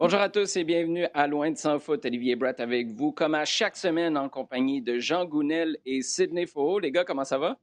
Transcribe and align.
Bonjour 0.00 0.20
à 0.20 0.28
tous 0.28 0.54
et 0.54 0.62
bienvenue 0.62 1.08
à 1.12 1.26
Loin 1.26 1.50
de 1.50 1.56
sans 1.56 1.80
foot. 1.80 2.04
Olivier 2.04 2.36
Brett 2.36 2.60
avec 2.60 2.86
vous, 2.86 3.10
comme 3.10 3.34
à 3.34 3.44
chaque 3.44 3.76
semaine 3.76 4.16
en 4.16 4.28
compagnie 4.28 4.80
de 4.80 5.00
Jean 5.00 5.24
Gounel 5.24 5.76
et 5.84 6.02
Sidney 6.02 6.46
Faux. 6.46 6.78
Les 6.78 6.92
gars, 6.92 7.04
comment 7.04 7.24
ça 7.24 7.36
va? 7.36 7.58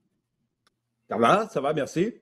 Ça 1.08 1.16
va, 1.16 1.48
ça 1.48 1.62
va, 1.62 1.72
merci. 1.72 2.14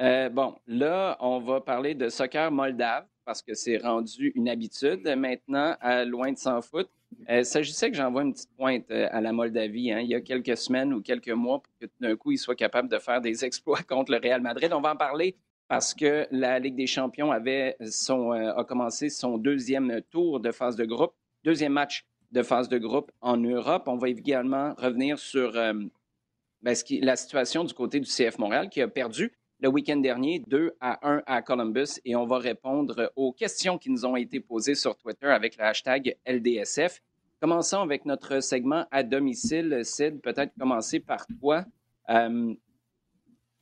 Euh, 0.00 0.30
bon, 0.30 0.56
là, 0.66 1.18
on 1.20 1.40
va 1.40 1.60
parler 1.60 1.94
de 1.94 2.08
soccer 2.08 2.50
moldave 2.50 3.04
parce 3.26 3.42
que 3.42 3.52
c'est 3.52 3.76
rendu 3.76 4.32
une 4.34 4.48
habitude 4.48 5.06
maintenant 5.14 5.76
à 5.78 6.06
Loin 6.06 6.32
de 6.32 6.38
sans 6.38 6.62
foot. 6.62 6.88
Euh, 7.28 7.40
il 7.40 7.44
s'agissait 7.44 7.90
que 7.90 7.98
j'envoie 7.98 8.22
une 8.22 8.32
petite 8.32 8.56
pointe 8.56 8.90
euh, 8.90 9.08
à 9.10 9.20
la 9.20 9.32
Moldavie 9.32 9.92
hein, 9.92 10.00
il 10.00 10.08
y 10.08 10.14
a 10.14 10.22
quelques 10.22 10.56
semaines 10.56 10.94
ou 10.94 11.02
quelques 11.02 11.28
mois 11.28 11.62
pour 11.62 11.72
que 11.80 11.86
d'un 12.00 12.16
coup, 12.16 12.32
ils 12.32 12.38
soient 12.38 12.56
capables 12.56 12.88
de 12.88 12.98
faire 12.98 13.20
des 13.20 13.44
exploits 13.44 13.82
contre 13.82 14.10
le 14.10 14.16
Real 14.16 14.40
Madrid. 14.40 14.72
On 14.72 14.80
va 14.80 14.92
en 14.92 14.96
parler 14.96 15.36
parce 15.68 15.94
que 15.94 16.26
la 16.30 16.58
Ligue 16.58 16.76
des 16.76 16.86
champions 16.86 17.30
avait 17.32 17.76
son, 17.90 18.32
euh, 18.32 18.54
a 18.54 18.64
commencé 18.64 19.08
son 19.08 19.38
deuxième 19.38 20.00
tour 20.10 20.40
de 20.40 20.52
phase 20.52 20.76
de 20.76 20.84
groupe, 20.84 21.14
deuxième 21.42 21.72
match 21.72 22.04
de 22.32 22.42
phase 22.42 22.68
de 22.68 22.78
groupe 22.78 23.10
en 23.20 23.36
Europe. 23.36 23.84
On 23.86 23.96
va 23.96 24.08
également 24.08 24.74
revenir 24.76 25.18
sur 25.18 25.52
ben, 25.52 26.74
la 27.02 27.16
situation 27.16 27.64
du 27.64 27.74
côté 27.74 28.00
du 28.00 28.08
CF 28.08 28.38
Montréal 28.38 28.68
qui 28.68 28.80
a 28.80 28.88
perdu 28.88 29.32
le 29.60 29.68
week-end 29.68 29.96
dernier 29.96 30.42
2 30.46 30.76
à 30.80 30.98
1 31.08 31.22
à 31.26 31.42
Columbus 31.42 32.00
et 32.04 32.16
on 32.16 32.26
va 32.26 32.38
répondre 32.38 33.12
aux 33.16 33.32
questions 33.32 33.78
qui 33.78 33.90
nous 33.90 34.04
ont 34.04 34.16
été 34.16 34.40
posées 34.40 34.74
sur 34.74 34.96
Twitter 34.96 35.26
avec 35.26 35.56
le 35.56 35.64
hashtag 35.64 36.16
LDSF. 36.26 37.00
Commençons 37.40 37.80
avec 37.80 38.04
notre 38.04 38.40
segment 38.40 38.86
à 38.90 39.02
domicile. 39.02 39.80
Sid, 39.82 40.20
peut-être 40.20 40.52
commencer 40.58 41.00
par 41.00 41.26
toi. 41.40 41.64
Euh, 42.10 42.54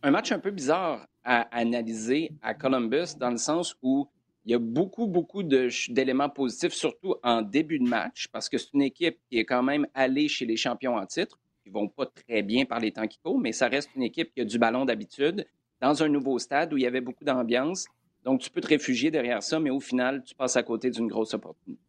un 0.03 0.11
match 0.11 0.33
un 0.33 0.39
peu 0.39 0.51
bizarre 0.51 1.07
à 1.25 1.43
analyser 1.57 2.33
à 2.43 2.55
Columbus 2.55 3.17
dans 3.19 3.31
le 3.31 3.37
sens 3.37 3.77
où 3.83 4.09
il 4.45 4.53
y 4.53 4.55
a 4.55 4.59
beaucoup, 4.59 5.07
beaucoup 5.07 5.43
d'éléments 5.43 6.29
positifs, 6.29 6.73
surtout 6.73 7.15
en 7.23 7.43
début 7.43 7.79
de 7.79 7.89
match, 7.89 8.29
parce 8.33 8.49
que 8.49 8.59
c'est 8.59 8.73
une 8.75 8.83
équipe 8.83 9.19
qui 9.31 9.39
est 9.39 9.45
quand 9.45 9.63
même 9.63 9.87
allée 9.95 10.29
chez 10.29 10.47
les 10.47 10.57
champions 10.57 10.97
en 10.97 11.07
titre, 11.07 11.39
qui 11.63 11.71
ne 11.71 11.75
vont 11.75 11.89
pas 11.89 12.07
très 12.07 12.43
bien 12.43 12.65
par 12.65 12.81
les 12.81 12.91
temps 12.91 13.07
qui 13.07 13.19
courent, 13.19 13.39
mais 13.39 13.53
ça 13.53 13.69
reste 13.69 13.91
une 13.95 14.03
équipe 14.03 14.35
qui 14.35 14.41
a 14.41 14.45
du 14.45 14.59
ballon 14.59 14.85
d'habitude, 14.85 15.47
dans 15.81 16.03
un 16.03 16.09
nouveau 16.09 16.39
stade 16.39 16.73
où 16.73 16.77
il 16.77 16.83
y 16.83 16.87
avait 16.87 17.01
beaucoup 17.01 17.25
d'ambiance. 17.25 17.87
Donc, 18.25 18.41
tu 18.41 18.51
peux 18.51 18.61
te 18.61 18.69
réfugier 18.69 19.11
derrière 19.11 19.43
ça, 19.43 19.61
mais 19.61 19.71
au 19.71 19.81
final, 19.81 20.23
tu 20.25 20.35
passes 20.35 20.57
à 20.57 20.63
côté 20.63 20.91
d'une 20.91 21.07
grosse 21.07 21.35
opportunité. 21.35 21.83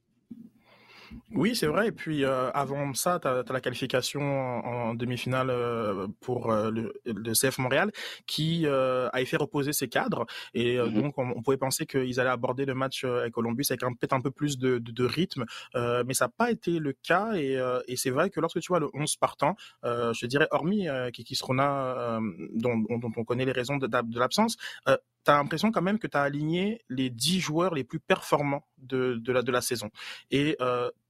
Oui, 1.36 1.56
c'est 1.56 1.68
vrai. 1.68 1.88
Et 1.88 1.92
puis 1.92 2.24
euh, 2.24 2.52
avant 2.52 2.94
ça, 2.94 3.20
tu 3.20 3.28
as, 3.28 3.44
la 3.50 3.62
qualification 3.62 4.22
en, 4.22 4.94
demi-finale 4.94 5.50
euh, 5.50 6.08
pour 6.22 6.52
euh, 6.52 6.72
le, 6.72 7.34
CF 7.34 7.58
Montréal 7.58 7.92
qui 8.28 8.68
a 8.68 9.26
fait 9.26 9.38
reposer 9.38 9.74
ses 9.74 9.88
cadres. 9.88 10.26
Et 10.54 10.78
mm-hmm. 10.78 11.02
donc, 11.02 11.18
on, 11.18 11.42
pouvait 11.42 11.58
penser 11.58 11.86
qu'ils 11.86 12.20
allaient 12.20 12.30
aborder 12.30 12.66
le 12.66 12.76
match 12.76 13.04
avec 13.04 13.34
Columbus 13.34 13.66
avec 13.70 13.82
peut-être 13.82 14.14
un 14.14 14.22
peu 14.22 14.32
plus 14.32 14.58
de, 14.58 15.06
rythme. 15.06 15.46
mais 15.74 16.14
ça 16.14 16.26
n'a 16.26 16.30
pas 16.30 16.52
été 16.52 16.80
le 16.80 16.94
cas. 16.94 17.34
Et, 17.34 17.96
c'est 17.96 18.10
vrai 18.10 18.30
que 18.30 18.40
lorsque 18.40 18.60
tu 18.60 18.68
vois 18.68 18.80
le 18.80 18.90
11 18.94 19.16
partant, 19.18 19.56
je 19.84 20.26
dirais, 20.26 20.48
hormis 20.52 20.88
Kiki 21.14 21.36
Srona, 21.36 22.20
dont, 22.54 22.78
dont, 22.78 23.12
on 23.16 23.24
connaît 23.24 23.46
les 23.46 23.52
raisons 23.52 23.78
de, 23.78 23.88
de 23.88 24.20
l'absence, 24.20 24.58
tu 24.86 25.32
as 25.32 25.36
l'impression 25.36 25.72
quand 25.72 25.82
même 25.82 26.00
que 26.00 26.08
tu 26.08 26.18
as 26.18 26.22
aligné 26.22 26.82
les 26.90 27.10
10 27.10 27.40
joueurs 27.40 27.74
les 27.74 27.84
plus 27.84 28.00
performants 28.00 28.66
de, 28.78 29.16
de, 29.16 29.32
la, 29.32 29.42
de 29.42 29.52
la 29.52 29.62
saison. 29.62 29.90
Et 30.32 30.58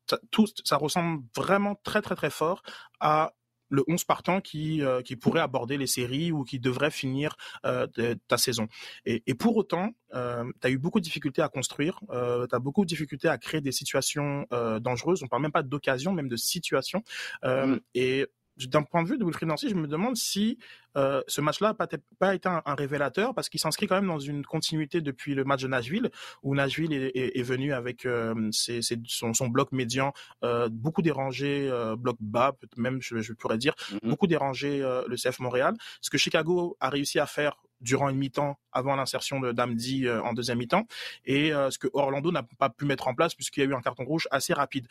ça, 0.09 0.19
tout, 0.31 0.47
ça 0.63 0.77
ressemble 0.77 1.23
vraiment 1.35 1.75
très 1.83 2.01
très 2.01 2.15
très 2.15 2.29
fort 2.29 2.63
à 2.99 3.33
le 3.73 3.83
11 3.87 4.03
partant 4.03 4.39
qui, 4.39 4.81
euh, 4.81 5.01
qui 5.01 5.15
pourrait 5.15 5.41
aborder 5.41 5.77
les 5.77 5.87
séries 5.87 6.31
ou 6.31 6.43
qui 6.43 6.59
devrait 6.59 6.91
finir 6.91 7.35
euh, 7.65 7.87
ta 8.27 8.37
saison. 8.37 8.67
Et, 9.05 9.23
et 9.25 9.33
pour 9.33 9.57
autant, 9.57 9.91
euh, 10.13 10.45
tu 10.61 10.67
as 10.67 10.69
eu 10.69 10.77
beaucoup 10.77 10.99
de 10.99 11.03
difficultés 11.03 11.41
à 11.41 11.49
construire, 11.49 11.99
euh, 12.11 12.45
tu 12.47 12.55
as 12.55 12.59
beaucoup 12.59 12.83
de 12.83 12.87
difficultés 12.87 13.27
à 13.27 13.37
créer 13.37 13.61
des 13.61 13.71
situations 13.71 14.45
euh, 14.53 14.79
dangereuses, 14.79 15.23
on 15.23 15.27
parle 15.27 15.41
même 15.41 15.51
pas 15.51 15.63
d'occasion, 15.63 16.13
même 16.13 16.29
de 16.29 16.35
situation. 16.35 17.03
Mmh. 17.43 17.77
Et 17.95 18.27
d'un 18.57 18.83
point 18.83 19.03
de 19.03 19.09
vue 19.09 19.17
de 19.17 19.23
Wilfried 19.23 19.47
Nancy, 19.47 19.69
je 19.69 19.75
me 19.75 19.87
demande 19.87 20.15
si 20.15 20.57
euh, 20.95 21.21
ce 21.27 21.41
match-là 21.41 21.75
n'a 21.79 21.87
pas, 22.19 22.35
été 22.35 22.47
un, 22.47 22.61
révélateur 22.67 23.33
parce 23.33 23.49
qu'il 23.49 23.59
s'inscrit 23.59 23.87
quand 23.87 23.95
même 23.95 24.07
dans 24.07 24.19
une 24.19 24.45
continuité 24.45 25.01
depuis 25.01 25.33
le 25.33 25.43
match 25.43 25.63
de 25.63 25.67
Nashville, 25.67 26.11
où 26.43 26.53
Nashville 26.53 26.93
est, 26.93 27.11
est, 27.15 27.39
est 27.39 27.43
venu 27.43 27.73
avec 27.73 28.05
euh, 28.05 28.49
ses, 28.51 28.81
ses, 28.81 28.99
son, 29.07 29.33
son, 29.33 29.47
bloc 29.47 29.71
médian 29.71 30.13
euh, 30.43 30.69
beaucoup 30.71 31.01
dérangé, 31.01 31.69
bloc 31.97 32.17
bas, 32.19 32.53
même 32.77 33.01
je, 33.01 33.19
je 33.19 33.33
pourrais 33.33 33.57
dire, 33.57 33.73
mm-hmm. 33.73 34.09
beaucoup 34.09 34.27
dérangé 34.27 34.79
le 34.79 35.15
CF 35.15 35.39
Montréal. 35.39 35.75
Ce 36.01 36.09
que 36.09 36.17
Chicago 36.17 36.77
a 36.79 36.89
réussi 36.89 37.19
à 37.19 37.25
faire 37.25 37.55
durant 37.81 38.09
une 38.09 38.17
mi-temps 38.17 38.57
avant 38.71 38.95
l'insertion 38.95 39.39
de 39.39 39.51
Damdi 39.51 40.09
en 40.09 40.33
deuxième 40.33 40.59
mi-temps, 40.59 40.87
et 41.25 41.51
ce 41.51 41.77
que 41.77 41.87
Orlando 41.93 42.31
n'a 42.31 42.43
pas 42.43 42.69
pu 42.69 42.85
mettre 42.85 43.07
en 43.07 43.15
place 43.15 43.35
puisqu'il 43.35 43.61
y 43.61 43.63
a 43.63 43.69
eu 43.69 43.73
un 43.73 43.81
carton 43.81 44.05
rouge 44.05 44.27
assez 44.31 44.53
rapide. 44.53 44.87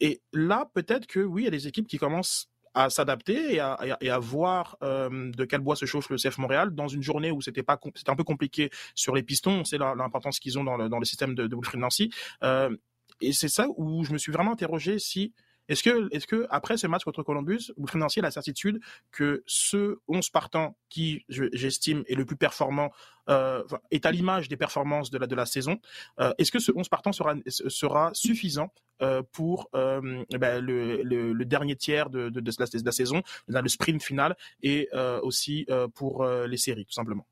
et 0.00 0.20
là, 0.32 0.68
peut-être 0.74 1.06
que 1.06 1.20
oui, 1.20 1.42
il 1.42 1.44
y 1.44 1.48
a 1.48 1.52
des 1.52 1.68
équipes 1.68 1.86
qui 1.86 1.98
commencent 1.98 2.48
à 2.74 2.90
s'adapter 2.90 3.54
et 3.54 3.60
à, 3.60 3.78
et 4.00 4.10
à 4.10 4.18
voir 4.18 4.76
euh, 4.82 5.30
de 5.32 5.44
quel 5.44 5.60
bois 5.60 5.76
se 5.76 5.86
chauffe 5.86 6.10
le 6.10 6.16
CF 6.16 6.38
Montréal 6.38 6.74
dans 6.74 6.88
une 6.88 7.02
journée 7.02 7.30
où 7.30 7.40
c'était 7.40 7.62
pas 7.62 7.78
c'était 7.94 8.10
un 8.10 8.16
peu 8.16 8.24
compliqué 8.24 8.70
sur 8.94 9.14
les 9.14 9.22
pistons. 9.22 9.60
On 9.60 9.64
sait 9.64 9.78
l'importance 9.78 10.38
qu'ils 10.38 10.58
ont 10.58 10.64
dans 10.64 10.76
le, 10.76 10.88
dans 10.88 10.98
le 10.98 11.04
système 11.04 11.34
de, 11.34 11.46
de 11.46 11.54
Wilfried 11.54 11.80
Nancy. 11.80 12.10
Euh, 12.42 12.76
et 13.20 13.32
c'est 13.32 13.48
ça 13.48 13.66
où 13.76 14.04
je 14.04 14.12
me 14.12 14.18
suis 14.18 14.32
vraiment 14.32 14.52
interrogé 14.52 14.98
si 14.98 15.32
est-ce 15.68 15.82
que, 15.82 16.26
que 16.26 16.46
après 16.50 16.76
ce 16.76 16.86
match 16.86 17.04
contre 17.04 17.22
Columbus, 17.22 17.72
Nancy 17.94 18.20
a 18.20 18.22
la 18.22 18.30
certitude 18.30 18.80
que 19.10 19.42
ce 19.46 19.98
11 20.08 20.30
partant 20.30 20.76
qui, 20.88 21.24
j'estime, 21.28 22.04
est 22.08 22.14
le 22.14 22.24
plus 22.24 22.36
performant, 22.36 22.92
euh, 23.28 23.62
est 23.90 24.04
à 24.06 24.10
l'image 24.10 24.48
des 24.48 24.56
performances 24.56 25.10
de 25.10 25.34
la, 25.34 25.46
saison, 25.46 25.78
euh, 26.20 26.32
est-ce 26.38 26.52
que 26.52 26.58
ce 26.58 26.72
11 26.74 26.88
partant 26.88 27.12
sera, 27.12 28.10
suffisant 28.12 28.72
euh, 29.02 29.22
pour 29.32 29.70
ben, 29.72 30.20
le, 30.30 31.44
dernier 31.44 31.76
tiers 31.76 32.10
de, 32.10 32.30
la, 32.34 32.66
de 32.66 32.84
la 32.84 32.92
saison, 32.92 33.22
le 33.48 33.68
sprint 33.68 34.02
final, 34.02 34.36
et 34.62 34.88
aussi 35.22 35.66
pour 35.94 36.26
les 36.26 36.56
séries, 36.56 36.84
tout 36.84 36.92
simplement? 36.92 37.26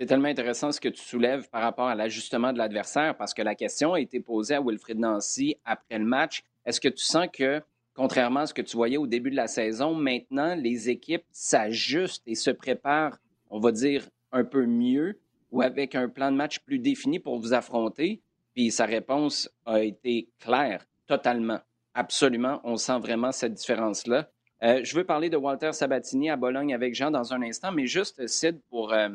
C'est 0.00 0.06
tellement 0.06 0.28
intéressant 0.28 0.72
ce 0.72 0.80
que 0.80 0.88
tu 0.88 1.00
soulèves 1.00 1.48
par 1.50 1.62
rapport 1.62 1.86
à 1.86 1.94
l'ajustement 1.94 2.52
de 2.52 2.58
l'adversaire, 2.58 3.16
parce 3.16 3.34
que 3.34 3.42
la 3.42 3.54
question 3.54 3.94
a 3.94 4.00
été 4.00 4.18
posée 4.18 4.56
à 4.56 4.60
Wilfried 4.60 4.98
Nancy 4.98 5.56
après 5.64 5.98
le 5.98 6.04
match. 6.04 6.42
Est-ce 6.64 6.80
que 6.80 6.88
tu 6.88 7.04
sens 7.04 7.26
que, 7.32 7.60
contrairement 7.94 8.40
à 8.40 8.46
ce 8.46 8.54
que 8.54 8.62
tu 8.62 8.76
voyais 8.76 8.96
au 8.96 9.06
début 9.06 9.30
de 9.30 9.36
la 9.36 9.48
saison, 9.48 9.94
maintenant, 9.94 10.54
les 10.54 10.90
équipes 10.90 11.24
s'ajustent 11.30 12.26
et 12.26 12.34
se 12.34 12.50
préparent, 12.50 13.18
on 13.50 13.58
va 13.58 13.72
dire, 13.72 14.08
un 14.32 14.44
peu 14.44 14.66
mieux 14.66 15.18
ou 15.50 15.62
avec 15.62 15.94
un 15.94 16.08
plan 16.08 16.30
de 16.30 16.36
match 16.36 16.60
plus 16.60 16.78
défini 16.78 17.18
pour 17.18 17.38
vous 17.38 17.52
affronter? 17.52 18.22
Puis 18.54 18.70
sa 18.70 18.86
réponse 18.86 19.50
a 19.66 19.82
été 19.82 20.28
claire, 20.38 20.86
totalement, 21.06 21.60
absolument. 21.94 22.60
On 22.64 22.76
sent 22.76 22.98
vraiment 22.98 23.32
cette 23.32 23.54
différence-là. 23.54 24.30
Euh, 24.62 24.80
je 24.84 24.94
veux 24.94 25.04
parler 25.04 25.28
de 25.28 25.36
Walter 25.36 25.72
Sabatini 25.72 26.30
à 26.30 26.36
Bologne 26.36 26.72
avec 26.72 26.94
Jean 26.94 27.10
dans 27.10 27.32
un 27.32 27.42
instant, 27.42 27.72
mais 27.72 27.86
juste, 27.86 28.26
Sid, 28.26 28.60
pour, 28.70 28.92
euh, 28.92 29.08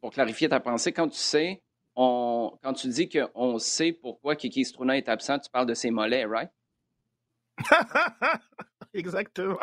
pour 0.00 0.12
clarifier 0.12 0.48
ta 0.48 0.60
pensée, 0.60 0.92
quand 0.92 1.08
tu 1.08 1.18
sais 1.18 1.60
quand 1.94 2.72
tu 2.74 2.88
dis 2.88 3.08
qu'on 3.08 3.58
sait 3.58 3.92
pourquoi 3.92 4.36
Kiki 4.36 4.64
Struna 4.64 4.96
est 4.96 5.08
absent, 5.08 5.38
tu 5.38 5.50
parles 5.50 5.66
de 5.66 5.74
ses 5.74 5.90
mollets, 5.90 6.24
right? 6.24 6.50
Exactement. 8.94 9.58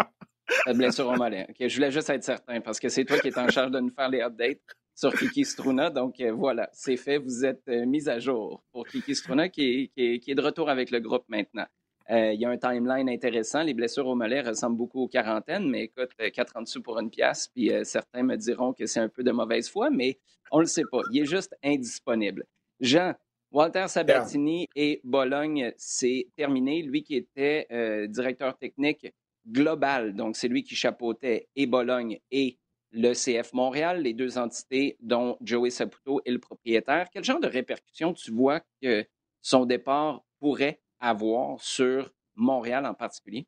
La 0.66 0.74
blessure 0.74 1.08
au 1.08 1.16
mollet. 1.16 1.48
je 1.60 1.76
voulais 1.76 1.92
juste 1.92 2.10
être 2.10 2.24
certain 2.24 2.62
parce 2.62 2.80
que 2.80 2.90
c'est 2.90 3.06
toi 3.06 3.20
qui 3.20 3.28
es 3.28 3.38
en 3.38 3.50
charge 3.50 3.72
de 3.72 3.80
nous 3.80 3.92
faire 3.92 4.10
les 4.10 4.22
updates 4.22 4.60
sur 4.96 5.14
Kiki 5.14 5.46
Struna. 5.46 5.90
Donc 5.90 6.20
euh, 6.20 6.32
voilà, 6.32 6.70
c'est 6.74 6.98
fait. 6.98 7.18
Vous 7.18 7.46
êtes 7.46 7.68
euh, 7.70 7.86
mis 7.86 8.10
à 8.10 8.20
jour 8.20 8.64
pour 8.72 8.88
Kiki 8.88 9.16
Struna 9.16 9.50
qui 9.50 9.92
est, 9.96 10.34
de 10.34 10.42
retour 10.42 10.70
avec 10.70 10.92
le 10.92 11.00
groupe 11.00 11.26
maintenant. 11.28 11.68
Euh, 12.12 12.34
il 12.34 12.42
y 12.42 12.46
a 12.46 12.50
un 12.50 12.58
timeline 12.58 13.10
intéressant. 13.10 13.62
Les 13.62 13.74
blessures 13.74 14.08
au 14.08 14.16
mollet 14.16 14.42
ressemblent 14.42 14.78
beaucoup 14.78 15.04
aux 15.04 15.08
quarantaines, 15.08 15.70
mais 15.70 15.84
écoute, 15.84 16.10
4 16.18 16.58
en 16.58 16.62
dessous 16.64 16.82
pour 16.82 17.00
une 17.00 17.10
pièce, 17.10 17.50
puis 17.54 17.72
certains 17.84 18.24
me 18.24 18.36
diront 18.36 18.74
que 18.74 18.86
c'est 18.86 19.00
un 19.00 19.10
peu 19.10 19.24
de 19.24 19.32
mauvaise 19.32 19.70
foi, 19.70 19.90
mais 19.90 20.18
on 20.52 20.58
ne 20.58 20.64
le 20.64 20.68
sait 20.68 20.84
pas. 20.92 21.02
Il 21.12 21.22
est 21.22 21.26
juste 21.26 21.56
indisponible. 21.64 22.46
Jean, 22.80 23.14
Walter 23.52 23.88
Sabatini 23.88 24.68
et 24.76 25.02
Bologne, 25.04 25.74
c'est 25.78 26.28
terminé. 26.36 26.84
Lui 26.84 27.04
qui 27.04 27.16
était 27.16 27.66
euh, 27.72 28.08
directeur 28.08 28.58
technique 28.58 29.12
global, 29.48 30.16
donc 30.16 30.36
c'est 30.36 30.48
lui 30.48 30.64
qui 30.64 30.76
chapeautait 30.76 31.48
et 31.56 31.66
Bologne 31.66 32.20
et 32.32 32.60
le 32.92 33.14
CF 33.14 33.54
Montréal, 33.54 34.02
les 34.02 34.14
deux 34.14 34.38
entités 34.38 34.98
dont 35.00 35.38
Joey 35.42 35.70
Saputo 35.70 36.22
est 36.26 36.32
le 36.32 36.40
propriétaire. 36.40 37.08
Quel 37.12 37.24
genre 37.24 37.40
de 37.40 37.48
répercussions 37.48 38.14
tu 38.14 38.32
vois 38.32 38.62
que 38.82 39.06
son 39.42 39.66
départ 39.66 40.24
pourrait 40.40 40.80
avoir 41.00 41.62
sur 41.62 42.14
Montréal 42.36 42.86
en 42.86 42.94
particulier? 42.94 43.48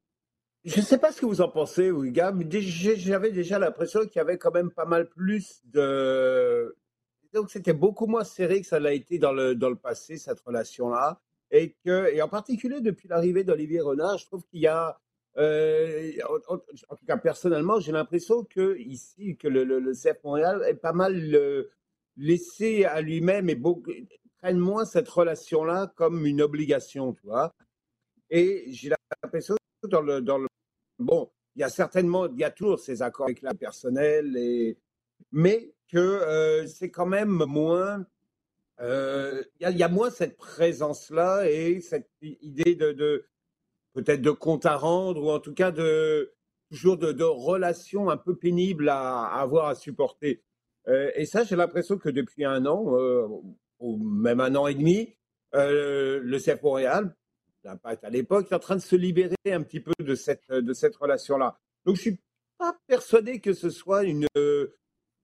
Je 0.63 0.79
ne 0.79 0.85
sais 0.85 0.99
pas 0.99 1.11
ce 1.11 1.21
que 1.21 1.25
vous 1.25 1.41
en 1.41 1.49
pensez, 1.49 1.91
gars, 2.11 2.31
mais 2.31 2.45
j'avais 2.49 3.31
déjà 3.31 3.57
l'impression 3.57 4.01
qu'il 4.01 4.17
y 4.17 4.19
avait 4.19 4.37
quand 4.37 4.51
même 4.51 4.69
pas 4.69 4.85
mal 4.85 5.09
plus 5.09 5.61
de, 5.65 6.75
donc 7.33 7.49
c'était 7.49 7.73
beaucoup 7.73 8.07
moins 8.07 8.23
serré 8.23 8.61
que 8.61 8.67
ça 8.67 8.79
l'a 8.79 8.93
été 8.93 9.17
dans 9.17 9.31
le, 9.31 9.55
dans 9.55 9.69
le 9.69 9.75
passé, 9.75 10.17
cette 10.17 10.39
relation-là. 10.41 11.19
Et, 11.51 11.75
que, 11.85 12.13
et 12.13 12.21
en 12.21 12.29
particulier 12.29 12.81
depuis 12.81 13.07
l'arrivée 13.07 13.43
d'Olivier 13.43 13.81
Renard, 13.81 14.17
je 14.17 14.25
trouve 14.25 14.43
qu'il 14.45 14.61
y 14.61 14.67
a, 14.67 14.99
euh, 15.37 16.11
en, 16.47 16.57
tout 16.57 17.05
cas 17.05 17.17
personnellement, 17.17 17.79
j'ai 17.79 17.91
l'impression 17.91 18.43
que 18.43 18.77
ici, 18.77 19.37
que 19.37 19.47
le, 19.47 19.63
le, 19.63 19.93
CF 19.93 20.23
Montréal 20.23 20.63
est 20.67 20.75
pas 20.75 20.93
mal 20.93 21.13
euh, 21.35 21.71
laissé 22.15 22.85
à 22.85 23.01
lui-même 23.01 23.49
et 23.49 23.55
beaucoup, 23.55 23.91
moins 24.43 24.85
cette 24.85 25.09
relation-là 25.09 25.93
comme 25.95 26.25
une 26.25 26.41
obligation, 26.41 27.13
tu 27.13 27.25
vois. 27.25 27.53
Et 28.29 28.65
j'ai 28.69 28.91
l'impression 29.23 29.55
dans 29.83 30.01
le, 30.01 30.21
dans 30.21 30.37
le, 30.37 30.47
bon, 30.99 31.29
il 31.55 31.61
y 31.61 31.63
a 31.63 31.69
certainement, 31.69 32.27
il 32.27 32.39
y 32.39 32.43
a 32.43 32.51
toujours 32.51 32.79
ces 32.79 33.01
accords 33.01 33.25
avec 33.25 33.41
la 33.41 33.53
personnel, 33.53 34.37
et, 34.37 34.77
mais 35.31 35.73
que 35.91 35.97
euh, 35.97 36.65
c'est 36.67 36.89
quand 36.89 37.05
même 37.05 37.29
moins, 37.29 38.05
euh, 38.79 39.43
il 39.59 39.77
y, 39.77 39.83
a 39.83 39.89
moins 39.89 40.09
cette 40.09 40.37
présence-là 40.37 41.49
et 41.49 41.81
cette 41.81 42.09
idée 42.21 42.75
de, 42.75 42.93
de 42.93 43.25
peut-être 43.93 44.21
de 44.21 44.31
compte 44.31 44.65
à 44.65 44.77
rendre 44.77 45.23
ou 45.23 45.29
en 45.29 45.39
tout 45.39 45.53
cas 45.53 45.71
de 45.71 46.33
toujours 46.71 46.97
de, 46.97 47.11
de 47.11 47.23
relations 47.23 48.09
un 48.09 48.17
peu 48.17 48.35
pénibles 48.35 48.89
à, 48.89 49.25
avoir 49.25 49.67
à 49.67 49.75
supporter. 49.75 50.41
Euh, 50.87 51.11
et 51.15 51.25
ça, 51.25 51.43
j'ai 51.43 51.55
l'impression 51.55 51.97
que 51.97 52.09
depuis 52.09 52.45
un 52.45 52.65
an, 52.65 52.97
ou 53.81 53.97
même 53.97 54.39
un 54.39 54.55
an 54.55 54.67
et 54.67 54.75
demi, 54.75 55.15
le 55.53 56.37
CF 56.37 56.61
Montréal 56.61 57.15
à 57.83 58.09
l'époque, 58.09 58.47
est 58.51 58.55
en 58.55 58.59
train 58.59 58.75
de 58.75 58.81
se 58.81 58.95
libérer 58.95 59.35
un 59.45 59.61
petit 59.61 59.79
peu 59.79 59.93
de 59.99 60.15
cette, 60.15 60.95
relation-là. 60.95 61.59
Donc, 61.85 61.95
je 61.95 62.01
suis 62.01 62.19
pas 62.57 62.77
persuadé 62.87 63.39
que 63.39 63.53
ce 63.53 63.69
soit 63.69 64.03
une, 64.03 64.27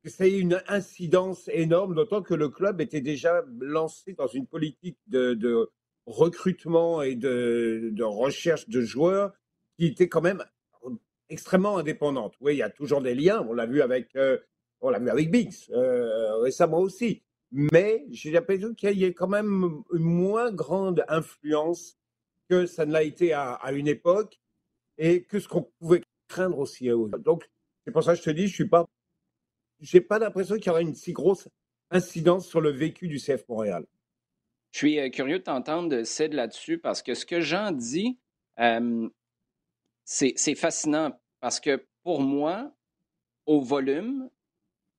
ça 0.06 0.28
ait 0.28 0.38
une 0.38 0.62
incidence 0.68 1.50
énorme, 1.50 1.96
d'autant 1.96 2.22
que 2.22 2.34
le 2.34 2.50
club 2.50 2.82
était 2.82 3.02
déjà 3.02 3.44
lancé 3.60 4.14
dans 4.14 4.28
une 4.28 4.48
politique 4.48 4.98
de, 5.08 5.70
recrutement 6.06 7.02
et 7.02 7.16
de, 7.16 7.90
de, 7.92 8.04
recherche 8.04 8.70
de 8.70 8.80
joueurs 8.80 9.34
qui 9.78 9.88
était 9.88 10.08
quand 10.08 10.22
même 10.22 10.42
extrêmement 11.30 11.78
indépendante. 11.78 12.36
Oui, 12.40 12.56
il 12.56 12.60
y 12.60 12.64
a 12.64 12.70
toujours 12.70 13.02
des 13.02 13.14
liens, 13.14 13.46
on 13.50 13.54
l'a 13.54 13.66
vu 13.66 13.82
avec, 13.82 14.16
euh, 14.16 14.38
on 14.80 14.90
l'a 14.90 15.00
vu 15.00 15.10
avec 15.10 15.30
Biggs 15.30 15.70
euh, 15.72 16.38
récemment 16.38 16.80
aussi. 16.80 17.24
Mais 17.52 18.06
j'ai 18.10 18.32
l'impression 18.32 18.74
qu'il 18.74 18.98
y 18.98 19.06
a 19.06 19.08
quand 19.10 19.28
même 19.28 19.84
une 19.94 20.04
moins 20.04 20.52
grande 20.52 21.06
influence 21.08 21.98
que 22.50 22.66
ça 22.66 22.86
ne 22.86 22.92
l'a 22.92 23.04
été 23.04 23.34
à, 23.34 23.60
une 23.72 23.88
époque 23.88 24.40
et 24.98 25.24
que 25.24 25.40
ce 25.40 25.48
qu'on 25.48 25.64
pouvait 25.80 26.02
craindre 26.28 26.60
aussi. 26.60 26.90
Donc, 27.20 27.50
c'est 27.86 27.92
pour 27.92 28.04
ça 28.04 28.14
que 28.14 28.20
je 28.20 28.24
te 28.24 28.30
dis, 28.30 28.48
je 28.48 28.54
suis 28.54 28.68
pas, 28.68 28.86
j'ai 29.80 30.02
pas 30.02 30.20
l'impression 30.20 30.56
qu'il 30.56 30.68
y 30.68 30.70
aura 30.70 30.82
une 30.82 30.96
si 30.96 31.14
grosse 31.14 31.48
incidence 31.90 32.48
sur 32.48 32.62
le 32.62 32.72
vécu 32.72 33.08
du 33.08 33.18
CF 33.18 33.48
Montréal. 33.48 33.86
Je 34.72 34.80
suis 34.80 35.00
euh, 35.00 35.10
curieux 35.10 35.40
de 35.40 35.44
t'entendre, 35.44 36.04
Sid, 36.04 36.34
là-dessus, 36.34 36.78
parce 36.78 37.02
que 37.02 37.14
ce 37.14 37.26
que 37.26 37.40
Jean 37.40 37.72
dit, 37.72 38.20
euh, 38.60 39.10
c'est 40.04 40.56
fascinant, 40.56 41.20
parce 41.40 41.60
que 41.60 41.86
pour 42.04 42.22
moi, 42.22 42.74
au 43.46 43.62
volume, 43.62 44.30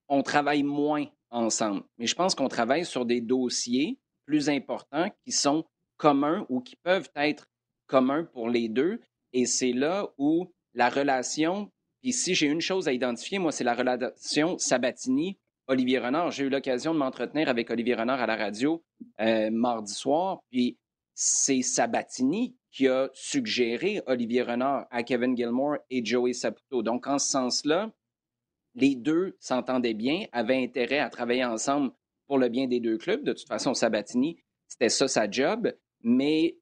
on 0.09 0.23
travaille 0.23 0.62
moins 0.62 1.06
ensemble. 1.30 1.82
Mais 1.98 2.06
je 2.06 2.14
pense 2.14 2.34
qu'on 2.34 2.48
travaille 2.48 2.84
sur 2.84 3.04
des 3.04 3.20
dossiers 3.20 3.98
plus 4.26 4.48
importants 4.48 5.10
qui 5.25 5.32
sont 5.32 5.64
communs 5.96 6.46
ou 6.48 6.60
qui 6.60 6.76
peuvent 6.76 7.10
être 7.16 7.48
communs 7.86 8.25
pour 8.25 8.48
les 8.48 8.69
deux. 8.69 9.00
Et 9.32 9.46
c'est 9.46 9.72
là 9.72 10.08
où 10.19 10.52
la 10.75 10.88
relation, 10.88 11.70
puis 12.02 12.12
si 12.12 12.34
j'ai 12.34 12.46
une 12.46 12.60
chose 12.60 12.88
à 12.88 12.92
identifier, 12.92 13.38
moi, 13.38 13.52
c'est 13.52 13.64
la 13.64 13.75
relation 13.75 14.58
Sabatini-Olivier 14.58 15.98
Renard. 15.98 16.30
J'ai 16.30 16.44
eu 16.44 16.48
l'occasion 16.48 16.94
de 16.94 16.98
m'entretenir 16.98 17.48
avec 17.48 17.70
Olivier 17.70 17.94
Renard 17.94 18.20
à 18.20 18.26
la 18.26 18.36
radio 18.36 18.82
euh, 19.20 19.50
mardi 19.50 19.92
soir, 19.92 20.40
puis 20.50 20.78
c'est 21.14 21.62
Sabatini 21.62 22.56
qui 22.70 22.86
a 22.86 23.10
suggéré 23.12 24.00
Olivier 24.06 24.42
Renard 24.42 24.86
à 24.90 25.02
Kevin 25.02 25.36
Gilmore 25.36 25.78
et 25.90 26.04
Joey 26.04 26.32
Saputo. 26.32 26.82
Donc, 26.82 27.06
en 27.06 27.19
ce 27.19 27.28
sens-là, 27.28 27.90
les 28.80 28.94
deux 28.94 29.36
s'entendaient 29.40 29.94
bien, 29.94 30.26
avaient 30.32 30.62
intérêt 30.62 30.98
à 30.98 31.10
travailler 31.10 31.44
ensemble 31.44 31.90
pour 32.26 32.38
le 32.38 32.48
bien 32.48 32.66
des 32.66 32.80
deux 32.80 32.98
clubs. 32.98 33.25
De 33.25 33.32
toute 33.32 33.48
façon, 33.48 33.75
Sabatini, 33.75 34.38
c'était 34.66 34.88
ça 34.88 35.08
sa 35.08 35.30
job. 35.30 35.72
Mais 36.02 36.58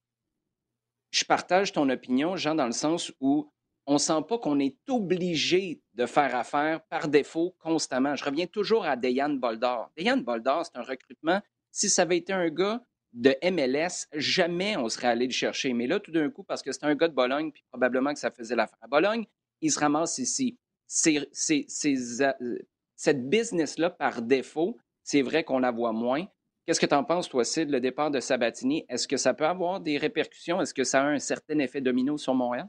je 1.11 1.25
partage 1.25 1.73
ton 1.73 1.89
opinion, 1.89 2.37
Jean, 2.37 2.55
dans 2.55 2.67
le 2.67 2.73
sens 2.73 3.13
où 3.21 3.51
on 3.87 3.99
sent 3.99 4.23
pas 4.29 4.39
qu'on 4.39 4.59
est 4.59 4.77
obligé 4.89 5.81
de 5.95 6.07
faire 6.07 6.35
affaire 6.35 6.83
par 6.87 7.09
défaut 7.09 7.55
constamment. 7.61 8.17
Je 8.17 8.25
reviens 8.25 8.47
toujours 8.47 8.85
à 8.85 8.97
Dejan 8.97 9.31
Boldor. 9.31 9.91
Dejan 9.97 10.19
Boldor, 10.19 10.67
c'est 10.67 10.77
un 10.77 10.83
recrutement. 10.83 11.41
Si 11.71 11.89
ça 11.89 12.03
avait 12.03 12.17
été 12.17 12.33
un 12.33 12.49
gars 12.49 12.83
de 13.13 13.35
MLS, 13.45 14.09
jamais 14.13 14.77
on 14.77 14.89
serait 14.89 15.09
allé 15.09 15.27
le 15.27 15.33
chercher. 15.33 15.73
Mais 15.73 15.87
là, 15.87 16.01
tout 16.01 16.11
d'un 16.11 16.31
coup, 16.31 16.43
parce 16.43 16.63
que 16.63 16.73
c'est 16.73 16.85
un 16.85 16.95
gars 16.95 17.09
de 17.09 17.15
Bologne, 17.15 17.53
puis 17.53 17.63
probablement 17.71 18.13
que 18.13 18.19
ça 18.19 18.31
faisait 18.31 18.57
l'affaire 18.57 18.79
à 18.83 18.89
Bologne, 18.89 19.25
il 19.61 19.71
se 19.71 19.79
ramasse 19.79 20.19
ici. 20.19 20.59
Euh, 21.07 22.59
cette 22.97 23.29
business-là, 23.29 23.91
par 23.91 24.23
défaut, 24.23 24.79
c'est 25.03 25.23
vrai 25.23 25.45
qu'on 25.45 25.59
la 25.59 25.71
voit 25.71 25.93
moins. 25.93 26.27
Qu'est-ce 26.65 26.81
que 26.81 26.87
tu 26.87 26.95
en 26.95 27.05
penses, 27.05 27.29
toi, 27.29 27.45
Sid, 27.45 27.71
le 27.71 27.81
départ 27.81 28.11
de 28.11 28.21
Sabatini? 28.21 28.85
Est-ce 28.89 29.07
que 29.07 29.17
ça 29.17 29.35
peut 29.35 29.47
avoir 29.47 29.81
des 29.81 29.99
répercussions? 29.99 30.61
Est-ce 30.61 30.75
que 30.75 30.85
ça 30.85 31.03
a 31.03 31.07
un 31.07 31.19
certain 31.19 31.59
effet 31.59 31.81
domino 31.81 32.17
sur 32.19 32.35
Montréal? 32.35 32.69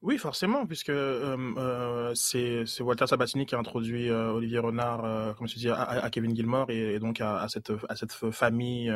Oui, 0.00 0.16
forcément, 0.16 0.64
puisque 0.64 0.90
euh, 0.90 1.36
euh, 1.56 2.14
c'est 2.14 2.80
Walter 2.80 3.08
Sabatini 3.08 3.46
qui 3.46 3.56
a 3.56 3.58
introduit 3.58 4.08
euh, 4.08 4.30
Olivier 4.30 4.60
Renard, 4.60 5.34
comme 5.34 5.48
tu 5.48 5.58
dis, 5.58 5.68
à, 5.68 6.08
Kevin 6.10 6.36
Gilmore 6.36 6.70
et, 6.70 7.00
donc 7.00 7.20
à, 7.20 7.48
cette, 7.48 7.72
à 7.88 7.96
cette 7.96 8.12
famille 8.12 8.92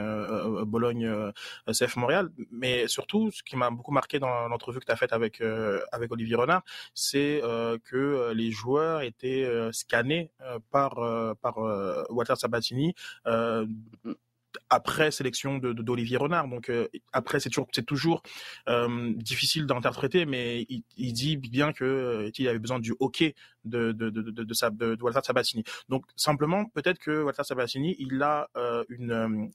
Bologne 0.64 1.32
CF 1.66 1.96
Montréal. 1.96 2.31
Mais 2.52 2.87
surtout, 2.87 3.32
ce 3.32 3.43
qui 3.43 3.56
m'a 3.56 3.70
beaucoup 3.70 3.90
marqué 3.90 4.20
dans 4.20 4.46
l'entrevue 4.46 4.78
que 4.78 4.84
tu 4.84 4.93
as 4.93 4.96
faite 4.96 5.12
avec, 5.12 5.43
avec 5.90 6.12
Olivier 6.12 6.37
Renard, 6.37 6.62
c'est 6.94 7.43
que 7.84 8.32
les 8.32 8.52
joueurs 8.52 9.02
étaient 9.02 9.50
scannés 9.72 10.31
par, 10.70 10.94
par 11.40 11.58
Walter 12.10 12.37
Sabatini 12.37 12.94
après 14.70 15.10
sélection 15.10 15.58
de 15.58 15.72
d'Olivier 15.72 16.16
Renard. 16.16 16.49
Donc 16.49 16.69
euh, 16.69 16.88
après 17.12 17.40
c'est 17.40 17.50
toujours 17.50 17.69
c'est 17.72 17.87
toujours 17.87 18.22
euh, 18.69 19.12
difficile 19.16 19.66
d'interpréter, 19.66 20.26
mais 20.26 20.66
il, 20.96 21.12
dit 21.12 21.37
bien 21.37 21.72
que 21.72 21.84
euh, 21.84 22.31
il 22.38 22.49
avait 22.49 22.58
besoin 22.58 22.78
du 22.81 22.94
hockey 23.00 23.34
de 23.64 23.93
de 23.93 24.10
de 24.10 24.31
de, 24.31 25.02
Walter 25.02 25.20
Sabatini. 25.22 25.64
Donc 25.88 26.04
simplement 26.16 26.66
peut-être 26.66 26.99
que 26.99 27.22
Walter 27.22 27.44
Sabatini 27.44 27.96
il 27.99 28.22
a 28.22 28.49
une 28.88 29.50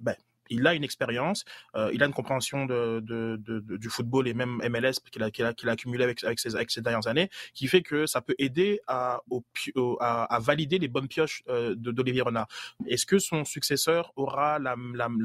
ben, 0.00 0.16
il 0.50 0.66
a 0.66 0.74
une 0.74 0.84
expérience, 0.84 1.44
euh, 1.74 1.90
il 1.92 2.02
a 2.02 2.06
une 2.06 2.12
compréhension 2.12 2.66
du 2.66 3.88
football 3.88 4.28
et 4.28 4.34
même 4.34 4.60
MLS 4.68 4.94
qu'il 5.10 5.22
a, 5.22 5.70
accumulé 5.70 6.04
avec, 6.04 6.38
ses, 6.38 6.80
dernières 6.80 7.06
années, 7.06 7.30
qui 7.54 7.66
fait 7.66 7.82
que 7.82 8.06
ça 8.06 8.20
peut 8.20 8.34
aider 8.38 8.80
à, 8.86 9.20
valider 10.40 10.78
les 10.78 10.88
bonnes 10.88 11.08
pioches 11.08 11.42
euh, 11.48 11.74
d'Olivier 11.76 12.22
Renard. 12.22 12.48
Est-ce 12.86 13.06
que 13.06 13.18
son 13.18 13.44
successeur 13.44 14.12
aura 14.16 14.58
la, 14.58 14.76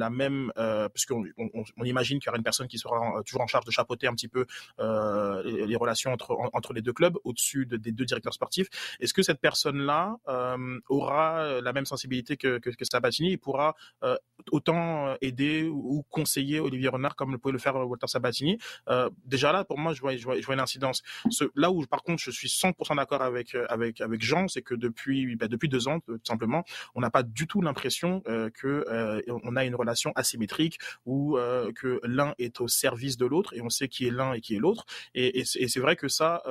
même, 0.10 0.52
euh, 0.58 0.90
puisqu'on 0.90 1.24
on, 1.38 1.84
imagine 1.84 2.20
qu'il 2.20 2.28
y 2.28 2.30
aura 2.30 2.38
une 2.38 2.44
personne 2.44 2.68
qui 2.68 2.78
sera 2.78 3.22
toujours 3.26 3.42
en 3.42 3.48
charge 3.48 3.66
de 3.66 3.72
chapeauter 3.72 4.08
un 4.08 4.14
petit 4.14 4.28
peu 4.28 4.46
euh, 4.80 5.44
les, 5.44 5.76
relations 5.76 6.12
entre, 6.12 6.74
les 6.74 6.82
deux 6.82 6.94
clubs, 6.94 7.18
au-dessus 7.24 7.66
de, 7.66 7.78
des 7.78 7.92
deux 7.92 8.06
directeurs 8.06 8.34
sportifs, 8.34 8.68
est-ce 9.00 9.14
que 9.14 9.24
cette 9.24 9.40
personne-là 9.40 10.18
euh, 10.28 10.80
aura 10.90 11.62
la 11.62 11.74
même 11.74 11.86
sensibilité 11.86 12.38
que, 12.38 12.58
que, 12.60 12.72
Sabatini 12.86 13.34
et 13.34 13.38
pourra 13.38 13.76
euh, 14.04 14.18
autant 14.52 15.08
euh, 15.08 15.11
aider 15.22 15.64
ou 15.64 16.04
conseiller 16.10 16.60
Olivier 16.60 16.90
Renard 16.90 17.16
comme 17.16 17.32
le 17.32 17.38
pouvait 17.38 17.54
le 17.54 17.60
faire 17.60 17.76
Walter 17.76 18.08
Sabatini. 18.08 18.58
Euh, 18.90 19.10
déjà 19.26 19.52
là, 19.52 19.64
pour 19.64 19.78
moi, 19.78 19.94
je 19.94 20.02
vois, 20.02 20.14
une 20.14 20.60
incidence. 20.60 21.02
Ce, 21.30 21.46
là 21.56 21.72
où, 21.72 21.86
par 21.86 22.04
contre, 22.04 22.22
je 22.22 22.32
suis 22.32 22.48
100% 22.48 22.96
d'accord 22.96 23.22
avec 23.22 23.56
euh, 23.56 23.66
avec 23.70 24.02
avec 24.02 24.22
Jean, 24.22 24.48
c'est 24.48 24.62
que 24.62 24.76
depuis 24.76 25.36
bah, 25.36 25.48
depuis 25.48 25.70
deux 25.70 25.88
ans, 25.88 26.00
tout 26.00 26.20
simplement, 26.26 26.64
on 26.96 27.02
n'a 27.02 27.10
pas 27.10 27.24
du 27.24 27.48
tout 27.48 27.62
l'impression 27.62 28.22
euh, 28.28 28.50
que 28.50 28.86
euh, 28.88 29.22
a 29.56 29.66
une 29.66 29.76
relation 29.76 30.12
asymétrique 30.16 30.80
ou 31.06 31.38
euh, 31.38 31.72
que 31.74 32.00
l'un 32.04 32.34
est 32.40 32.62
au 32.62 32.68
service 32.68 33.18
de 33.18 33.26
l'autre 33.26 33.54
et 33.54 33.62
on 33.62 33.70
sait 33.70 33.88
qui 33.88 34.08
est 34.08 34.12
l'un 34.12 34.34
et 34.34 34.42
qui 34.42 34.56
est 34.56 34.60
l'autre. 34.60 34.86
Et, 35.14 35.44
c'est 35.46 35.80
vrai 35.80 35.96
que 35.96 36.08
ça, 36.08 36.44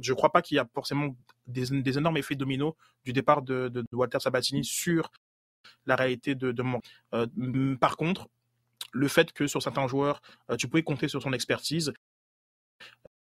je 0.00 0.12
crois 0.12 0.30
pas 0.32 0.42
qu'il 0.42 0.56
y 0.56 0.58
a 0.58 0.66
forcément 0.74 1.14
des, 1.46 1.66
des, 1.82 1.98
énormes 1.98 2.16
effets 2.16 2.34
dominos 2.34 2.74
du 3.04 3.12
départ 3.12 3.42
de, 3.42 3.68
de 3.68 3.84
Walter 3.92 4.18
Sabatini 4.20 4.64
sur 4.64 5.10
la 5.86 5.96
réalité 5.96 6.34
de, 6.34 6.62
mon. 6.62 6.80
Euh, 7.14 7.76
par 7.76 7.96
contre, 7.96 8.28
le 8.92 9.08
fait 9.08 9.32
que 9.32 9.46
sur 9.46 9.62
certains 9.62 9.86
joueurs, 9.86 10.20
euh, 10.50 10.56
tu 10.56 10.68
pouvais 10.68 10.82
compter 10.82 11.08
sur 11.08 11.22
son 11.22 11.32
expertise, 11.32 11.92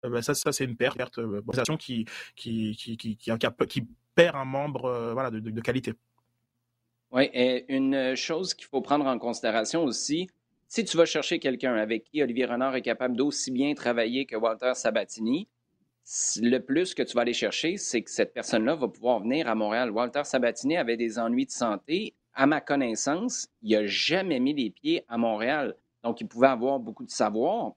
euh, 0.06 0.10
bah, 0.10 0.22
ça, 0.22 0.34
ça 0.34 0.52
c'est 0.52 0.66
une 0.66 0.76
perte, 0.76 0.98
perte 0.98 1.20
qui, 1.78 2.06
qui, 2.36 2.76
qui, 2.76 3.18
qui, 3.18 3.88
perd 4.16 4.36
un 4.36 4.46
membre 4.46 5.12
voilà, 5.14 5.30
de, 5.30 5.40
de, 5.40 5.62
qualité. 5.62 5.94
Oui, 7.12 7.30
et 7.34 7.66
une 7.74 8.16
chose 8.16 8.54
qu'il 8.54 8.68
faut 8.68 8.82
prendre 8.82 9.06
en 9.06 9.20
considération 9.20 9.84
aussi, 9.84 10.28
si 10.68 10.84
tu 10.84 10.98
vas 10.98 11.06
chercher 11.06 11.40
quelqu'un 11.40 11.76
avec 11.76 12.04
qui 12.04 12.22
Olivier 12.22 12.46
Renard 12.46 12.76
est 12.76 12.82
capable 12.82 13.16
d'aussi 13.16 13.52
bien 13.52 13.74
travailler 13.74 14.26
que 14.26 14.36
Walter 14.36 14.74
Sabatini, 14.74 15.48
le 16.42 16.60
plus 16.60 16.94
que 16.94 17.04
tu 17.04 17.16
vas 17.16 17.22
aller 17.22 17.34
chercher, 17.34 17.78
c'est 17.78 18.02
que 18.02 18.12
cette 18.12 18.34
personne-là 18.34 18.76
va 18.76 18.88
pouvoir 18.88 19.20
venir 19.20 19.48
à 19.48 19.56
Montréal. 19.56 19.92
Walter 19.92 20.24
Sabatini 20.24 20.78
avait 20.78 20.98
des 20.98 21.20
ennuis 21.20 21.46
de 21.46 21.52
santé. 21.52 22.14
À 22.38 22.46
ma 22.46 22.62
connaissance, 22.62 23.50
il 23.64 23.72
n'a 23.72 23.88
jamais 23.88 24.40
mis 24.40 24.54
les 24.54 24.70
pieds 24.70 25.04
à 25.08 25.18
Montréal. 25.18 25.76
Donc, 26.04 26.22
il 26.22 26.28
pouvait 26.28 26.48
avoir 26.48 26.80
beaucoup 26.80 27.04
de 27.04 27.10
savoir. 27.10 27.74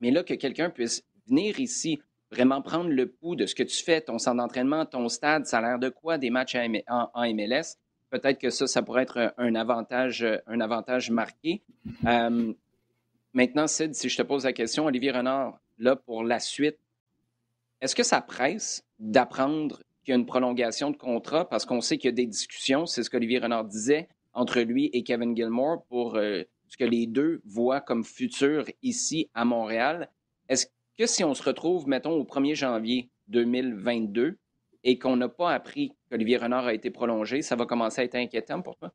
Mais 0.00 0.10
là, 0.10 0.24
que 0.24 0.34
quelqu'un 0.34 0.68
puisse 0.68 1.04
venir 1.28 1.60
ici, 1.60 2.02
vraiment 2.32 2.60
prendre 2.60 2.90
le 2.90 3.06
pouls 3.06 3.36
de 3.36 3.46
ce 3.46 3.54
que 3.54 3.62
tu 3.62 3.84
fais, 3.84 4.00
ton 4.00 4.18
centre 4.18 4.38
d'entraînement, 4.38 4.84
ton 4.84 5.08
stade, 5.08 5.46
ça 5.46 5.58
a 5.58 5.62
l'air 5.62 5.78
de 5.78 5.88
quoi 5.88 6.18
des 6.18 6.30
matchs 6.30 6.56
en 6.88 7.34
MLS, 7.34 7.78
peut-être 8.10 8.40
que 8.40 8.50
ça, 8.50 8.66
ça 8.66 8.82
pourrait 8.82 9.02
être 9.02 9.32
un 9.38 9.54
avantage, 9.54 10.26
un 10.46 10.60
avantage 10.60 11.10
marqué. 11.10 11.62
maintenant, 13.32 13.66
Sid, 13.68 13.94
si 13.94 14.08
je 14.08 14.16
te 14.16 14.22
pose 14.22 14.44
la 14.44 14.52
question, 14.52 14.86
Olivier 14.86 15.12
Renard, 15.12 15.60
là, 15.78 15.94
pour 15.94 16.24
la 16.24 16.40
suite, 16.40 16.78
est-ce 17.80 17.94
que 17.94 18.02
ça 18.02 18.20
presse 18.20 18.84
d'apprendre 18.98 19.82
qu'il 20.04 20.12
y 20.12 20.16
a 20.16 20.18
une 20.18 20.26
prolongation 20.26 20.90
de 20.90 20.96
contrat? 20.96 21.48
Parce 21.48 21.64
qu'on 21.64 21.80
sait 21.80 21.98
qu'il 21.98 22.08
y 22.08 22.12
a 22.12 22.16
des 22.16 22.26
discussions, 22.26 22.86
c'est 22.86 23.02
ce 23.02 23.10
qu'Olivier 23.10 23.38
Renard 23.38 23.64
disait, 23.64 24.08
entre 24.32 24.60
lui 24.60 24.90
et 24.92 25.02
Kevin 25.02 25.36
Gilmore 25.36 25.84
pour 25.88 26.14
ce 26.14 26.76
que 26.76 26.84
les 26.84 27.06
deux 27.06 27.40
voient 27.44 27.80
comme 27.80 28.04
futur 28.04 28.64
ici 28.82 29.30
à 29.34 29.44
Montréal. 29.44 30.10
Est-ce 30.48 30.66
que 30.98 31.06
si 31.06 31.24
on 31.24 31.34
se 31.34 31.42
retrouve, 31.42 31.88
mettons, 31.88 32.12
au 32.12 32.24
1er 32.24 32.54
janvier 32.54 33.10
2022 33.28 34.38
et 34.84 34.98
qu'on 34.98 35.16
n'a 35.16 35.28
pas 35.28 35.52
appris 35.52 35.92
qu'Olivier 36.10 36.36
Renard 36.36 36.66
a 36.66 36.74
été 36.74 36.90
prolongé, 36.90 37.42
ça 37.42 37.56
va 37.56 37.66
commencer 37.66 38.02
à 38.02 38.04
être 38.04 38.16
inquiétant 38.16 38.60
pour 38.60 38.76
toi? 38.76 38.92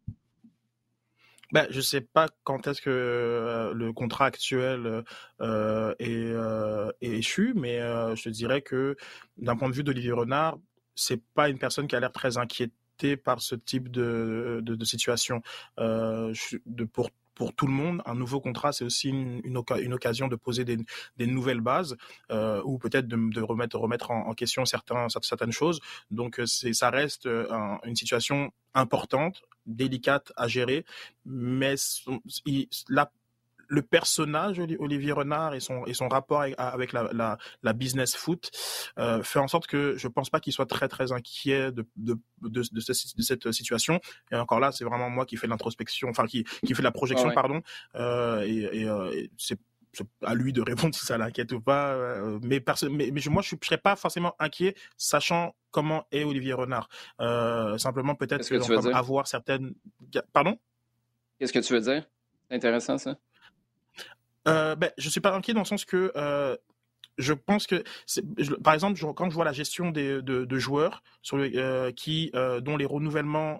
Ben, 1.51 1.65
je 1.71 1.77
ne 1.77 1.81
sais 1.81 2.01
pas 2.01 2.27
quand 2.43 2.67
est-ce 2.67 2.79
que 2.79 2.91
euh, 2.91 3.73
le 3.73 3.91
contrat 3.91 4.25
actuel 4.25 5.03
euh, 5.41 5.95
est, 5.97 6.07
euh, 6.07 6.91
est, 7.01 7.09
échu, 7.09 7.53
mais 7.55 7.79
je 8.15 8.29
dirais 8.29 8.61
que 8.61 8.95
d'un 9.37 9.55
point 9.55 9.69
de 9.69 9.73
vue 9.73 9.83
d'Olivier 9.83 10.11
Renard, 10.11 10.59
c'est 10.99 11.21
pas 11.33 11.49
une 11.49 11.57
personne 11.57 11.87
qui 11.87 11.95
a 11.95 11.99
l'air 11.99 12.11
très 12.11 12.37
inquiétée 12.37 13.15
par 13.17 13.41
ce 13.41 13.55
type 13.55 13.89
de, 13.89 14.59
de, 14.61 14.85
situation. 14.85 15.41
de, 15.77 16.83
pour 16.83 17.09
pour 17.39 17.53
tout 17.53 17.67
le 17.67 17.73
monde. 17.73 18.01
Un 18.05 18.15
nouveau 18.15 18.41
contrat, 18.41 18.73
c'est 18.73 18.83
aussi 18.83 19.07
une, 19.07 19.39
une, 19.45 19.93
occasion 19.93 20.27
de 20.27 20.35
poser 20.35 20.65
des, 20.65 20.77
des 21.15 21.25
nouvelles 21.25 21.61
bases 21.61 21.95
euh, 22.31 22.61
ou 22.65 22.77
peut-être 22.77 23.07
de, 23.07 23.15
de, 23.33 23.41
remettre, 23.41 23.79
remettre 23.79 24.11
en, 24.11 24.33
question 24.33 24.65
certains, 24.65 25.07
certaines 25.21 25.53
choses. 25.53 25.79
Donc, 26.11 26.41
c'est, 26.45 26.73
ça 26.73 26.89
reste 26.89 27.27
euh, 27.27 27.47
une 27.85 27.95
situation 27.95 28.51
importante, 28.73 29.41
délicate 29.65 30.33
à 30.35 30.49
gérer, 30.49 30.83
mais 31.25 31.75
la, 32.89 33.09
le 33.69 33.81
personnage 33.81 34.59
Olivier 34.79 35.11
Renard 35.11 35.53
et 35.53 35.59
son 35.59 35.85
et 35.85 35.93
son 35.93 36.09
rapport 36.09 36.41
avec, 36.57 36.91
la, 36.91 37.09
la, 37.13 37.37
la, 37.63 37.73
business 37.73 38.15
foot 38.15 38.51
euh, 38.97 39.23
fait 39.23 39.39
en 39.39 39.47
sorte 39.47 39.67
que 39.67 39.95
je 39.95 40.07
pense 40.07 40.29
pas 40.29 40.39
qu'il 40.39 40.51
soit 40.51 40.65
très 40.65 40.87
très 40.87 41.11
inquiet 41.11 41.71
de 41.71 41.87
de, 41.95 42.19
de, 42.41 42.63
de, 42.71 42.79
cette 42.81 43.51
situation 43.51 44.01
et 44.31 44.35
encore 44.35 44.59
là 44.59 44.71
c'est 44.71 44.83
vraiment 44.83 45.09
moi 45.09 45.25
qui 45.25 45.37
fais 45.37 45.47
l'introspection 45.47 46.09
enfin 46.09 46.25
qui 46.25 46.43
qui 46.65 46.73
fait 46.73 46.81
la 46.81 46.91
projection 46.91 47.31
pardon 47.31 47.61
euh, 47.95 48.41
et, 48.41 48.81
et, 48.81 48.89
euh, 48.89 49.11
et 49.13 49.29
c'est 49.37 49.59
à 50.23 50.35
lui 50.35 50.53
de 50.53 50.61
répondre 50.61 50.93
si 50.95 51.05
ça 51.05 51.17
l'inquiète 51.17 51.51
ou 51.51 51.61
pas. 51.61 51.97
Mais, 52.41 52.63
mais, 52.89 53.11
mais, 53.11 53.21
moi, 53.29 53.41
je 53.41 53.55
ne 53.55 53.59
serais 53.63 53.77
pas 53.77 53.95
forcément 53.95 54.35
inquiet, 54.39 54.75
sachant 54.97 55.55
comment 55.71 56.05
est 56.11 56.23
Olivier 56.23 56.53
Renard. 56.53 56.89
Euh, 57.19 57.77
simplement, 57.77 58.15
peut-être 58.15 58.47
avoir 58.93 59.27
certaines. 59.27 59.73
Pardon? 60.33 60.57
Qu'est-ce 61.39 61.53
que 61.53 61.59
tu 61.59 61.73
veux 61.73 61.81
dire? 61.81 62.07
C'est 62.49 62.55
intéressant, 62.55 62.97
ça 62.97 63.17
euh, 64.47 64.75
ben, 64.75 64.91
Je 64.97 65.09
suis 65.09 65.21
pas 65.21 65.33
inquiet 65.33 65.53
dans 65.53 65.61
le 65.61 65.65
sens 65.65 65.85
que 65.85 66.11
euh, 66.15 66.55
je 67.17 67.33
pense 67.33 67.67
que, 67.67 67.83
par 68.63 68.73
exemple, 68.73 68.97
quand 69.13 69.29
je 69.29 69.35
vois 69.35 69.43
la 69.43 69.51
gestion 69.51 69.91
des, 69.91 70.21
de, 70.21 70.57
joueurs 70.57 71.03
euh, 71.33 71.91
qui, 71.91 72.31
dont 72.61 72.77
les 72.77 72.85
renouvellements 72.85 73.59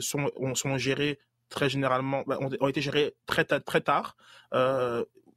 sont, 0.00 0.30
sont 0.54 0.78
gérés 0.78 1.18
très 1.50 1.68
généralement, 1.68 2.24
ben, 2.26 2.38
ont, 2.40 2.68
été 2.68 2.80
gérés 2.80 3.14
très, 3.26 3.44
très 3.44 3.80
tard, 3.82 4.16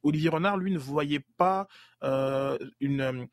Olivier 0.02 0.30
Renard, 0.30 0.56
lui, 0.56 0.72
ne 0.72 0.78
voyait 0.78 1.24
pas 1.36 1.68
une, 2.02 3.28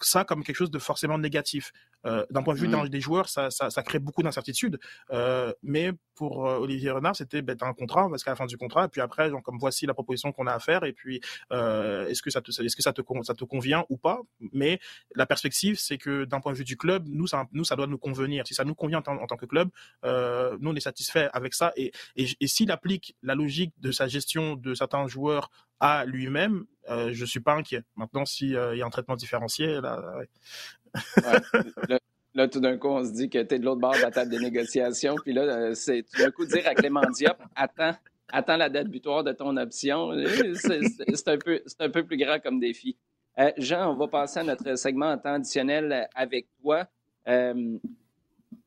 ça 0.00 0.24
comme 0.24 0.44
quelque 0.44 0.56
chose 0.56 0.70
de 0.70 0.78
forcément 0.78 1.18
négatif. 1.18 1.72
Euh, 2.06 2.26
d'un 2.30 2.42
point 2.42 2.52
de 2.52 2.58
vue 2.58 2.68
mmh. 2.68 2.88
des 2.90 3.00
joueurs, 3.00 3.30
ça, 3.30 3.50
ça, 3.50 3.70
ça 3.70 3.82
crée 3.82 3.98
beaucoup 3.98 4.22
d'incertitudes. 4.22 4.78
Euh, 5.10 5.52
mais 5.62 5.92
pour 6.14 6.46
euh, 6.46 6.58
Olivier 6.58 6.90
Renard, 6.90 7.16
c'était 7.16 7.40
ben, 7.40 7.56
un 7.62 7.72
contrat, 7.72 8.08
parce 8.10 8.22
qu'à 8.22 8.32
la 8.32 8.36
fin 8.36 8.44
du 8.44 8.58
contrat, 8.58 8.84
et 8.84 8.88
puis 8.88 9.00
après, 9.00 9.30
genre, 9.30 9.42
comme 9.42 9.58
voici 9.58 9.86
la 9.86 9.94
proposition 9.94 10.30
qu'on 10.30 10.46
a 10.46 10.52
à 10.52 10.58
faire, 10.58 10.84
et 10.84 10.92
puis 10.92 11.20
euh, 11.50 12.06
est-ce 12.06 12.20
que 12.20 12.28
ça 12.30 12.42
te, 12.42 12.50
est-ce 12.50 12.76
que 12.76 12.82
ça 12.82 12.92
te, 12.92 13.00
ça 13.22 13.34
te 13.34 13.44
convient 13.44 13.86
ou 13.88 13.96
pas? 13.96 14.20
Mais 14.52 14.80
la 15.14 15.24
perspective, 15.24 15.78
c'est 15.78 15.96
que 15.96 16.24
d'un 16.24 16.40
point 16.40 16.52
de 16.52 16.58
vue 16.58 16.64
du 16.64 16.76
club, 16.76 17.08
nous, 17.08 17.26
ça, 17.26 17.46
nous, 17.52 17.64
ça 17.64 17.74
doit 17.74 17.86
nous 17.86 17.98
convenir. 17.98 18.46
Si 18.46 18.54
ça 18.54 18.64
nous 18.64 18.74
convient 18.74 18.98
en, 18.98 19.26
tant 19.26 19.36
que 19.36 19.46
club, 19.46 19.70
euh, 20.04 20.58
nous, 20.60 20.70
on 20.70 20.74
est 20.74 20.80
satisfait 20.80 21.30
avec 21.32 21.54
ça. 21.54 21.72
Et, 21.76 21.90
et, 22.16 22.28
et 22.38 22.46
s'il 22.46 22.70
applique 22.70 23.16
la 23.22 23.34
logique 23.34 23.72
de 23.78 23.92
sa 23.92 24.08
gestion 24.08 24.56
de 24.56 24.74
certains 24.74 25.06
joueurs 25.08 25.50
à 25.80 26.04
lui-même, 26.04 26.66
euh, 26.90 27.10
je 27.12 27.24
suis 27.24 27.40
pas 27.40 27.54
inquiet. 27.54 27.82
Maintenant, 27.96 28.24
s'il 28.24 28.50
y 28.50 28.56
a 28.56 28.84
un 28.84 28.90
traitement 28.90 29.16
différencié, 29.16 29.80
là, 29.80 30.00
ouais. 30.18 31.98
Là, 32.34 32.48
tout 32.48 32.58
d'un 32.58 32.76
coup, 32.76 32.88
on 32.88 33.04
se 33.04 33.12
dit 33.12 33.30
que 33.30 33.40
tu 33.42 33.54
es 33.54 33.58
de 33.60 33.64
l'autre 33.64 33.80
bord 33.80 33.94
de 33.94 34.00
la 34.00 34.10
table 34.10 34.30
des 34.30 34.40
négociations. 34.40 35.14
Puis 35.22 35.32
là, 35.32 35.42
euh, 35.42 35.74
c'est 35.74 36.02
tout 36.02 36.20
d'un 36.20 36.32
coup 36.32 36.44
dire 36.44 36.66
à 36.66 36.74
Clément 36.74 37.08
Diop, 37.16 37.36
attends, 37.54 37.94
attends 38.32 38.56
la 38.56 38.68
date 38.68 38.88
butoir 38.88 39.22
de 39.22 39.32
ton 39.32 39.56
option. 39.56 40.10
C'est 40.54 41.28
un, 41.28 41.38
peu, 41.38 41.62
un 41.78 41.90
peu 41.90 42.04
plus 42.04 42.16
grand 42.16 42.40
comme 42.40 42.58
défi. 42.58 42.96
Euh, 43.38 43.52
Jean, 43.56 43.92
on 43.92 43.96
va 43.96 44.08
passer 44.08 44.40
à 44.40 44.42
notre 44.42 44.76
segment 44.76 45.12
en 45.12 45.18
temps 45.18 45.34
additionnel 45.34 46.08
avec 46.14 46.48
toi. 46.60 46.88
Euh, 47.28 47.78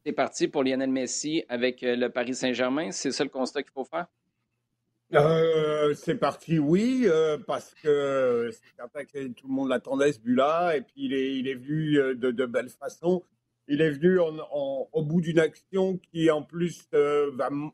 tu 0.03 0.09
es 0.09 0.13
parti 0.13 0.47
pour 0.47 0.63
Lionel 0.63 0.89
Messi 0.89 1.43
avec 1.49 1.79
le 1.81 2.07
Paris 2.07 2.35
Saint-Germain. 2.35 2.91
C'est 2.91 3.11
ça 3.11 3.25
le 3.25 3.29
constat 3.29 3.63
qu'il 3.63 3.73
faut 3.73 3.85
faire? 3.85 4.07
Euh, 5.13 5.93
c'est 5.93 6.15
parti, 6.15 6.59
oui, 6.59 7.03
euh, 7.05 7.37
parce 7.37 7.73
que 7.81 8.49
c'est 8.51 8.75
certain 8.75 9.05
que 9.05 9.27
tout 9.29 9.47
le 9.47 9.53
monde 9.53 9.69
l'attendait 9.69 10.11
ce 10.11 10.19
but-là, 10.19 10.75
et 10.75 10.81
puis 10.81 11.05
il 11.05 11.13
est, 11.13 11.37
il 11.37 11.47
est 11.47 11.55
venu 11.55 11.97
euh, 11.97 12.13
de, 12.13 12.31
de 12.31 12.45
belle 12.45 12.69
façon. 12.69 13.23
Il 13.69 13.81
est 13.81 13.91
venu 13.91 14.19
en, 14.19 14.37
en, 14.51 14.89
au 14.91 15.03
bout 15.03 15.21
d'une 15.21 15.39
action 15.39 15.97
qui, 15.97 16.29
en 16.29 16.43
plus, 16.43 16.87
euh, 16.93 17.31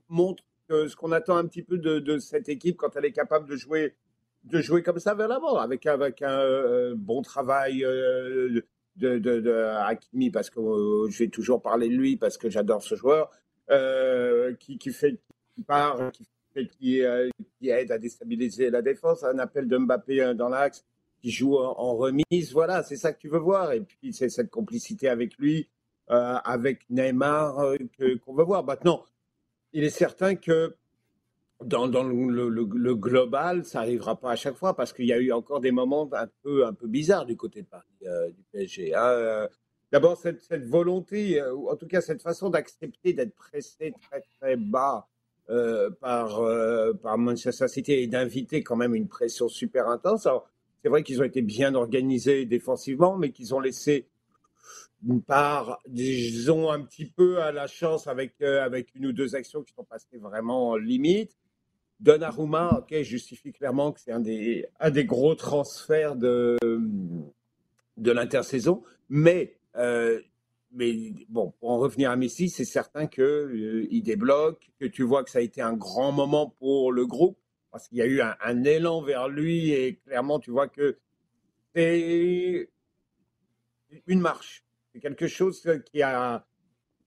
montre 0.10 0.44
ce 0.70 0.96
qu'on 0.96 1.12
attend 1.12 1.38
un 1.38 1.46
petit 1.46 1.64
peu 1.64 1.78
de, 1.78 2.18
cette 2.20 2.50
équipe 2.50 2.78
quand 2.78 2.96
elle 2.96 3.06
est 3.06 3.12
capable 3.12 3.50
de 3.50 3.56
jouer, 3.56 3.96
de 4.44 4.62
jouer 4.62 4.84
comme 4.84 5.00
ça 5.00 5.14
vers 5.16 5.28
l'avant, 5.28 5.58
avec, 5.58 5.86
avec 5.86 6.22
un 6.22 6.96
bon 6.96 7.22
travail 7.22 7.82
de, 7.82 8.66
de, 8.96 9.52
Hakimi, 9.86 10.32
parce 10.32 10.50
que 10.50 10.60
je 11.10 11.18
vais 11.20 11.30
toujours 11.30 11.62
parler 11.62 11.90
de 11.90 11.96
lui, 11.96 12.18
parce 12.18 12.38
que 12.40 12.50
j'adore 12.50 12.82
ce 12.82 12.96
joueur, 12.96 13.30
qui, 14.60 14.92
fait 14.92 15.20
part, 15.68 16.12
qui, 16.62 17.04
euh, 17.04 17.30
qui, 17.60 17.70
aide 17.70 17.92
à 17.92 17.98
déstabiliser 17.98 18.70
la 18.70 18.82
défense, 18.82 19.24
un 19.24 19.40
appel 19.40 19.68
de 19.68 19.78
Mbappé 19.78 20.34
dans 20.36 20.50
l'axe 20.50 20.86
qui 21.24 21.32
joue 21.32 21.56
en, 21.58 21.96
remise. 21.96 22.52
Voilà, 22.52 22.84
c'est 22.84 22.98
ça 22.98 23.14
que 23.14 23.20
tu 23.20 23.30
veux 23.30 23.40
voir. 23.40 23.72
Et 23.72 23.80
puis, 23.82 24.12
c'est 24.14 24.28
cette 24.28 24.50
complicité 24.50 25.08
avec 25.08 25.38
lui, 25.38 25.70
euh, 26.12 26.36
avec 26.44 26.82
Neymar, 26.90 27.60
euh, 27.60 27.78
qu'on 28.26 28.34
veut 28.34 28.44
voir. 28.44 28.66
Maintenant, 28.66 29.06
il 29.72 29.86
est 29.86 29.90
certain 29.90 30.36
que 30.36 30.76
dans, 31.64 31.88
dans 31.88 32.04
le, 32.04 32.50
le, 32.50 32.50
le, 32.50 32.96
global, 32.96 33.64
ça 33.64 33.80
n'arrivera 33.80 34.20
pas 34.20 34.32
à 34.32 34.36
chaque 34.36 34.56
fois 34.56 34.76
parce 34.76 34.92
qu'il 34.92 35.06
y 35.06 35.14
a 35.14 35.18
eu 35.18 35.32
encore 35.32 35.62
des 35.62 35.72
moments 35.72 36.10
un 36.12 36.28
peu, 36.44 36.66
un 36.66 36.74
peu 36.74 36.88
bizarres 36.88 37.26
du 37.26 37.38
côté 37.38 37.62
de 37.62 37.68
Paris, 37.68 37.88
euh, 38.06 38.30
du 38.30 38.44
PSG. 38.52 38.94
Hein. 38.94 39.48
D'abord, 39.94 40.18
cette, 40.18 40.42
cette, 40.42 40.66
volonté, 40.66 41.42
ou 41.42 41.70
en 41.70 41.78
tout 41.78 41.88
cas 41.88 42.02
cette 42.02 42.22
façon 42.22 42.50
d'accepter 42.50 43.14
d'être 43.14 43.36
pressé 43.36 43.94
très 44.02 44.22
très 44.22 44.58
bas 44.58 45.08
euh, 45.50 45.90
par, 45.90 46.40
euh, 46.40 46.94
par 46.94 47.18
Manchester 47.18 47.68
City 47.68 47.92
et 47.92 48.08
d'inviter 48.08 48.64
quand 48.64 48.78
même 48.78 48.96
une 48.96 49.08
pression 49.08 49.50
super 49.50 49.90
intense. 49.90 50.28
c'est 50.82 50.90
vrai 50.90 51.04
qu'ils 51.04 51.20
ont 51.20 51.26
été 51.26 51.42
bien 51.42 51.76
organisés 51.76 52.46
défensivement, 52.46 53.18
mais 53.18 53.32
qu'ils 53.32 53.54
ont 53.54 53.60
laissé 53.60 54.08
une 55.06 55.22
part, 55.22 55.80
disons, 55.88 56.72
un 56.72 56.82
petit 56.82 57.06
peu 57.06 57.42
à 57.42 57.52
la 57.52 57.68
chance 57.68 58.08
avec, 58.08 58.36
euh, 58.42 58.64
avec 58.64 58.96
une 58.96 59.08
ou 59.08 59.12
deux 59.12 59.36
actions 59.36 59.64
qui 59.64 59.74
sont 59.74 59.84
passées 59.84 60.18
vraiment 60.18 60.78
limite. 60.78 61.36
Donnarumma, 62.00 62.80
ok, 62.80 63.02
justifie 63.02 63.52
clairement 63.52 63.92
que 63.92 64.00
c'est 64.00 64.12
un 64.12 64.22
des, 64.22 64.66
un 64.80 64.92
des 64.92 65.06
gros 65.06 65.36
transferts 65.36 66.16
de, 66.16 66.58
de 67.98 68.12
l'intersaison, 68.12 68.84
mais 69.10 69.58
euh, 69.76 70.22
mais 70.74 71.14
bon, 71.30 71.52
pour 71.60 71.72
en 71.72 71.78
revenir 71.78 72.12
à 72.12 72.16
Messi, 72.16 72.50
c'est 72.50 72.66
certain 72.66 73.08
qu'il 73.08 73.24
euh, 73.24 74.02
débloque, 74.02 74.72
que 74.80 74.86
tu 74.86 75.04
vois 75.04 75.24
que 75.24 75.30
ça 75.30 75.40
a 75.40 75.42
été 75.42 75.62
un 75.62 75.74
grand 75.74 76.12
moment 76.12 76.50
pour 76.50 76.92
le 76.92 77.06
groupe, 77.06 77.38
parce 77.72 77.88
qu'il 77.88 78.00
y 78.00 78.02
a 78.02 78.06
eu 78.06 78.22
un, 78.22 78.64
élan 78.64 79.02
vers 79.02 79.30
lui 79.30 79.72
et 79.72 79.98
clairement, 79.98 80.40
tu 80.40 80.52
vois 80.52 80.68
que 80.68 80.98
c'est 81.76 82.70
une 84.08 84.20
marche. 84.20 84.66
C'est 84.92 85.00
quelque 85.00 85.28
chose 85.28 85.68
qui, 85.92 86.02
a, 86.02 86.46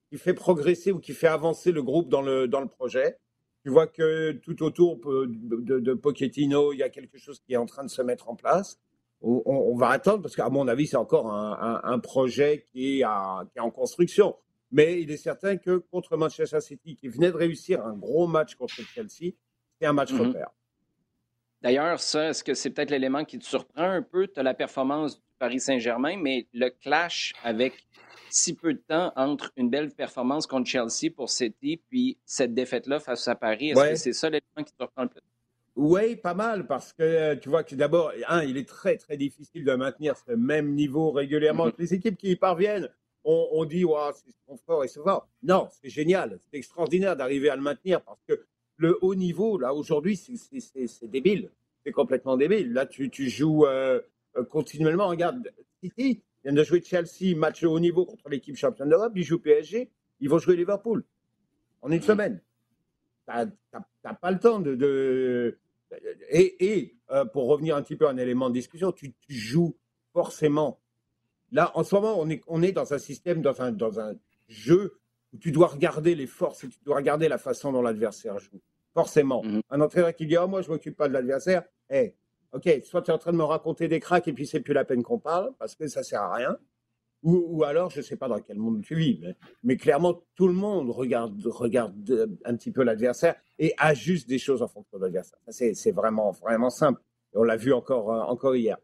qui 0.09 0.17
fait 0.17 0.33
progresser 0.33 0.91
ou 0.91 0.99
qui 0.99 1.13
fait 1.13 1.27
avancer 1.27 1.71
le 1.71 1.83
groupe 1.83 2.09
dans 2.09 2.21
le, 2.21 2.47
dans 2.47 2.61
le 2.61 2.67
projet. 2.67 3.17
Tu 3.63 3.69
vois 3.69 3.87
que 3.87 4.31
tout 4.31 4.63
autour 4.63 4.97
de, 4.97 5.79
de 5.79 5.93
Pochettino, 5.93 6.73
il 6.73 6.77
y 6.77 6.83
a 6.83 6.89
quelque 6.89 7.17
chose 7.17 7.39
qui 7.39 7.53
est 7.53 7.57
en 7.57 7.65
train 7.65 7.83
de 7.83 7.89
se 7.89 8.01
mettre 8.01 8.29
en 8.29 8.35
place 8.35 8.79
on, 9.21 9.75
va 9.75 9.89
attendre 9.89 10.21
parce 10.21 10.35
qu'à 10.35 10.49
mon 10.49 10.67
avis, 10.67 10.87
c'est 10.87 10.97
encore 10.97 11.31
un, 11.31 11.99
projet 11.99 12.67
qui 12.71 12.99
est, 12.99 13.05
en 13.05 13.71
construction. 13.71 14.35
Mais 14.71 15.01
il 15.01 15.11
est 15.11 15.17
certain 15.17 15.57
que 15.57 15.77
contre 15.77 16.17
Manchester 16.17 16.59
City, 16.59 16.95
qui 16.95 17.07
venait 17.07 17.31
de 17.31 17.37
réussir 17.37 17.85
un 17.85 17.93
gros 17.93 18.27
match 18.27 18.55
contre 18.55 18.73
Chelsea, 18.73 19.33
c'est 19.79 19.87
un 19.87 19.93
match 19.93 20.11
mm-hmm. 20.11 20.27
repère. 20.27 20.49
D'ailleurs, 21.61 21.99
ça, 21.99 22.29
est-ce 22.29 22.43
que 22.43 22.53
c'est 22.53 22.69
peut-être 22.69 22.91
l'élément 22.91 23.25
qui 23.25 23.39
te 23.39 23.45
surprend 23.45 23.83
un 23.83 24.01
peu? 24.01 24.27
Tu 24.27 24.39
as 24.39 24.43
la 24.43 24.53
performance 24.53 25.15
du 25.15 25.23
Paris 25.39 25.59
Saint-Germain, 25.59 26.17
mais 26.17 26.47
le 26.53 26.69
clash 26.69 27.33
avec 27.43 27.87
si 28.29 28.53
peu 28.55 28.73
de 28.73 28.79
temps 28.79 29.13
entre 29.15 29.51
une 29.55 29.69
belle 29.69 29.91
performance 29.91 30.47
contre 30.47 30.69
Chelsea 30.69 31.11
pour 31.15 31.29
City, 31.29 31.81
puis 31.89 32.17
cette 32.25 32.53
défaite-là 32.53 32.99
face 32.99 33.27
à 33.27 33.35
Paris. 33.35 33.71
Est-ce 33.71 33.89
que 33.89 33.95
c'est 33.95 34.13
ça 34.13 34.29
l'élément 34.29 34.63
qui 34.65 34.73
te 34.73 34.83
reprend 34.83 35.03
le 35.03 35.09
plus? 35.09 35.21
Oui, 35.77 36.15
pas 36.15 36.33
mal, 36.33 36.65
parce 36.65 36.91
que 36.91 37.03
euh, 37.03 37.35
tu 37.35 37.49
vois 37.49 37.63
que 37.63 37.75
d'abord, 37.75 38.11
un, 38.27 38.43
il 38.43 38.57
est 38.57 38.67
très, 38.67 38.97
très 38.97 39.15
difficile 39.15 39.63
de 39.63 39.75
maintenir 39.75 40.17
ce 40.17 40.31
même 40.31 40.73
niveau 40.73 41.11
régulièrement. 41.11 41.67
Mm-hmm. 41.67 41.75
Les 41.77 41.93
équipes 41.93 42.17
qui 42.17 42.31
y 42.31 42.35
parviennent, 42.35 42.89
on, 43.23 43.63
dit, 43.63 43.83
wow, 43.83 44.11
c'est 44.13 44.57
fort 44.65 44.83
et 44.83 44.87
c'est 44.87 45.01
fort. 45.03 45.27
Non, 45.43 45.67
c'est 45.69 45.89
génial, 45.89 46.39
c'est 46.49 46.57
extraordinaire 46.57 47.15
d'arriver 47.15 47.49
à 47.49 47.55
le 47.55 47.61
maintenir 47.61 48.01
parce 48.01 48.23
que 48.27 48.41
le 48.77 48.97
haut 49.03 49.13
niveau, 49.13 49.59
là, 49.59 49.73
aujourd'hui, 49.75 50.15
c'est 50.15 51.07
débile. 51.07 51.51
C'est 51.85 51.91
complètement 51.91 52.37
débile. 52.37 52.73
Là, 52.73 52.87
tu, 52.87 53.11
tu 53.11 53.29
joues 53.29 53.67
euh, 53.67 54.01
continuellement. 54.49 55.09
Regarde, 55.09 55.51
City 55.83 56.23
vient 56.43 56.53
de 56.53 56.63
jouer 56.63 56.81
Chelsea, 56.81 57.35
match 57.35 57.61
de 57.61 57.67
haut 57.67 57.79
niveau 57.79 58.05
contre 58.05 58.29
l'équipe 58.29 58.55
championne 58.55 58.89
d'Europe. 58.89 59.13
Ils 59.15 59.23
jouent 59.23 59.39
PSG. 59.39 59.91
Ils 60.21 60.29
vont 60.29 60.39
jouer 60.39 60.55
Liverpool 60.55 61.03
en 61.83 61.91
une 61.91 62.01
semaine. 62.01 62.41
Tu 63.27 63.33
n'as 63.33 64.13
pas 64.13 64.31
le 64.31 64.39
temps 64.39 64.59
de. 64.59 65.57
Et, 66.29 66.95
euh, 67.11 67.25
pour 67.25 67.47
revenir 67.47 67.75
un 67.75 67.81
petit 67.81 67.95
peu 67.95 68.07
à 68.07 68.11
un 68.11 68.17
élément 68.17 68.49
de 68.49 68.53
discussion, 68.55 68.91
tu, 68.91 69.13
joues 69.29 69.75
forcément. 70.13 70.79
Là, 71.51 71.71
en 71.75 71.83
ce 71.83 71.95
moment, 71.95 72.19
on 72.19 72.29
est, 72.29 72.41
on 72.47 72.61
est 72.61 72.71
dans 72.71 72.93
un 72.93 72.97
système, 72.97 73.41
dans 73.41 73.61
un, 73.61 73.71
dans 73.71 73.99
un 73.99 74.15
jeu 74.47 74.99
où 75.33 75.37
tu 75.37 75.51
dois 75.51 75.67
regarder 75.67 76.15
les 76.15 76.27
forces 76.27 76.63
et 76.63 76.69
tu 76.69 76.79
dois 76.83 76.97
regarder 76.97 77.29
la 77.29 77.37
façon 77.37 77.71
dont 77.71 77.81
l'adversaire 77.81 78.39
joue. 78.39 78.59
Forcément. 78.93 79.43
Mhm. 79.43 79.61
Un 79.69 79.81
entraîneur 79.81 80.13
qui 80.13 80.25
dit 80.25 80.37
oh, 80.37 80.47
moi, 80.47 80.61
je 80.61 80.67
ne 80.67 80.73
m'occupe 80.73 80.97
pas 80.97 81.07
de 81.07 81.13
l'adversaire, 81.13 81.63
hey, 81.89 82.15
ok, 82.51 82.69
soit 82.83 83.01
tu 83.01 83.11
es 83.11 83.13
en 83.13 83.17
train 83.17 83.31
de 83.31 83.37
me 83.37 83.43
raconter 83.43 83.87
des 83.87 83.99
cracks 83.99 84.27
et 84.27 84.33
puis 84.33 84.47
c'est 84.47 84.59
plus 84.59 84.73
la 84.73 84.85
peine 84.85 85.03
qu'on 85.03 85.19
parle 85.19 85.53
parce 85.59 85.75
que 85.75 85.87
ça 85.87 86.03
sert 86.03 86.21
à 86.21 86.33
rien. 86.33 86.57
Ou, 87.27 87.65
alors, 87.65 87.89
je 87.89 87.97
ne 87.97 88.03
sais 88.03 88.15
pas 88.15 88.29
dans 88.29 88.39
quel 88.39 88.57
monde 88.57 88.81
tu 88.81 88.95
vis, 88.95 89.19
mais, 89.61 89.75
clairement, 89.75 90.23
tout 90.35 90.47
le 90.47 90.53
monde 90.53 90.89
regarde, 90.89 91.37
euh, 92.09 92.27
un 92.45 92.55
petit 92.55 92.71
peu 92.71 92.83
l'adversaire 92.83 93.35
et 93.59 93.73
ajuste 93.77 94.29
des 94.29 94.39
choses 94.39 94.61
en 94.61 94.69
fonction 94.69 94.97
de 94.97 95.03
l'adversaire. 95.03 95.37
C'est 95.49 95.91
vraiment, 95.91 96.31
vraiment 96.31 96.69
simple. 96.69 97.01
on 97.33 97.43
l'a 97.43 97.57
vu 97.57 97.73
encore, 97.73 98.13
euh, 98.13 98.21
encore 98.21 98.55
hier. 98.55 98.77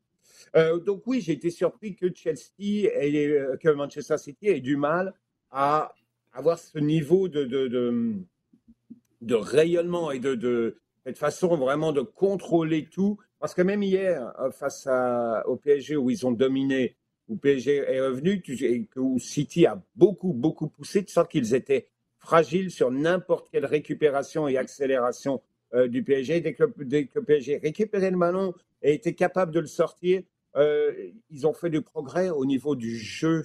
Euh, 0.58 0.78
donc 0.78 1.04
oui, 1.06 1.22
j'ai 1.22 1.32
été 1.32 1.52
surpris 1.52 1.96
que 1.96 2.14
Chelsea 2.14 2.90
et 3.00 3.34
que 3.62 3.70
Manchester 3.70 4.18
City 4.18 4.50
ait 4.50 4.60
du 4.60 4.76
mal 4.76 5.14
à 5.50 5.94
avoir 6.34 6.60
ce 6.60 6.80
niveau 6.80 7.30
de, 7.30 7.46
rayonnement 9.32 10.12
et 10.12 10.20
de, 10.20 10.76
cette 11.06 11.18
façon 11.18 11.56
vraiment 11.56 11.94
de 11.94 12.02
contrôler 12.02 12.90
tout. 12.92 13.18
Parce 13.40 13.54
que 13.54 13.62
même 13.62 13.84
hier, 13.84 14.34
euh, 14.42 14.52
face 14.52 14.86
au 15.46 15.56
PSG 15.56 15.96
où 15.96 16.10
ils 16.10 16.28
ont 16.28 16.34
dominé, 16.34 16.98
où 17.30 17.38
PSG 17.38 17.78
est 17.78 18.02
revenu, 18.02 18.44
où 18.98 19.20
City 19.20 19.66
a 19.66 19.82
beaucoup, 19.96 20.34
beaucoup 20.34 20.68
poussé, 20.68 21.04
tu 21.04 21.14
sens 21.14 21.28
qu'ils 21.28 21.54
étaient 21.54 21.88
fragiles 22.18 22.72
sur 22.72 22.92
n'importe 22.92 23.50
quelle 23.52 23.66
récupération 23.66 24.48
et 24.48 24.58
accélération 24.58 25.42
euh, 25.74 25.88
du 25.88 26.04
PSG. 26.04 26.42
Dès 26.42 26.54
que, 26.54 26.64
dès 26.84 27.08
que 27.08 27.20
PSG 27.20 27.58
récupérait 27.58 28.12
le 28.12 28.18
ballon 28.18 28.54
et 28.82 28.94
était 28.94 29.14
capable 29.14 29.52
de 29.52 29.60
le 29.60 29.68
sortir, 29.68 30.22
euh, 30.56 30.94
ils 31.30 31.48
ont 31.48 31.54
fait 31.54 31.70
du 31.70 31.82
progrès 31.82 32.30
au 32.30 32.46
niveau 32.46 32.76
du 32.76 32.96
jeu 32.96 33.44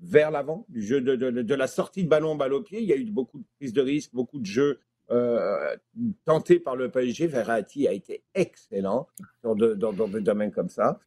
vers 0.00 0.30
l'avant, 0.30 0.66
du 0.68 0.82
jeu 0.82 1.00
de, 1.00 1.14
de, 1.16 1.54
la 1.54 1.66
sortie 1.66 2.04
de 2.04 2.08
ballon 2.08 2.34
balle 2.34 2.62
pied. 2.62 2.80
Il 2.80 2.86
y 2.86 2.92
a 2.92 2.96
eu 2.96 3.04
beaucoup 3.04 3.38
de 3.38 3.44
prises 3.56 3.72
de 3.72 3.80
risque, 3.80 4.12
beaucoup 4.12 4.40
de 4.40 4.46
jeux 4.46 4.80
euh, 5.10 5.76
tentés 6.24 6.58
par 6.58 6.76
le 6.76 6.90
PSG. 6.90 7.26
Verratti 7.28 7.88
a 7.88 7.92
été 7.92 8.22
excellent 8.34 9.06
dans, 9.42 9.54
dans 9.54 10.08
des 10.08 10.20
domaines 10.20 10.52
comme 10.52 10.68
ça. 10.68 11.00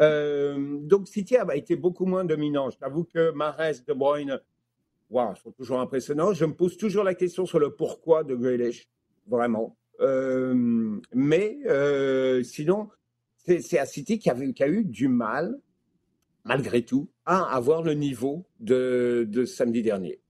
Euh, 0.00 0.78
donc 0.82 1.08
City 1.08 1.36
a 1.36 1.56
été 1.56 1.76
beaucoup 1.76 2.06
moins 2.06 2.24
dominant. 2.24 2.70
Je 2.70 2.78
t'avoue 2.78 3.04
que 3.04 3.30
Mares, 3.32 3.82
De 3.86 3.92
Bruyne, 3.92 4.40
wow, 5.10 5.34
sont 5.34 5.52
toujours 5.52 5.80
impressionnants. 5.80 6.32
Je 6.32 6.44
me 6.44 6.54
pose 6.54 6.76
toujours 6.76 7.04
la 7.04 7.14
question 7.14 7.46
sur 7.46 7.58
le 7.58 7.74
pourquoi 7.74 8.24
de 8.24 8.34
Grealish, 8.34 8.88
vraiment. 9.26 9.76
Euh, 10.00 11.00
mais 11.12 11.58
euh, 11.66 12.42
sinon, 12.42 12.88
c'est 13.36 13.78
à 13.78 13.86
City 13.86 14.18
qui 14.18 14.30
a, 14.30 14.68
eu 14.68 14.84
du 14.84 15.08
mal 15.08 15.58
malgré 16.46 16.82
tout, 16.82 17.08
à 17.24 17.42
avoir 17.54 17.82
le 17.82 17.94
niveau 17.94 18.46
de, 18.60 19.44
samedi 19.46 19.82
dernier. 19.82 20.20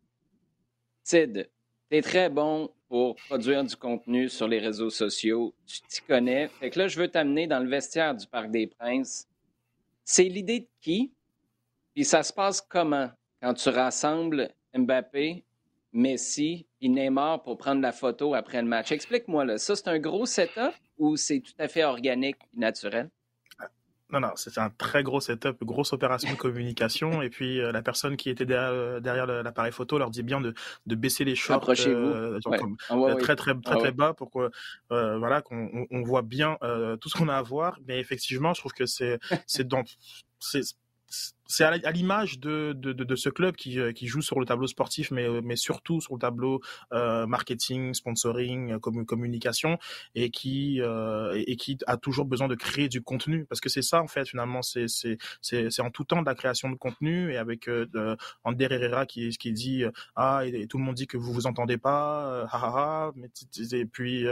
Sid, 1.05 1.49
tu 1.91 1.97
es 1.97 2.03
très 2.03 2.31
bon 2.31 2.71
pour 2.89 3.17
produire 3.17 3.65
du 3.65 3.77
contenu 3.77 4.29
sur 4.29 4.49
les 4.49 4.59
réseaux 4.59 4.91
sociaux. 4.91 5.55
Tu 5.67 5.81
t'y 5.83 6.01
connais. 6.03 6.49
Fait 6.49 6.71
que 6.71 6.79
là, 6.79 6.89
je 6.89 6.99
veux 6.99 7.09
t'amener 7.09 7.47
dans 7.47 7.59
le 7.59 7.69
vestiaire 7.69 8.15
du 8.15 8.27
Parc 8.27 8.51
des 8.51 8.67
Princes. 8.67 9.29
C'est 10.05 10.25
l'idée 10.25 10.61
de 10.61 10.69
qui? 10.81 11.13
Puis 11.95 12.05
ça 12.05 12.23
se 12.23 12.33
passe 12.33 12.61
comment 12.61 13.11
quand 13.43 13.55
tu 13.55 13.69
rassembles 13.71 14.51
Mbappé, 14.75 15.45
Messi 15.93 16.67
et 16.81 16.89
Neymar 16.89 17.43
pour 17.43 17.57
prendre 17.57 17.81
la 17.81 17.93
photo 17.93 18.35
après 18.35 18.61
le 18.61 18.69
match? 18.69 18.93
Explique-moi, 18.93 19.45
là. 19.45 19.59
Ça, 19.59 19.75
c'est 19.75 19.89
un 19.89 19.99
gros 19.99 20.27
setup 20.27 20.75
ou 20.99 21.17
c'est 21.17 21.41
tout 21.41 21.55
à 21.59 21.69
fait 21.69 21.85
organique 21.85 22.37
et 22.55 22.59
naturel? 22.59 23.11
Non, 24.13 24.21
non, 24.21 24.31
c'était 24.37 24.61
un 24.61 24.71
très 24.71 25.03
gros 25.03 25.21
setup, 25.21 25.65
grosse 25.65 25.93
opération 25.93 26.31
de 26.31 26.37
communication. 26.37 27.23
et 27.23 27.31
puis 27.31 27.61
euh, 27.61 27.73
la 27.73 27.83
personne 27.83 28.17
qui 28.17 28.31
était 28.31 28.47
derrière, 28.47 28.71
euh, 28.71 29.01
derrière 29.01 29.27
l'appareil 29.27 29.73
photo 29.73 29.99
leur 29.99 30.11
dit 30.11 30.23
bien 30.23 30.41
de, 30.41 30.55
de 30.87 30.95
baisser 30.95 31.25
les 31.25 31.35
shorts 31.35 31.69
euh, 31.87 32.39
ah 32.89 33.15
très 33.19 33.35
très 33.35 33.55
très 33.55 33.77
très 33.77 33.93
bas 33.93 34.15
pour 34.15 34.31
que 34.31 34.51
voilà 34.91 35.43
qu'on 35.43 35.87
on 35.91 36.03
voit 36.03 36.23
bien 36.23 36.57
tout 37.01 37.09
ce 37.09 37.19
qu'on 37.19 37.29
a 37.29 37.37
à 37.37 37.43
voir. 37.43 37.79
Mais 37.89 37.99
effectivement, 37.99 38.55
je 38.55 38.61
trouve 38.61 38.73
que 38.73 38.87
c'est 38.87 39.19
c'est 39.47 39.67
dans 39.67 39.83
c'est 40.39 40.63
c'est 41.47 41.65
à 41.65 41.91
l'image 41.93 42.39
de, 42.41 42.73
de, 42.75 42.93
de, 42.93 43.17
ce 43.17 43.29
club 43.29 43.57
qui, 43.57 43.79
euh, 43.79 43.93
qui 43.93 44.07
joue 44.07 44.21
sur 44.21 44.41
le 44.41 44.47
tableau 44.47 44.67
sportif, 44.67 45.11
mais, 45.11 45.27
euh, 45.27 45.41
mais 45.43 45.57
surtout 45.57 46.01
sur 46.01 46.15
le 46.15 46.19
tableau 46.19 46.61
euh, 46.93 47.27
marketing, 47.27 47.95
sponsoring, 47.95 48.79
communication, 48.79 49.79
et 50.15 50.31
qui, 50.31 50.81
et 50.81 51.57
qui 51.57 51.79
a 51.87 51.97
toujours 51.97 52.27
besoin 52.27 52.49
de 52.49 52.55
créer 52.55 52.89
du 52.89 53.03
contenu, 53.03 53.45
parce 53.45 53.61
que 53.61 53.69
c'est 53.69 53.83
ça 53.83 54.03
en 54.03 54.09
fait 54.09 54.29
finalement, 54.29 54.61
c'est 54.63 55.81
en 55.81 55.91
tout 55.91 56.05
temps 56.05 56.21
de 56.21 56.27
la 56.27 56.35
création 56.35 56.71
de 56.71 56.77
contenu, 56.77 57.33
et 57.33 57.37
avec 57.37 57.69
euh, 57.69 58.17
Ander 58.45 58.69
Herrera 58.71 59.07
qui, 59.07 59.29
qui 59.31 59.53
dit 59.53 59.85
ah 60.17 60.43
et, 60.45 60.67
tout 60.67 60.79
le 60.79 60.85
monde 60.85 60.95
dit 60.95 61.07
que 61.07 61.17
vous 61.17 61.33
vous 61.33 61.47
entendez 61.47 61.79
pas, 61.79 62.47
ah, 62.51 63.13
mais, 63.15 63.29
et 63.73 63.87
puis, 63.87 64.27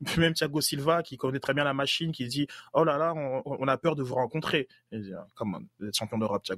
même 0.18 0.34
Thiago 0.34 0.60
Silva 0.60 1.02
qui 1.02 1.16
connaît 1.16 1.40
très 1.40 1.54
bien 1.54 1.64
la 1.64 1.74
machine, 1.74 2.12
qui 2.12 2.26
dit 2.26 2.46
oh 2.72 2.84
là 2.84 2.98
là 2.98 3.14
on, 3.14 3.42
on 3.44 3.68
a 3.68 3.76
peur 3.78 3.96
de 3.96 4.02
vous 4.02 4.14
rencontrer, 4.14 4.68
et, 4.92 5.00
comment 5.34 5.60
vous 5.78 5.86
êtes 5.86 5.96
champion 5.96 6.18
d'Europe 6.18 6.42
Thiago 6.44 6.57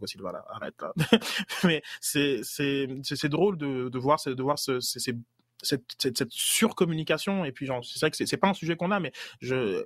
C'est 2.01 3.29
drôle 3.29 3.57
de 3.59 3.99
voir 3.99 4.19
cette, 5.63 6.31
surcommunication. 6.31 7.45
Et 7.45 7.53
puis 7.53 7.67
c'est 7.67 8.01
vrai 8.01 8.11
que 8.11 8.17
c'est 8.17 8.37
pas 8.37 8.49
un 8.49 8.55
sujet 8.55 8.77
qu'on 8.77 8.91
a 8.91 9.01
mais 9.01 9.13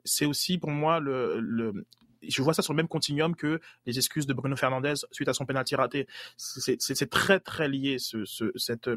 c'est 0.04 0.26
aussi 0.26 0.58
pour 0.58 0.70
moi 0.70 1.00
le, 1.00 1.86
je 2.22 2.42
vois 2.42 2.54
ça 2.54 2.62
sur 2.62 2.72
le 2.72 2.78
même 2.78 2.88
continuum 2.88 3.34
que 3.36 3.60
les 3.86 3.98
excuses 3.98 4.26
de 4.26 4.34
Bruno 4.34 4.56
Fernandez 4.56 4.94
suite 5.10 5.28
à 5.28 5.34
son 5.34 5.46
penalty 5.46 5.74
raté. 5.76 6.06
C'est 6.36 7.10
très 7.10 7.40
très 7.40 7.68
lié 7.68 7.98
ce, 7.98 8.24
ce 8.24 8.50
cette 8.54 8.88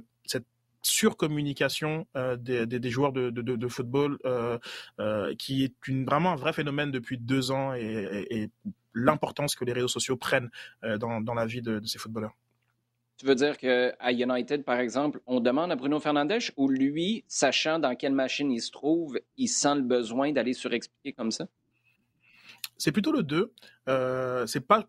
surcommunication 0.82 2.08
euh, 2.16 2.36
des, 2.38 2.90
joueurs 2.90 3.12
de, 3.12 3.68
football 3.68 4.18
euh, 4.26 4.58
euh, 5.00 5.36
qui 5.36 5.64
est 5.64 5.74
vraiment 6.06 6.32
un 6.32 6.36
vrai 6.36 6.54
phénomène 6.54 6.92
depuis 6.92 7.18
deux 7.18 7.52
ans 7.52 7.74
et 7.74 8.50
l'importance 8.94 9.56
que 9.56 9.66
les 9.66 9.74
réseaux 9.74 9.88
sociaux 9.88 10.18
prennent 10.18 10.50
euh, 10.84 10.98
dans, 10.98 11.22
dans, 11.22 11.34
la 11.34 11.46
vie 11.46 11.62
de, 11.62 11.80
de, 11.80 11.86
ces 11.86 12.00
footballeurs. 12.00 12.36
Tu 13.18 13.26
veux 13.26 13.36
dire 13.36 13.58
qu'à 13.58 14.12
United, 14.12 14.64
par 14.64 14.80
exemple, 14.80 15.20
on 15.26 15.40
demande 15.40 15.72
à 15.72 15.76
Bruno 15.76 16.00
Fernandes 16.00 16.38
ou 16.56 16.70
lui, 16.70 17.24
sachant 17.28 17.80
dans 17.80 17.96
quelle 17.96 18.14
machine 18.14 18.52
il 18.52 18.62
se 18.62 18.72
trouve, 18.72 19.20
il 19.38 19.48
sent 19.48 19.76
le 19.76 19.82
besoin 19.82 20.32
d'aller 20.32 20.54
surexpliquer 20.54 21.14
comme 21.14 21.32
ça? 21.32 21.48
C'est 22.78 22.92
plutôt 22.92 23.12
le 23.12 23.24
2. 23.24 23.52
Euh, 23.90 24.46
c'est 24.46 24.62
pas, 24.62 24.86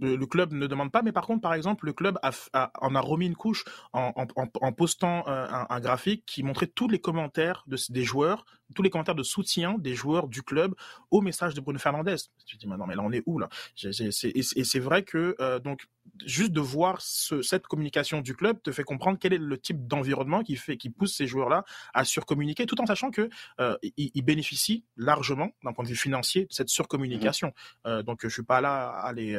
le 0.00 0.24
club 0.24 0.52
ne 0.52 0.66
demande 0.66 0.90
pas, 0.90 1.02
mais 1.02 1.12
par 1.12 1.26
contre, 1.26 1.42
par 1.42 1.54
exemple, 1.54 1.86
le 1.86 1.92
club 1.92 2.18
a, 2.22 2.70
en 2.80 2.94
a 2.94 3.00
remis 3.00 3.26
une 3.26 3.34
couche 3.34 3.64
en, 3.92 4.12
en, 4.16 4.46
en 4.60 4.72
postant 4.72 5.26
euh, 5.28 5.46
un, 5.50 5.66
un, 5.68 5.80
graphique 5.80 6.24
qui 6.26 6.42
montrait 6.42 6.68
tous 6.68 6.88
les 6.88 7.00
commentaires 7.00 7.64
de, 7.66 7.76
des 7.90 8.04
joueurs, 8.04 8.46
tous 8.74 8.82
les 8.82 8.90
commentaires 8.90 9.14
de 9.14 9.22
soutien 9.22 9.76
des 9.78 9.94
joueurs 9.94 10.28
du 10.28 10.42
club 10.42 10.74
au 11.10 11.20
message 11.20 11.54
de 11.54 11.60
Bruno 11.60 11.78
Fernandez. 11.78 12.16
Tu 12.46 12.56
te 12.56 12.60
dis, 12.60 12.66
mais 12.66 12.76
non, 12.76 12.86
mais 12.86 12.94
là, 12.94 13.02
on 13.02 13.12
est 13.12 13.22
où 13.26 13.38
là? 13.38 13.48
Et 13.82 14.42
c'est 14.42 14.78
vrai 14.78 15.02
que 15.02 15.36
euh, 15.40 15.58
donc 15.58 15.86
juste 16.24 16.52
de 16.52 16.60
voir 16.60 17.00
ce, 17.00 17.42
cette 17.42 17.66
communication 17.66 18.20
du 18.20 18.34
club 18.34 18.62
te 18.62 18.70
fait 18.70 18.84
comprendre 18.84 19.18
quel 19.20 19.32
est 19.32 19.38
le 19.38 19.58
type 19.58 19.86
d'environnement 19.86 20.42
qui 20.42 20.56
fait, 20.56 20.76
qui 20.76 20.90
pousse 20.90 21.16
ces 21.16 21.26
joueurs-là 21.26 21.64
à 21.94 22.04
surcommuniquer, 22.04 22.66
tout 22.66 22.80
en 22.80 22.86
sachant 22.86 23.10
que 23.10 23.28
euh, 23.60 23.76
ils, 23.96 24.22
bénéficient 24.22 24.84
largement 24.96 25.50
d'un 25.62 25.72
point 25.72 25.84
de 25.84 25.88
vue 25.88 25.96
financier 25.96 26.46
de 26.46 26.52
cette 26.52 26.68
surcommunication. 26.68 27.48
Mmh. 27.48 27.88
Euh, 27.88 28.02
donc 28.02 28.20
je 28.22 28.28
suis 28.28 28.42
pas 28.42 28.60
là 28.60 28.88
à 28.88 29.12
les, 29.12 29.36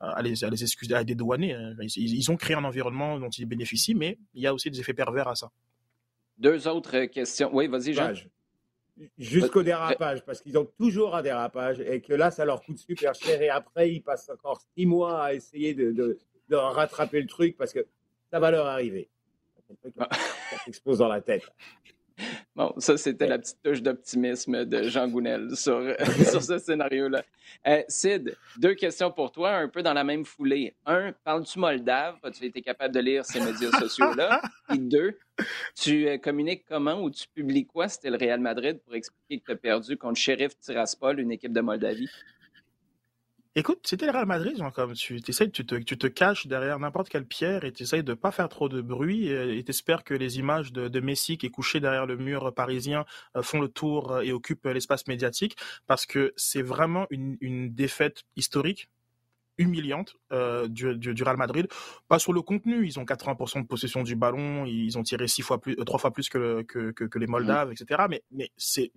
à 0.00 0.22
les, 0.22 0.44
à 0.44 0.50
les 0.50 0.62
excuser, 0.62 0.94
à 0.94 1.00
les 1.00 1.04
dédouaner. 1.04 1.54
Hein. 1.54 1.74
Ils, 1.96 2.30
ont 2.30 2.36
créé 2.36 2.56
un 2.56 2.64
environnement 2.64 3.18
dont 3.18 3.30
ils 3.30 3.46
bénéficient, 3.46 3.94
mais 3.94 4.18
il 4.34 4.42
y 4.42 4.46
a 4.46 4.54
aussi 4.54 4.70
des 4.70 4.80
effets 4.80 4.94
pervers 4.94 5.28
à 5.28 5.34
ça. 5.34 5.50
Deux 6.38 6.68
autres 6.68 7.06
questions. 7.06 7.50
Oui, 7.52 7.66
vas-y, 7.66 7.94
Jean. 7.94 8.12
Jusqu'au 9.16 9.62
dérapage, 9.62 10.24
parce 10.24 10.40
qu'ils 10.40 10.58
ont 10.58 10.64
toujours 10.78 11.14
un 11.14 11.22
dérapage 11.22 11.80
et 11.80 12.00
que 12.00 12.12
là, 12.14 12.30
ça 12.30 12.44
leur 12.44 12.62
coûte 12.62 12.78
super 12.78 13.14
cher 13.14 13.40
et 13.40 13.48
après, 13.48 13.90
ils 13.90 14.00
passent 14.00 14.28
encore 14.28 14.60
six 14.76 14.86
mois 14.86 15.22
à 15.22 15.34
essayer 15.34 15.74
de, 15.74 15.92
de 16.48 16.56
rattraper 16.56 17.20
le 17.20 17.28
truc 17.28 17.56
parce 17.56 17.72
que 17.72 17.86
ça 18.30 18.40
va 18.40 18.50
leur 18.50 18.66
arriver. 18.66 19.08
Ça 19.96 20.08
s'expose 20.64 20.98
dans 20.98 21.08
la 21.08 21.20
tête. 21.20 21.50
Bon, 22.58 22.74
ça, 22.78 22.96
c'était 22.96 23.28
la 23.28 23.38
petite 23.38 23.62
touche 23.62 23.80
d'optimisme 23.80 24.64
de 24.64 24.82
Jean 24.88 25.06
Gounel 25.06 25.50
sur, 25.56 25.80
sur 26.28 26.42
ce 26.42 26.58
scénario-là. 26.58 27.22
Euh, 27.68 27.84
Sid, 27.86 28.36
deux 28.56 28.74
questions 28.74 29.12
pour 29.12 29.30
toi, 29.30 29.58
un 29.58 29.68
peu 29.68 29.80
dans 29.80 29.94
la 29.94 30.02
même 30.02 30.24
foulée. 30.24 30.74
Un, 30.84 31.12
parles-tu 31.22 31.60
moldave? 31.60 32.16
As-tu 32.24 32.46
été 32.46 32.60
capable 32.60 32.92
de 32.92 32.98
lire 32.98 33.24
ces 33.24 33.38
médias 33.38 33.70
sociaux-là? 33.78 34.42
Et 34.74 34.78
deux, 34.78 35.16
tu 35.76 36.08
euh, 36.08 36.18
communiques 36.18 36.64
comment 36.68 37.00
ou 37.00 37.10
tu 37.10 37.28
publies 37.28 37.64
quoi? 37.64 37.86
C'était 37.86 38.10
le 38.10 38.16
Real 38.16 38.40
Madrid 38.40 38.80
pour 38.84 38.96
expliquer 38.96 39.38
que 39.38 39.46
tu 39.46 39.52
as 39.52 39.56
perdu 39.56 39.96
contre 39.96 40.18
Sheriff 40.18 40.58
Tiraspol, 40.58 41.20
une 41.20 41.30
équipe 41.30 41.52
de 41.52 41.60
Moldavie? 41.60 42.10
Écoute, 43.58 43.80
c'était 43.82 44.06
le 44.06 44.12
Real 44.12 44.24
Madrid, 44.24 44.56
genre, 44.56 44.72
comme 44.72 44.92
tu 44.92 45.20
essayes, 45.26 45.50
tu 45.50 45.66
te, 45.66 45.74
tu 45.74 45.98
te 45.98 46.06
caches 46.06 46.46
derrière 46.46 46.78
n'importe 46.78 47.08
quelle 47.08 47.26
pierre 47.26 47.64
et 47.64 47.72
tu 47.72 47.82
essayes 47.82 48.04
de 48.04 48.14
pas 48.14 48.30
faire 48.30 48.48
trop 48.48 48.68
de 48.68 48.80
bruit 48.80 49.26
et 49.26 49.68
espères 49.68 50.04
que 50.04 50.14
les 50.14 50.38
images 50.38 50.72
de, 50.72 50.86
de, 50.86 51.00
Messi 51.00 51.38
qui 51.38 51.46
est 51.46 51.50
couché 51.50 51.80
derrière 51.80 52.06
le 52.06 52.16
mur 52.16 52.54
parisien 52.54 53.04
euh, 53.34 53.42
font 53.42 53.60
le 53.60 53.66
tour 53.66 54.12
euh, 54.12 54.20
et 54.20 54.30
occupent 54.30 54.66
l'espace 54.66 55.08
médiatique 55.08 55.56
parce 55.88 56.06
que 56.06 56.32
c'est 56.36 56.62
vraiment 56.62 57.08
une, 57.10 57.36
une 57.40 57.74
défaite 57.74 58.22
historique 58.36 58.90
humiliante 59.56 60.14
euh, 60.30 60.68
du, 60.68 60.96
du, 60.96 61.12
du, 61.12 61.22
Real 61.24 61.36
Madrid. 61.36 61.66
Pas 62.06 62.20
sur 62.20 62.32
le 62.32 62.42
contenu, 62.42 62.86
ils 62.86 63.00
ont 63.00 63.04
80% 63.04 63.62
de 63.62 63.66
possession 63.66 64.04
du 64.04 64.14
ballon, 64.14 64.66
ils 64.66 64.96
ont 64.98 65.02
tiré 65.02 65.26
six 65.26 65.42
fois 65.42 65.60
plus, 65.60 65.74
trois 65.84 65.98
fois 65.98 66.12
plus 66.12 66.28
que, 66.28 66.62
que, 66.62 66.92
que, 66.92 67.02
que 67.02 67.18
les 67.18 67.26
Moldaves, 67.26 67.70
mmh. 67.70 67.72
etc. 67.72 68.04
Mais, 68.08 68.22
mais 68.30 68.52
c'est 68.56 68.92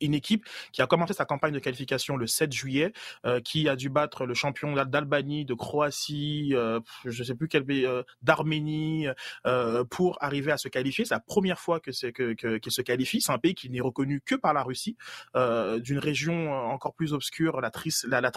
une 0.00 0.14
équipe 0.14 0.46
qui 0.72 0.82
a 0.82 0.86
commencé 0.86 1.12
sa 1.14 1.24
campagne 1.24 1.52
de 1.52 1.58
qualification 1.58 2.16
le 2.16 2.26
7 2.26 2.52
juillet, 2.52 2.92
euh, 3.26 3.40
qui 3.40 3.68
a 3.68 3.76
dû 3.76 3.88
battre 3.88 4.26
le 4.26 4.34
champion 4.34 4.74
d'Albanie, 4.74 5.44
de 5.44 5.54
Croatie, 5.54 6.50
euh, 6.54 6.80
je 7.04 7.20
ne 7.20 7.26
sais 7.26 7.34
plus 7.34 7.48
quel 7.48 7.64
pays, 7.64 7.86
euh, 7.86 8.02
d'Arménie, 8.22 9.06
euh, 9.46 9.84
pour 9.84 10.18
arriver 10.22 10.52
à 10.52 10.56
se 10.56 10.68
qualifier. 10.68 11.04
C'est 11.04 11.14
la 11.14 11.20
première 11.20 11.58
fois 11.58 11.80
que 11.80 11.92
c'est 11.92 12.12
que, 12.12 12.32
qu'il 12.32 12.72
se 12.72 12.82
qualifie. 12.82 13.20
C'est 13.20 13.32
un 13.32 13.38
pays 13.38 13.54
qui 13.54 13.70
n'est 13.70 13.80
reconnu 13.80 14.20
que 14.24 14.34
par 14.34 14.54
la 14.54 14.62
Russie, 14.62 14.96
d'une 15.34 15.98
région 15.98 16.52
encore 16.52 16.94
plus 16.94 17.12
obscure, 17.12 17.60
la 17.60 17.70
Tris, 17.70 17.94
la, 18.06 18.20
la 18.20 18.30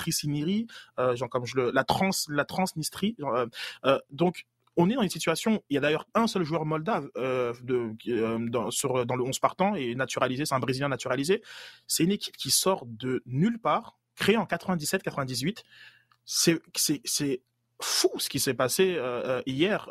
genre 1.16 1.30
comme 1.30 1.46
je 1.46 1.56
le, 1.56 1.72
la 1.72 1.84
Trans, 1.84 2.10
la 2.30 2.46
Transnistrie. 2.46 3.16
donc 4.12 4.46
on 4.78 4.90
est 4.90 4.96
dans 4.96 5.02
une 5.02 5.10
situation, 5.10 5.64
il 5.70 5.76
y 5.76 5.78
a 5.78 5.82
d'ailleurs 5.82 6.08
un 6.16 6.28
seul 6.28 6.44
joueur 6.44 6.66
moldave 6.66 7.10
euh, 7.18 7.54
euh, 7.70 8.40
dans, 8.50 9.16
le 9.16 9.24
11 9.24 9.40
partant 9.40 9.76
et 9.76 9.94
naturalisé, 9.96 10.46
c'est 10.46 10.56
un 10.56 10.60
Brésilien 10.60 10.90
naturalisé. 10.90 11.42
C'est 11.88 12.04
une 12.04 12.12
équipe 12.12 12.38
qui 12.38 12.52
sort 12.52 12.86
de 12.86 13.22
nulle 13.26 13.60
part, 13.60 13.98
créée 14.16 14.38
en 14.38 14.46
97-98. 14.46 15.64
C'est, 16.26 16.62
fou 17.82 18.10
ce 18.18 18.30
qui 18.30 18.40
s'est 18.40 18.54
passé 18.54 18.96
euh, 18.98 19.42
hier. 19.46 19.90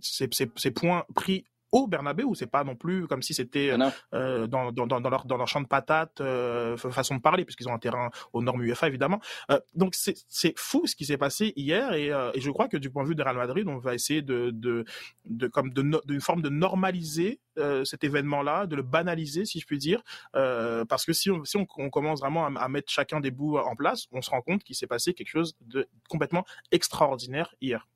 Ces 0.00 0.70
points 0.70 1.04
pris 1.14 1.44
au 1.72 1.86
Bernabeu, 1.86 2.24
c'est 2.34 2.46
pas 2.46 2.64
non 2.64 2.76
plus 2.76 3.06
comme 3.06 3.22
si 3.22 3.32
c'était 3.32 3.70
ah 3.70 3.92
euh, 4.14 4.46
dans, 4.46 4.70
dans, 4.72 4.86
dans, 4.86 5.00
leur, 5.10 5.24
dans 5.24 5.38
leur 5.38 5.48
champ 5.48 5.62
de 5.62 5.66
patates, 5.66 6.20
euh, 6.20 6.76
façon 6.76 7.16
de 7.16 7.20
parler, 7.20 7.44
puisqu'ils 7.46 7.68
ont 7.68 7.74
un 7.74 7.78
terrain 7.78 8.10
aux 8.34 8.42
normes 8.42 8.62
UEFA 8.62 8.88
évidemment. 8.88 9.20
Euh, 9.50 9.58
donc 9.74 9.94
c'est 9.94 10.54
fou 10.58 10.86
ce 10.86 10.94
qui 10.94 11.06
s'est 11.06 11.16
passé 11.16 11.54
hier 11.56 11.94
et, 11.94 12.08
et, 12.08 12.40
je 12.40 12.50
crois 12.50 12.68
que 12.68 12.76
du 12.76 12.90
point 12.90 13.04
de 13.04 13.08
vue 13.08 13.14
de 13.14 13.22
Real 13.22 13.36
Madrid, 13.36 13.66
on 13.66 13.78
va 13.78 13.94
essayer 13.94 14.20
de, 14.20 14.50
de, 14.50 14.84
de 15.24 15.46
comme 15.48 15.72
d'une 15.72 15.98
de, 16.04 16.20
forme 16.20 16.42
de 16.42 16.50
normaliser 16.50 17.40
cet 17.84 18.02
événement-là, 18.04 18.66
de 18.66 18.76
le 18.76 18.82
banaliser 18.82 19.44
si 19.44 19.60
je 19.60 19.66
puis 19.66 19.78
dire, 19.78 20.02
parce 20.32 21.04
que 21.06 21.12
si 21.12 21.30
on, 21.30 21.44
si 21.44 21.56
on, 21.56 21.66
on 21.78 21.90
commence 21.90 22.20
vraiment 22.20 22.46
à, 22.46 22.60
à, 22.60 22.68
mettre 22.68 22.90
chacun 22.90 23.20
des 23.20 23.30
bouts 23.30 23.58
en 23.58 23.76
place, 23.76 24.06
on 24.12 24.20
se 24.20 24.30
rend 24.30 24.42
compte 24.42 24.62
qu'il 24.62 24.76
s'est 24.76 24.86
passé 24.86 25.14
quelque 25.14 25.28
chose 25.28 25.54
de 25.60 25.88
complètement 26.08 26.44
extraordinaire 26.70 27.54
hier. 27.60 27.86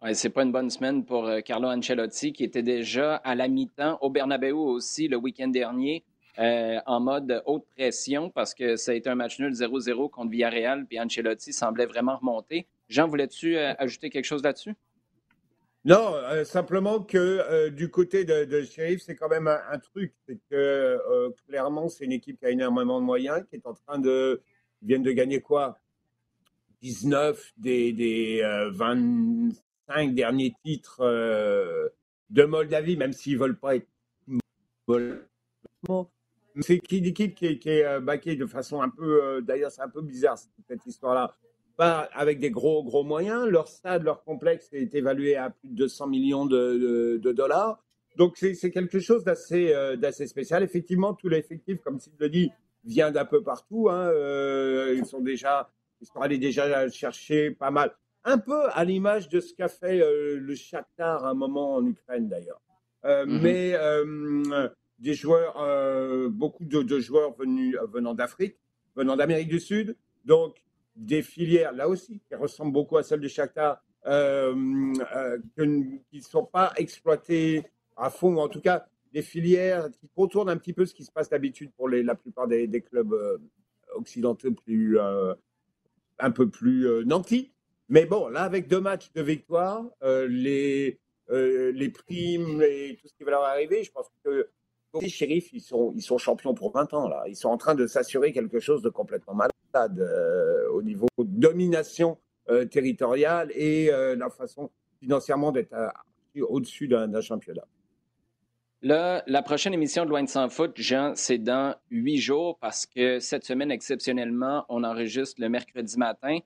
Ouais, 0.00 0.14
c'est 0.14 0.30
pas 0.30 0.44
une 0.44 0.52
bonne 0.52 0.70
semaine 0.70 1.04
pour 1.04 1.26
euh, 1.26 1.40
Carlo 1.40 1.66
Ancelotti, 1.68 2.32
qui 2.32 2.44
était 2.44 2.62
déjà 2.62 3.16
à 3.16 3.34
la 3.34 3.48
mi-temps 3.48 3.98
au 4.00 4.10
Bernabeu 4.10 4.52
aussi 4.52 5.08
le 5.08 5.16
week-end 5.16 5.48
dernier, 5.48 6.04
euh, 6.38 6.78
en 6.86 7.00
mode 7.00 7.42
haute 7.46 7.66
pression, 7.76 8.30
parce 8.30 8.54
que 8.54 8.76
ça 8.76 8.92
a 8.92 8.94
été 8.94 9.10
un 9.10 9.16
match 9.16 9.40
nul 9.40 9.52
0-0 9.52 10.08
contre 10.08 10.30
Villarreal, 10.30 10.86
puis 10.86 11.00
Ancelotti 11.00 11.52
semblait 11.52 11.86
vraiment 11.86 12.16
remonter. 12.16 12.68
Jean, 12.88 13.08
voulais-tu 13.08 13.56
euh, 13.56 13.74
ajouter 13.76 14.08
quelque 14.08 14.24
chose 14.24 14.44
là-dessus? 14.44 14.76
Non, 15.84 16.12
simplement 16.44 17.00
que 17.00 17.68
du 17.70 17.88
côté 17.88 18.24
de, 18.24 18.44
de 18.44 18.62
Sheriff, 18.62 19.00
c'est 19.00 19.14
quand 19.14 19.28
même 19.28 19.46
un, 19.46 19.78
truc. 19.78 20.12
C'est 20.26 20.38
que 20.50 20.98
clairement, 21.46 21.88
c'est 21.88 22.04
une 22.04 22.12
équipe 22.12 22.38
qui 22.38 22.46
a 22.46 22.50
énormément 22.50 23.00
de 23.00 23.06
moyens, 23.06 23.42
qui 23.48 23.56
est 23.56 23.66
en 23.66 23.72
train 23.72 23.98
de. 23.98 24.42
Ils 24.82 24.88
viennent 24.88 25.04
de 25.04 25.12
gagner 25.12 25.40
quoi? 25.40 25.78
19 26.82 27.52
des, 27.56 27.92
des 27.92 28.42
20, 28.72 29.50
cinq 29.88 30.14
derniers 30.14 30.54
titres 30.64 31.00
euh, 31.00 31.88
de 32.30 32.44
Moldavie, 32.44 32.96
même 32.96 33.12
s'ils 33.12 33.38
veulent 33.38 33.58
pas 33.58 33.76
être 33.76 33.86
c'est 36.60 36.92
une 36.92 37.04
équipe 37.04 37.34
qui 37.34 37.46
est, 37.46 37.58
qui 37.58 37.68
est 37.68 37.84
euh, 37.84 38.00
de 38.00 38.46
façon 38.46 38.80
un 38.82 38.88
peu, 38.88 39.22
euh, 39.22 39.40
d'ailleurs 39.40 39.70
c'est 39.70 39.82
un 39.82 39.88
peu 39.88 40.02
bizarre 40.02 40.38
cette 40.66 40.86
histoire-là, 40.86 41.34
pas 41.76 42.08
avec 42.12 42.40
des 42.40 42.50
gros 42.50 42.82
gros 42.82 43.04
moyens. 43.04 43.46
Leur 43.48 43.68
stade, 43.68 44.02
leur 44.02 44.24
complexe 44.24 44.68
est 44.72 44.94
évalué 44.94 45.36
à 45.36 45.50
plus 45.50 45.68
de 45.68 45.76
200 45.76 46.08
millions 46.08 46.46
de, 46.46 46.56
de, 46.56 47.20
de 47.22 47.32
dollars. 47.32 47.82
Donc 48.16 48.36
c'est 48.36 48.70
quelque 48.72 48.98
chose 48.98 49.22
d'assez 49.22 49.72
euh, 49.72 50.10
spécial. 50.10 50.64
Effectivement, 50.64 51.14
tout 51.14 51.28
l'effectif, 51.28 51.80
comme 51.82 52.00
tu 52.00 52.10
le 52.18 52.28
dit, 52.28 52.50
vient 52.84 53.12
d'un 53.12 53.24
peu 53.24 53.42
partout. 53.42 53.88
Hein. 53.88 54.08
Euh, 54.08 54.94
ils 54.98 55.06
sont 55.06 55.20
déjà, 55.20 55.70
ils 56.00 56.06
sont 56.06 56.20
allés 56.20 56.38
déjà 56.38 56.88
chercher 56.88 57.52
pas 57.52 57.70
mal 57.70 57.94
un 58.28 58.38
peu 58.38 58.68
à 58.72 58.84
l'image 58.84 59.28
de 59.30 59.40
ce 59.40 59.54
qu'a 59.54 59.68
fait 59.68 60.00
euh, 60.00 60.38
le 60.38 60.54
Shakhtar 60.54 61.24
à 61.24 61.30
un 61.30 61.34
moment 61.34 61.76
en 61.76 61.86
Ukraine 61.86 62.28
d'ailleurs. 62.28 62.60
Euh, 63.04 63.24
mm 63.24 63.30
-hmm. 63.30 63.42
Mais 63.42 63.74
euh, 63.74 64.68
des 64.98 65.14
joueurs, 65.14 65.54
beaucoup 66.42 66.64
de, 66.64 66.82
de, 66.82 66.98
joueurs 66.98 67.32
venus, 67.40 67.76
venant 67.94 68.14
d'Afrique, 68.20 68.56
venant 68.96 69.16
d'Amérique 69.16 69.48
du 69.56 69.60
Sud, 69.60 69.96
donc 70.24 70.50
des 71.12 71.22
filières 71.22 71.72
là 71.80 71.86
aussi 71.88 72.14
qui 72.26 72.34
ressemblent 72.44 72.72
beaucoup 72.72 72.96
à 73.00 73.02
celles 73.04 73.24
du 73.26 73.32
Shakhtar, 73.36 73.72
qui 75.54 76.18
ne 76.20 76.28
sont 76.34 76.48
pas 76.58 76.68
exploitées 76.84 77.54
à 77.96 78.08
fond, 78.10 78.32
ou 78.36 78.40
en 78.46 78.50
tout 78.54 78.64
cas 78.68 78.78
des 79.16 79.22
filières 79.32 79.84
qui 79.98 80.06
contournent 80.18 80.52
un 80.56 80.60
petit 80.62 80.74
peu 80.78 80.84
ce 80.90 80.94
qui 80.98 81.04
se 81.08 81.12
passe 81.16 81.30
d'habitude 81.30 81.70
pour 81.76 81.88
les, 81.92 82.02
la 82.02 82.16
plupart 82.22 82.48
des, 82.52 82.66
des 82.74 82.82
clubs 82.88 83.14
occidentaux 84.00 84.54
plus, 84.64 84.98
un 86.28 86.30
peu 86.38 86.46
plus 86.58 86.78
nantis. 87.12 87.46
Mais 87.88 88.06
bon, 88.06 88.28
là, 88.28 88.42
avec 88.42 88.68
deux 88.68 88.80
matchs 88.80 89.10
de 89.14 89.22
victoire, 89.22 89.84
euh, 90.02 90.26
les, 90.28 90.98
euh, 91.30 91.72
les 91.72 91.88
primes 91.88 92.62
et 92.62 92.98
tout 93.00 93.08
ce 93.08 93.14
qui 93.14 93.24
va 93.24 93.30
leur 93.30 93.44
arriver, 93.44 93.82
je 93.82 93.90
pense 93.90 94.06
que 94.24 94.48
les 95.00 95.08
shérifs, 95.08 95.52
ils 95.52 95.60
sont, 95.60 95.92
ils 95.94 96.02
sont 96.02 96.18
champions 96.18 96.54
pour 96.54 96.72
20 96.72 96.94
ans. 96.94 97.08
Là. 97.08 97.24
Ils 97.28 97.36
sont 97.36 97.48
en 97.48 97.58
train 97.58 97.74
de 97.74 97.86
s'assurer 97.86 98.32
quelque 98.32 98.60
chose 98.60 98.82
de 98.82 98.88
complètement 98.88 99.34
malade 99.34 100.00
euh, 100.00 100.68
au 100.70 100.82
niveau 100.82 101.06
de 101.18 101.24
domination 101.24 102.18
territoriale 102.70 103.52
et 103.54 103.90
la 103.90 104.30
façon 104.30 104.70
financièrement 105.02 105.52
d'être 105.52 105.74
au-dessus 106.40 106.88
d'un 106.88 107.20
championnat. 107.20 107.66
Là, 108.80 109.24
la 109.26 109.42
prochaine 109.42 109.74
émission 109.74 110.04
de 110.04 110.10
Loin 110.10 110.22
de 110.22 110.28
sans 110.28 110.48
foot, 110.48 110.72
Jean, 110.76 111.12
c'est 111.16 111.38
dans 111.38 111.74
huit 111.90 112.18
jours 112.18 112.58
parce 112.60 112.86
que 112.86 113.18
cette 113.18 113.44
semaine, 113.44 113.72
exceptionnellement, 113.72 114.64
on 114.68 114.84
enregistre 114.84 115.40
le 115.40 115.48
mercredi 115.48 115.98
matin. 115.98 116.38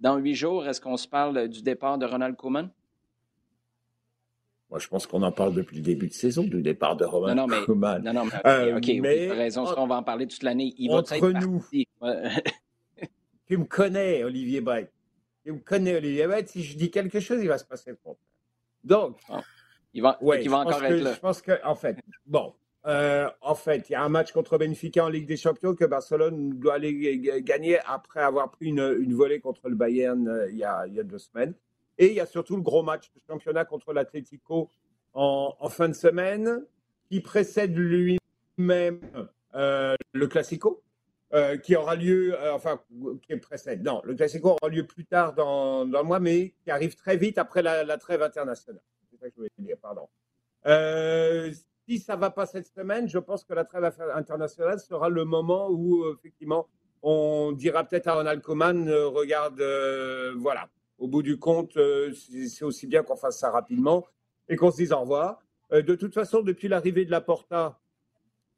Dans 0.00 0.16
huit 0.16 0.34
jours, 0.34 0.66
est-ce 0.66 0.80
qu'on 0.80 0.96
se 0.96 1.06
parle 1.06 1.48
du 1.48 1.62
départ 1.62 1.98
de 1.98 2.06
Ronald 2.06 2.36
Koeman? 2.36 2.70
Moi, 4.70 4.78
je 4.78 4.86
pense 4.86 5.06
qu'on 5.06 5.22
en 5.22 5.32
parle 5.32 5.52
depuis 5.54 5.76
le 5.76 5.82
début 5.82 6.06
de 6.06 6.12
saison, 6.12 6.44
du 6.44 6.62
départ 6.62 6.96
de 6.96 7.04
Ronald 7.04 7.36
non, 7.36 7.46
non, 7.46 7.54
mais, 7.54 7.64
Koeman. 7.66 8.02
Non, 8.02 8.12
non, 8.12 8.24
mais, 8.24 8.40
euh, 8.46 8.76
OK, 8.76 8.86
mais, 8.86 9.00
oui, 9.00 9.30
raison, 9.32 9.64
on 9.76 9.86
va 9.86 9.96
en 9.96 10.02
parler 10.02 10.26
toute 10.26 10.42
l'année. 10.42 10.74
Il 10.78 10.90
entre 10.92 11.10
va 11.10 11.16
être 11.16 11.40
nous, 11.40 11.64
tu 13.46 13.58
me 13.58 13.64
connais, 13.64 14.22
Olivier 14.22 14.60
Brett. 14.60 14.92
Tu 15.44 15.52
me 15.52 15.58
connais, 15.58 15.96
Olivier 15.96 16.26
Brett. 16.26 16.48
Si 16.48 16.62
je 16.62 16.78
dis 16.78 16.90
quelque 16.90 17.18
chose, 17.18 17.42
il 17.42 17.48
va 17.48 17.58
se 17.58 17.64
passer 17.64 17.90
le 17.90 17.96
contraire. 17.96 18.24
Donc, 18.84 19.18
il 19.92 20.02
va, 20.02 20.16
ouais, 20.22 20.42
il 20.42 20.48
va 20.48 20.58
encore 20.58 20.84
être 20.84 21.02
là. 21.02 21.14
Je 21.14 21.20
pense 21.20 21.42
que, 21.42 21.60
en 21.64 21.74
fait, 21.74 21.98
bon, 22.24 22.54
euh, 22.86 23.28
en 23.42 23.54
fait, 23.54 23.90
il 23.90 23.92
y 23.92 23.94
a 23.94 24.02
un 24.02 24.08
match 24.08 24.32
contre 24.32 24.56
Benfica 24.56 25.04
en 25.04 25.08
Ligue 25.08 25.26
des 25.26 25.36
Champions 25.36 25.74
que 25.74 25.84
Barcelone 25.84 26.58
doit 26.58 26.74
aller 26.74 27.18
gagner 27.42 27.78
après 27.86 28.20
avoir 28.20 28.50
pris 28.50 28.66
une, 28.66 28.96
une 29.00 29.14
volée 29.14 29.40
contre 29.40 29.68
le 29.68 29.76
Bayern 29.76 30.26
euh, 30.28 30.50
il, 30.50 30.56
y 30.56 30.64
a, 30.64 30.86
il, 30.86 30.94
y 30.94 31.00
a, 31.00 31.02
deux 31.02 31.18
semaines. 31.18 31.54
Et 31.98 32.06
il 32.06 32.14
y 32.14 32.20
a 32.20 32.26
surtout 32.26 32.56
le 32.56 32.62
gros 32.62 32.82
match 32.82 33.12
de 33.14 33.20
championnat 33.26 33.66
contre 33.66 33.92
l'Atlético 33.92 34.70
en, 35.12 35.68
fin 35.68 35.88
de 35.88 35.94
semaine 35.94 36.64
qui 37.10 37.20
précède 37.20 37.76
lui-même 37.76 39.00
euh, 39.54 39.94
le 40.12 40.26
Classico. 40.26 40.82
Qui 41.62 41.76
aura 41.76 41.94
lieu, 41.94 42.36
enfin, 42.52 42.80
qui 43.22 43.36
précède. 43.36 43.84
Non, 43.84 44.02
le 44.04 44.16
Classico 44.16 44.56
aura 44.60 44.68
lieu 44.68 44.84
plus 44.84 45.04
tard 45.04 45.32
dans, 45.32 45.86
dans 45.86 46.00
le 46.00 46.04
mois, 46.04 46.18
mais 46.18 46.54
qui 46.64 46.72
arrive 46.72 46.96
très 46.96 47.16
vite 47.16 47.38
après 47.38 47.62
la, 47.62 47.98
trêve 47.98 48.20
internationale. 48.20 48.82
C'est 49.08 49.16
ça 49.16 49.26
que 49.26 49.32
je 49.34 49.36
voulais 49.36 49.50
dire, 49.60 49.76
pardon. 49.80 50.08
Si 51.90 51.98
ça 51.98 52.14
va 52.14 52.30
pas 52.30 52.46
cette 52.46 52.68
semaine, 52.68 53.08
je 53.08 53.18
pense 53.18 53.42
que 53.42 53.52
la 53.52 53.64
trêve 53.64 53.92
internationale 54.14 54.78
sera 54.78 55.08
le 55.08 55.24
moment 55.24 55.68
où, 55.70 56.08
effectivement, 56.12 56.68
on 57.02 57.50
dira 57.50 57.82
peut-être 57.82 58.06
à 58.06 58.14
Ronald 58.14 58.42
Koeman, 58.42 58.88
euh, 58.88 59.08
regarde, 59.08 59.60
euh, 59.60 60.32
voilà, 60.36 60.68
Au 60.98 61.08
bout 61.08 61.22
du 61.22 61.38
compte, 61.38 61.76
c'est 62.14 62.64
aussi 62.64 62.86
bien 62.86 63.02
qu'on 63.02 63.16
fasse 63.16 63.38
ça 63.38 63.50
rapidement 63.50 64.06
et 64.48 64.54
qu'on 64.54 64.70
se 64.70 64.76
dise 64.76 64.92
au 64.92 65.00
revoir. 65.00 65.42
de 65.72 65.94
toute 65.94 66.14
façon, 66.14 66.42
depuis 66.42 66.68
l'arrivée 66.68 67.04
de 67.04 67.10
la 67.10 67.22
Porta, 67.22 67.80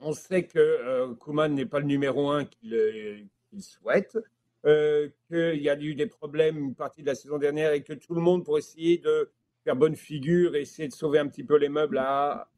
on 0.00 0.12
sait 0.12 0.44
que 0.44 1.14
Kuman 1.14 1.54
n'est 1.54 1.66
pas 1.66 1.78
le 1.78 1.86
numéro 1.86 2.30
un 2.30 2.44
qu'il 2.44 3.28
souhaite. 3.60 4.18
Euh, 4.64 5.08
qu'il 5.26 5.60
y 5.60 5.68
a 5.68 5.76
eu 5.76 5.96
des 5.96 6.06
problèmes 6.06 6.56
une 6.56 6.74
partie 6.76 7.02
de 7.02 7.08
la 7.08 7.16
saison 7.16 7.36
dernière 7.36 7.72
et 7.72 7.82
que 7.82 7.94
tout 7.94 8.14
le 8.14 8.20
monde, 8.20 8.44
pour 8.44 8.58
essayer 8.58 8.98
de 8.98 9.28
faire 9.64 9.74
bonne 9.74 9.96
figure, 9.96 10.54
essayer 10.54 10.86
de 10.86 10.92
sauver 10.92 11.18
un 11.18 11.26
petit 11.26 11.42
peu 11.42 11.56
les 11.56 11.68
meubles, 11.68 11.98
a 11.98 12.51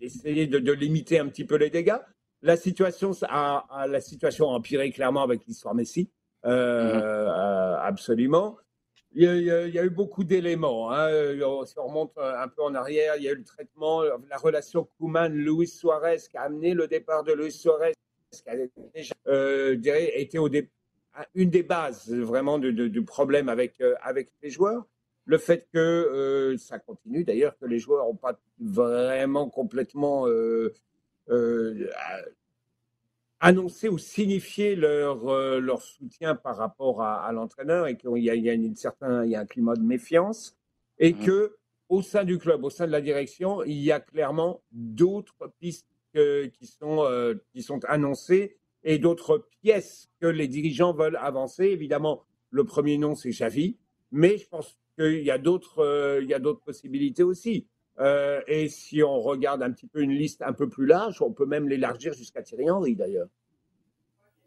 essayé 0.00 0.46
de, 0.46 0.72
limiter 0.72 1.18
un 1.18 1.28
petit 1.28 1.44
peu 1.44 1.56
les 1.56 1.70
dégâts. 1.70 1.98
La 2.42 2.56
situation 2.56 3.12
a, 3.22 3.86
la 3.88 4.00
situation 4.00 4.48
empiré 4.48 4.90
clairement 4.90 5.22
avec 5.22 5.46
l'histoire 5.46 5.74
Messi, 5.74 6.10
euh, 6.44 7.26
mm-hmm. 7.26 7.80
absolument. 7.82 8.58
Il 9.18 9.22
y, 9.22 9.50
a, 9.50 9.84
eu 9.84 9.88
beaucoup 9.88 10.24
d'éléments. 10.24 10.92
Hein. 10.92 11.08
Si 11.64 11.78
on 11.78 11.86
remonte 11.86 12.12
un 12.18 12.48
peu 12.48 12.62
en 12.62 12.74
arrière, 12.74 13.16
il 13.16 13.22
y 13.22 13.28
a 13.28 13.32
eu 13.32 13.36
le 13.36 13.44
traitement, 13.44 14.02
la 14.02 14.36
relation 14.36 14.86
Kuman-Luis 14.98 15.68
Suarez 15.68 16.18
qui 16.30 16.36
a 16.36 16.42
amené 16.42 16.74
le 16.74 16.86
départ 16.86 17.24
de 17.24 17.32
Luis 17.32 17.52
Suarez, 17.52 17.94
qui 18.30 18.50
a 18.50 18.56
déjà 18.94 19.14
euh, 19.26 19.80
été 19.82 20.38
au 20.38 20.50
une 21.34 21.48
des 21.48 21.62
bases 21.62 22.12
vraiment 22.12 22.58
du, 22.58 23.04
problème 23.04 23.48
avec, 23.48 23.80
euh, 23.80 23.94
avec 24.02 24.28
les 24.42 24.50
joueurs. 24.50 24.84
Le 25.26 25.38
fait 25.38 25.68
que 25.72 25.78
euh, 25.78 26.56
ça 26.56 26.78
continue, 26.78 27.24
d'ailleurs, 27.24 27.58
que 27.58 27.66
les 27.66 27.78
joueurs 27.78 28.06
n'ont 28.06 28.14
pas 28.14 28.38
vraiment 28.60 29.50
complètement 29.50 30.28
euh, 30.28 30.72
annoncé 33.40 33.88
ou 33.88 33.98
signifié 33.98 34.76
leur, 34.76 35.24
leur 35.60 35.82
soutien 35.82 36.36
par 36.36 36.56
rapport 36.56 37.02
à, 37.02 37.30
l'entraîneur 37.32 37.88
et 37.88 37.96
qu'il 37.96 38.16
y 38.18 38.30
a, 38.30 38.36
il 38.36 38.44
y 38.44 38.50
a 38.50 38.54
une 38.54 38.76
certain, 38.76 39.24
il 39.24 39.32
y 39.32 39.34
a 39.36 39.40
un 39.40 39.46
climat 39.46 39.74
de 39.74 39.82
méfiance 39.82 40.56
et 40.98 41.12
mmh. 41.12 41.24
que 41.24 41.56
au 41.88 42.02
sein 42.02 42.24
du 42.24 42.38
club, 42.38 42.64
au 42.64 42.70
sein 42.70 42.86
de 42.86 42.92
la 42.92 43.00
direction, 43.00 43.62
il 43.64 43.78
y 43.82 43.92
a 43.92 44.00
clairement 44.00 44.62
d'autres 44.72 45.52
pistes 45.60 45.86
qui, 46.14 46.66
sont, 46.66 47.04
qui 47.52 47.62
sont 47.62 47.84
annoncées 47.84 48.56
et 48.84 48.98
d'autres 48.98 49.46
pièces 49.60 50.08
que 50.20 50.26
les 50.26 50.48
dirigeants 50.48 50.94
veulent 50.94 51.18
avancer. 51.20 51.64
Évidemment, 51.64 52.22
le 52.50 52.64
premier 52.64 52.96
nom, 52.96 53.14
c'est 53.14 53.30
Xavi, 53.30 53.76
mais 54.12 54.38
je 54.38 54.48
pense 54.48 54.78
qu'il 54.96 55.22
y 55.22 55.30
a 55.30 55.38
d'autres 55.38 55.82
euh, 55.82 56.54
possibilités 56.64 57.22
aussi. 57.22 57.66
Euh, 57.98 58.40
et 58.46 58.68
si 58.68 59.02
on 59.02 59.20
regarde 59.20 59.62
un 59.62 59.70
petit 59.70 59.86
peu 59.86 60.00
une 60.00 60.12
liste 60.12 60.42
un 60.42 60.52
peu 60.52 60.68
plus 60.68 60.86
large, 60.86 61.22
on 61.22 61.32
peut 61.32 61.46
même 61.46 61.68
l'élargir 61.68 62.12
jusqu'à 62.12 62.42
Thierry 62.42 62.70
Henry 62.70 62.94
d'ailleurs. 62.94 63.28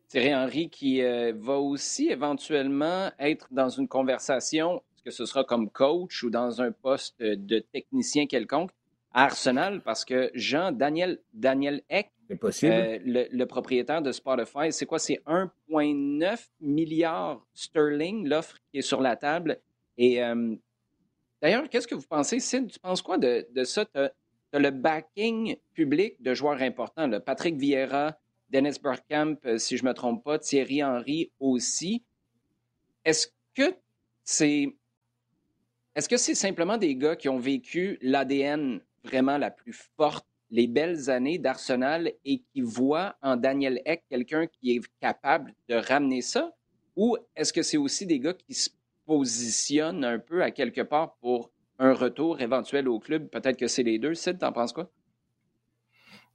Thierry 0.08 0.36
Henry 0.36 0.70
qui 0.70 1.02
euh, 1.02 1.34
va 1.36 1.58
aussi 1.58 2.10
éventuellement 2.10 3.12
être 3.20 3.48
dans 3.52 3.70
une 3.70 3.88
conversation, 3.88 4.84
que 5.04 5.12
ce 5.12 5.26
sera 5.26 5.44
comme 5.44 5.70
coach 5.70 6.24
ou 6.24 6.30
dans 6.30 6.62
un 6.62 6.72
poste 6.72 7.22
de 7.22 7.60
technicien 7.60 8.28
quelconque 8.28 8.72
à 9.14 9.24
Arsenal, 9.24 9.82
parce 9.82 10.06
que 10.06 10.30
Jean 10.36 10.72
Daniel, 10.72 11.20
Daniel 11.34 11.82
Eck 11.90 12.12
possible. 12.36 12.72
Euh, 12.74 13.28
le, 13.32 13.46
propriétaire 13.46 14.02
de 14.02 14.12
Spotify, 14.12 14.72
c'est 14.72 14.86
quoi? 14.86 15.00
C'est 15.00 15.22
1,9 15.26 16.50
milliard 16.62 17.46
sterling, 17.54 18.28
l'offre 18.28 18.58
qui 18.72 18.80
est 18.80 18.84
sur 18.84 19.02
la 19.02 19.16
table. 19.16 19.60
Et 20.00 20.24
euh, 20.24 20.56
d'ailleurs, 21.42 21.70
qu'est-ce 21.70 21.88
que 21.88 21.94
vous 21.94 22.08
pensez, 22.08 22.40
Sid? 22.40 22.72
Tu 22.72 22.80
penses 22.80 23.02
quoi 23.02 23.18
de, 23.18 23.46
ça? 23.66 23.86
Tu 23.86 24.00
as, 24.00 24.12
le 24.54 24.72
backing 24.72 25.58
public 25.74 26.20
de 26.22 26.34
joueurs 26.34 26.62
importants, 26.62 27.20
Patrick 27.20 27.58
Vieira, 27.58 28.18
Dennis 28.50 28.80
Bergkamp, 28.82 29.36
euh, 29.46 29.58
si 29.60 29.78
je 29.78 29.84
ne 29.84 29.90
me 29.90 29.94
trompe 29.94 30.24
pas, 30.24 30.40
Thierry 30.40 30.84
Henry 30.84 31.32
aussi. 31.40 32.04
Est-ce 33.06 33.28
que 33.54 33.76
c'est. 34.24 34.74
Est-ce 35.96 36.08
que 36.08 36.18
c'est 36.18 36.34
simplement 36.34 36.78
des 36.78 36.96
gars 36.96 37.18
qui 37.18 37.28
ont 37.28 37.38
vécu 37.38 38.00
l'ADN 38.02 38.80
vraiment 39.04 39.38
la 39.38 39.52
plus 39.52 39.74
forte 39.98 40.26
les 40.50 40.68
belles 40.68 41.10
années 41.10 41.38
d'Arsenal 41.38 42.14
et 42.24 42.40
qui 42.40 42.62
voit 42.62 43.18
en 43.22 43.36
Daniel 43.36 43.82
Eck 43.86 44.04
quelqu'un 44.10 44.48
qui 44.48 44.78
est 44.78 44.82
capable 45.02 45.54
de 45.68 45.76
ramener 45.76 46.22
ça? 46.22 46.56
Ou 46.96 47.18
est-ce 47.36 47.52
que 47.52 47.64
c'est 47.64 47.78
aussi 47.78 48.06
des 48.06 48.20
gars 48.20 48.34
qui 48.34 48.54
se 48.54 48.70
positionnent 49.10 50.06
un 50.06 50.20
peu 50.20 50.44
à 50.44 50.52
quelque 50.52 50.82
part 50.82 51.16
pour 51.16 51.50
un 51.80 51.94
retour 51.94 52.42
éventuel 52.42 52.88
au 52.88 53.00
club? 53.00 53.28
Peut-être 53.28 53.58
que 53.58 53.68
c'est 53.68 53.82
les 53.82 53.98
deux. 53.98 54.14
Sid, 54.14 54.38
t'en 54.38 54.52
penses 54.52 54.72
quoi? 54.72 54.92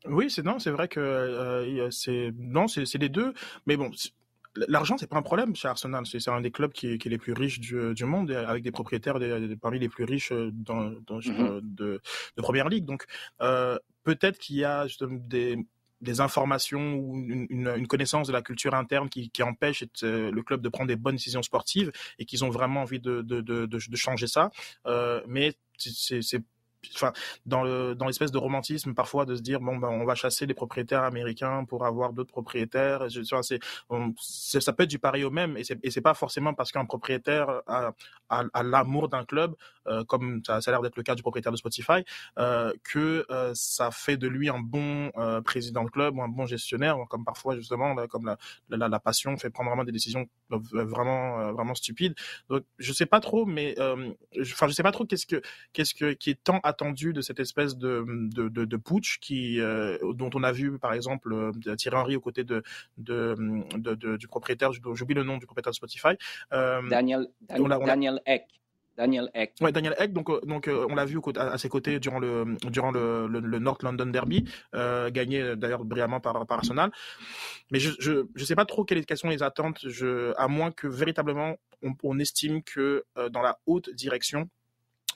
Oui, 0.06 0.28
c'est 0.28 0.44
non, 0.44 0.58
c'est 0.58 0.72
vrai 0.72 0.88
que 0.88 0.98
euh, 0.98 1.88
c'est 1.92 2.32
non, 2.36 2.66
c'est 2.66 2.98
les 2.98 3.08
deux. 3.08 3.32
Mais 3.66 3.76
bon, 3.76 3.92
L'argent, 4.68 4.96
c'est 4.96 5.08
pas 5.08 5.16
un 5.16 5.22
problème 5.22 5.54
chez 5.56 5.68
Arsenal. 5.68 6.04
C'est 6.06 6.28
un 6.28 6.40
des 6.40 6.52
clubs 6.52 6.72
qui 6.72 6.92
est, 6.92 6.98
qui 6.98 7.08
est 7.08 7.10
les 7.10 7.18
plus 7.18 7.32
riches 7.32 7.58
du, 7.58 7.94
du, 7.94 8.04
monde, 8.04 8.30
avec 8.30 8.62
des 8.62 8.70
propriétaires 8.70 9.18
parmi 9.60 9.78
les 9.80 9.88
plus 9.88 10.04
riches 10.04 10.32
dans, 10.32 10.92
dans 11.06 11.18
mm-hmm. 11.18 11.60
de, 11.62 12.00
de, 12.36 12.42
première 12.42 12.68
ligue. 12.68 12.84
Donc, 12.84 13.04
euh, 13.40 13.76
peut-être 14.04 14.38
qu'il 14.38 14.56
y 14.56 14.64
a 14.64 14.86
des, 15.10 15.58
des 16.04 16.20
informations 16.20 16.94
ou 16.94 17.16
une, 17.18 17.46
une, 17.50 17.86
connaissance 17.86 18.28
de 18.28 18.32
la 18.32 18.42
culture 18.42 18.74
interne 18.74 19.08
qui, 19.08 19.30
qui 19.30 19.42
empêche 19.42 19.84
euh, 20.02 20.30
le 20.30 20.42
club 20.42 20.60
de 20.60 20.68
prendre 20.68 20.88
des 20.88 20.96
bonnes 20.96 21.16
décisions 21.16 21.42
sportives 21.42 21.90
et 22.18 22.24
qu'ils 22.24 22.44
ont 22.44 22.50
vraiment 22.50 22.82
envie 22.82 23.00
de, 23.00 23.22
de, 23.22 23.40
de, 23.40 23.66
de 23.66 23.96
changer 23.96 24.26
ça. 24.26 24.50
Euh, 24.86 25.20
mais 25.26 25.54
c'est 25.76 26.42
enfin, 26.94 27.12
dans 27.46 27.94
dans 27.94 28.06
l'espèce 28.06 28.30
de 28.32 28.38
romantisme 28.38 28.94
parfois 28.94 29.24
de 29.26 29.34
se 29.36 29.42
dire 29.42 29.60
bon 29.60 29.76
ben 29.76 29.88
on 29.88 30.04
va 30.04 30.14
chasser 30.14 30.46
les 30.46 30.54
propriétaires 30.54 31.02
américains 31.02 31.64
pour 31.64 31.84
avoir 31.86 32.12
d'autres 32.12 32.32
propriétaires. 32.32 33.06
c'est 33.10 34.60
ça 34.60 34.72
peut 34.72 34.84
être 34.84 34.90
du 34.90 34.98
pareil 34.98 35.24
au 35.24 35.30
même 35.30 35.56
et 35.56 35.64
c'est 35.64 35.78
et 35.84 35.90
c'est 35.90 36.00
pas 36.00 36.14
forcément 36.14 36.54
parce 36.54 36.72
qu'un 36.72 36.84
propriétaire 36.84 37.62
a, 37.66 37.92
a, 38.28 38.62
l'amour 38.62 39.08
d'un 39.08 39.24
club 39.24 39.54
euh, 39.86 40.04
comme 40.04 40.42
ça, 40.46 40.56
a 40.56 40.70
l'air 40.70 40.82
d'être 40.82 40.96
le 40.96 41.02
cas 41.02 41.14
du 41.14 41.22
propriétaire 41.22 41.52
de 41.52 41.56
Spotify 41.56 42.04
euh, 42.38 42.72
que 42.82 43.26
euh, 43.30 43.52
ça 43.54 43.90
fait 43.90 44.16
de 44.16 44.26
lui 44.26 44.48
un 44.48 44.60
bon 44.60 45.10
président 45.44 45.84
de 45.84 45.90
club 45.90 46.16
ou 46.16 46.22
un 46.22 46.28
bon 46.28 46.46
gestionnaire 46.46 46.96
comme 47.08 47.24
parfois 47.24 47.56
justement 47.56 47.94
comme 48.08 48.26
la, 48.26 48.36
la, 48.68 48.88
la 48.88 49.00
passion 49.00 49.36
fait 49.36 49.50
prendre 49.50 49.70
vraiment 49.70 49.84
des 49.84 49.92
décisions 49.92 50.26
vraiment 50.50 51.52
vraiment 51.52 51.74
stupides. 51.74 52.14
Donc 52.48 52.64
je 52.78 52.92
sais 52.92 53.06
pas 53.06 53.20
trop 53.20 53.46
mais 53.46 53.74
enfin 53.80 54.68
je 54.68 54.72
sais 54.72 54.82
pas 54.82 54.92
trop 54.92 55.04
qu'est-ce 55.04 55.26
que 55.26 55.42
qu'est-ce 55.72 55.94
que 55.94 56.12
qui 56.12 56.30
est 56.30 56.42
tant 56.42 56.60
attendu 56.74 57.12
de 57.12 57.20
cette 57.20 57.38
espèce 57.38 57.76
de, 57.76 58.04
de, 58.34 58.48
de, 58.48 58.76
putsch 58.76 59.18
qui, 59.20 59.60
euh, 59.60 59.96
dont 60.14 60.30
on 60.34 60.42
a 60.42 60.50
vu 60.50 60.78
par 60.78 60.92
exemple 60.92 61.32
euh, 61.32 61.76
Thierry 61.76 61.96
Henry 61.96 62.16
aux 62.16 62.20
côtés 62.20 62.44
de, 62.44 62.62
de, 62.98 64.16
du 64.16 64.28
propriétaire, 64.28 64.72
j'oublie 64.72 65.14
le 65.14 65.22
nom 65.22 65.38
du 65.38 65.46
propriétaire 65.46 65.70
de 65.70 65.76
Spotify. 65.76 66.14
Euh, 66.52 66.82
Daniel, 66.88 67.28
Daniel 67.48 68.20
Eck. 68.26 68.42
Daniel 68.96 69.28
Eck. 69.34 69.54
Ouais, 69.60 69.72
Daniel 69.72 69.94
Eck. 69.98 70.12
Donc, 70.12 70.28
donc 70.46 70.68
on 70.68 70.94
l'a 70.94 71.04
vu 71.04 71.18
à, 71.36 71.58
ses 71.58 71.68
côtés 71.68 71.98
durant 71.98 72.20
le 72.20 72.56
durant 72.70 72.92
le, 72.92 73.26
le, 73.26 73.58
North 73.58 73.82
London 73.82 74.06
Derby, 74.06 74.44
gagné 74.72 75.56
d'ailleurs 75.56 75.84
brillamment 75.84 76.20
par, 76.20 76.46
par 76.46 76.58
Arsenal. 76.58 76.90
Mais 77.72 77.80
je, 77.80 77.90
je 77.98 78.26
je 78.34 78.44
sais 78.44 78.54
pas 78.54 78.64
trop 78.64 78.84
quelles, 78.84 79.04
sont 79.16 79.30
les 79.30 79.42
attentes. 79.42 79.80
Je 79.88 80.32
à 80.36 80.46
moins 80.46 80.70
que 80.70 80.86
véritablement 80.86 81.56
on, 81.82 81.94
on 82.04 82.18
estime 82.20 82.62
que 82.62 83.04
dans 83.30 83.42
la 83.42 83.58
haute 83.66 83.90
direction 83.90 84.48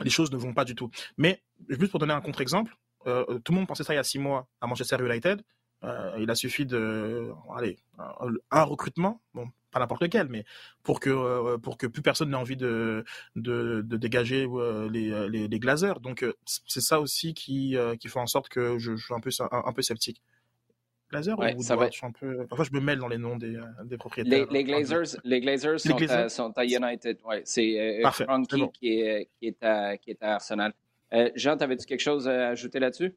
les 0.05 0.11
choses 0.11 0.31
ne 0.31 0.37
vont 0.37 0.55
pas 0.55 0.65
du 0.65 0.75
tout. 0.75 0.91
Mais 1.17 1.43
juste 1.69 1.91
pour 1.91 2.01
donner 2.01 2.13
un 2.13 2.21
contre-exemple, 2.21 2.77
euh, 3.07 3.25
tout 3.45 3.53
le 3.53 3.59
monde 3.59 3.69
pensait 3.69 3.85
ça 3.85 3.95
il 3.95 3.97
y 3.97 4.01
a 4.01 4.05
six 4.05 4.19
mois 4.19 4.49
à 4.61 4.67
Manchester 4.67 4.97
United. 5.01 5.43
Euh, 5.85 6.17
il 6.19 6.29
a 6.31 6.35
suffi 6.35 6.67
de, 6.67 7.31
allez, 7.57 7.79
un, 8.51 8.63
recrutement, 8.65 9.21
bon, 9.33 9.47
pas 9.71 9.79
n'importe 9.79 10.03
lequel, 10.03 10.27
mais 10.29 10.45
pour 10.83 10.99
que 10.99 11.09
euh, 11.09 11.57
pour 11.57 11.79
que 11.79 11.87
plus 11.87 12.03
personne 12.03 12.31
n'ait 12.31 12.37
envie 12.37 12.57
de 12.57 13.05
de, 13.37 13.83
de 13.87 13.97
dégager 13.97 14.49
les, 14.91 15.29
les, 15.29 15.47
les 15.47 15.59
glazers. 15.61 16.01
Donc 16.01 16.25
c'est 16.45 16.81
ça 16.81 17.01
aussi 17.01 17.33
qui 17.33 17.77
qui 18.01 18.09
fait 18.09 18.19
en 18.19 18.27
sorte 18.27 18.49
que 18.49 18.79
je, 18.79 18.97
je 18.97 19.05
suis 19.05 19.15
un 19.15 19.21
peu 19.21 19.31
un, 19.53 19.73
peu 19.73 19.83
sceptique. 19.83 20.21
Glazer 21.11 21.39
ou 21.57 21.63
ça 21.63 21.77
va... 21.77 21.89
je 21.91 22.05
un 22.05 22.13
peu... 22.13 22.47
Parfois, 22.47 22.67
je 22.67 22.73
me 22.73 22.81
mêle 22.81 22.99
dans 22.99 23.09
les 23.09 23.19
noms 23.19 23.37
des, 23.37 23.59
des 23.85 23.97
propriétaires. 23.97 24.47
Les, 24.51 24.59
les 24.59 24.65
Glazers, 24.65 25.19
les 25.25 25.41
Glazers, 25.41 25.81
sont, 25.81 25.97
À, 25.97 26.29
sont, 26.29 26.53
à, 26.55 26.65
United. 26.65 27.19
Ouais, 27.25 27.43
c'est 27.45 28.03
euh, 28.05 28.11
Frankie 28.11 28.69
qui, 28.75 29.01
est, 29.01 29.31
qui, 29.39 29.47
est 29.47 29.63
à, 29.63 29.97
qui 29.97 30.11
est 30.11 30.23
à 30.23 30.35
Arsenal. 30.35 30.75
Euh, 31.15 31.31
Jean, 31.35 31.57
t'avais-tu 31.57 31.87
quelque 31.87 32.01
chose 32.01 32.29
à 32.29 32.49
ajouter 32.49 32.79
là-dessus? 32.79 33.15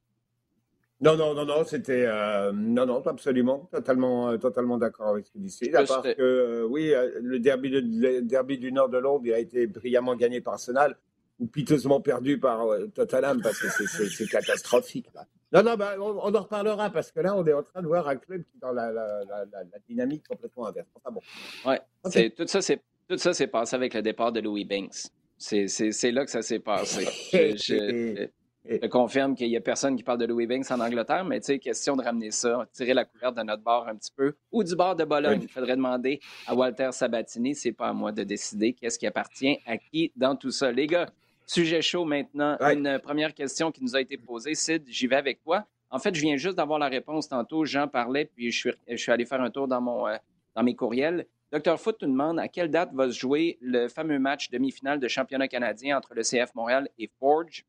Non, 1.01 1.17
non, 1.17 1.33
non, 1.33 1.45
non, 1.45 1.63
c'était 1.65 2.05
euh, 2.05 2.51
non, 2.53 2.85
non, 2.85 3.01
absolument, 3.07 3.67
totalement, 3.71 4.29
euh, 4.29 4.37
totalement 4.37 4.77
d'accord 4.77 5.07
avec 5.09 5.25
ce 5.25 5.31
que 5.31 5.39
dit 5.39 5.75
À 5.75 5.83
part 5.83 6.03
que 6.03 6.13
euh, 6.19 6.67
oui, 6.69 6.93
le 7.19 7.39
derby, 7.39 7.71
de, 7.71 7.79
le 7.79 8.21
derby 8.21 8.59
du 8.59 8.71
nord 8.71 8.87
de 8.87 8.99
Londres, 8.99 9.23
il 9.25 9.33
a 9.33 9.39
été 9.39 9.65
brillamment 9.65 10.15
gagné 10.15 10.41
par 10.41 10.53
Arsenal 10.53 10.95
ou 11.39 11.47
piteusement 11.47 12.01
perdu 12.01 12.39
par 12.39 12.67
Tottenham 12.93 13.41
parce 13.41 13.59
que 13.59 13.67
c'est 13.87 14.27
catastrophique. 14.27 15.07
Là. 15.15 15.25
Non, 15.51 15.63
non, 15.63 15.75
bah, 15.75 15.95
on, 15.99 16.35
en 16.35 16.41
reparlera 16.43 16.91
parce 16.91 17.11
que 17.11 17.19
là, 17.19 17.35
on 17.35 17.43
est 17.47 17.53
en 17.53 17.63
train 17.63 17.81
de 17.81 17.87
voir 17.87 18.07
un 18.07 18.15
club 18.17 18.43
qui 18.43 18.57
est 18.57 18.61
dans 18.61 18.71
la, 18.71 18.91
la, 18.91 19.25
la, 19.25 19.45
la 19.51 19.79
dynamique 19.89 20.27
complètement 20.27 20.67
inverse. 20.67 20.87
Enfin 20.95 21.11
bon. 21.11 21.21
Ouais, 21.67 21.81
okay. 22.03 22.29
tout 22.29 22.45
ça, 22.45 22.61
c'est 22.61 22.79
tout 23.07 23.17
ça 23.17 23.33
s'est 23.33 23.47
passé 23.47 23.75
avec 23.75 23.95
le 23.95 24.03
départ 24.03 24.31
de 24.31 24.39
Louis 24.39 24.65
Banks. 24.65 25.09
C'est 25.41 26.11
là 26.11 26.23
que 26.25 26.31
ça 26.31 26.41
s'est 26.41 26.59
passé. 26.59 27.05
je, 27.33 28.27
Je 28.63 28.87
confirme 28.87 29.35
qu'il 29.35 29.49
n'y 29.49 29.57
a 29.57 29.61
personne 29.61 29.95
qui 29.95 30.03
parle 30.03 30.19
de 30.19 30.25
Louis 30.25 30.45
Banks 30.45 30.69
en 30.69 30.79
Angleterre, 30.79 31.25
mais 31.25 31.39
tu 31.39 31.47
sais, 31.47 31.59
question 31.59 31.95
de 31.95 32.03
ramener 32.03 32.29
ça, 32.29 32.67
tirer 32.71 32.93
la 32.93 33.05
couverte 33.05 33.35
de 33.35 33.41
notre 33.41 33.63
bord 33.63 33.87
un 33.87 33.95
petit 33.95 34.11
peu, 34.15 34.35
ou 34.51 34.63
du 34.63 34.75
bord 34.75 34.95
de 34.95 35.03
Bologne. 35.03 35.39
Il 35.41 35.49
faudrait 35.49 35.75
demander 35.75 36.19
à 36.45 36.53
Walter 36.53 36.89
Sabatini, 36.91 37.55
c'est 37.55 37.71
pas 37.71 37.87
à 37.87 37.93
moi 37.93 38.11
de 38.11 38.23
décider 38.23 38.73
qu'est-ce 38.73 38.99
qui 38.99 39.07
appartient 39.07 39.57
à 39.65 39.77
qui 39.77 40.11
dans 40.15 40.35
tout 40.35 40.51
ça. 40.51 40.71
Les 40.71 40.85
gars, 40.85 41.09
sujet 41.47 41.81
chaud 41.81 42.05
maintenant. 42.05 42.57
Une 42.59 42.99
première 42.99 43.33
question 43.33 43.71
qui 43.71 43.83
nous 43.83 43.95
a 43.95 44.01
été 44.01 44.17
posée. 44.17 44.53
Sid, 44.53 44.83
j'y 44.87 45.07
vais 45.07 45.15
avec 45.15 45.41
toi. 45.41 45.65
En 45.89 45.99
fait, 45.99 46.13
je 46.13 46.21
viens 46.21 46.37
juste 46.37 46.55
d'avoir 46.55 46.79
la 46.79 46.87
réponse 46.87 47.27
tantôt. 47.27 47.65
Jean 47.65 47.87
parlait, 47.87 48.25
puis 48.25 48.51
je 48.51 48.57
suis, 48.57 48.71
je 48.87 48.95
suis 48.95 49.11
allé 49.11 49.25
faire 49.25 49.41
un 49.41 49.49
tour 49.49 49.67
dans, 49.67 49.81
mon, 49.81 50.07
euh, 50.07 50.15
dans 50.55 50.63
mes 50.63 50.75
courriels. 50.75 51.25
Docteur 51.51 51.81
Foot 51.81 51.97
nous 52.01 52.07
demande 52.07 52.39
à 52.39 52.47
quelle 52.47 52.71
date 52.71 52.93
va 52.93 53.11
se 53.11 53.19
jouer 53.19 53.57
le 53.59 53.89
fameux 53.89 54.19
match 54.19 54.49
demi-finale 54.49 55.01
de 55.01 55.07
championnat 55.09 55.49
canadien 55.49 55.97
entre 55.97 56.13
le 56.13 56.21
CF 56.21 56.55
Montréal 56.55 56.87
et 56.97 57.09
Forge 57.19 57.65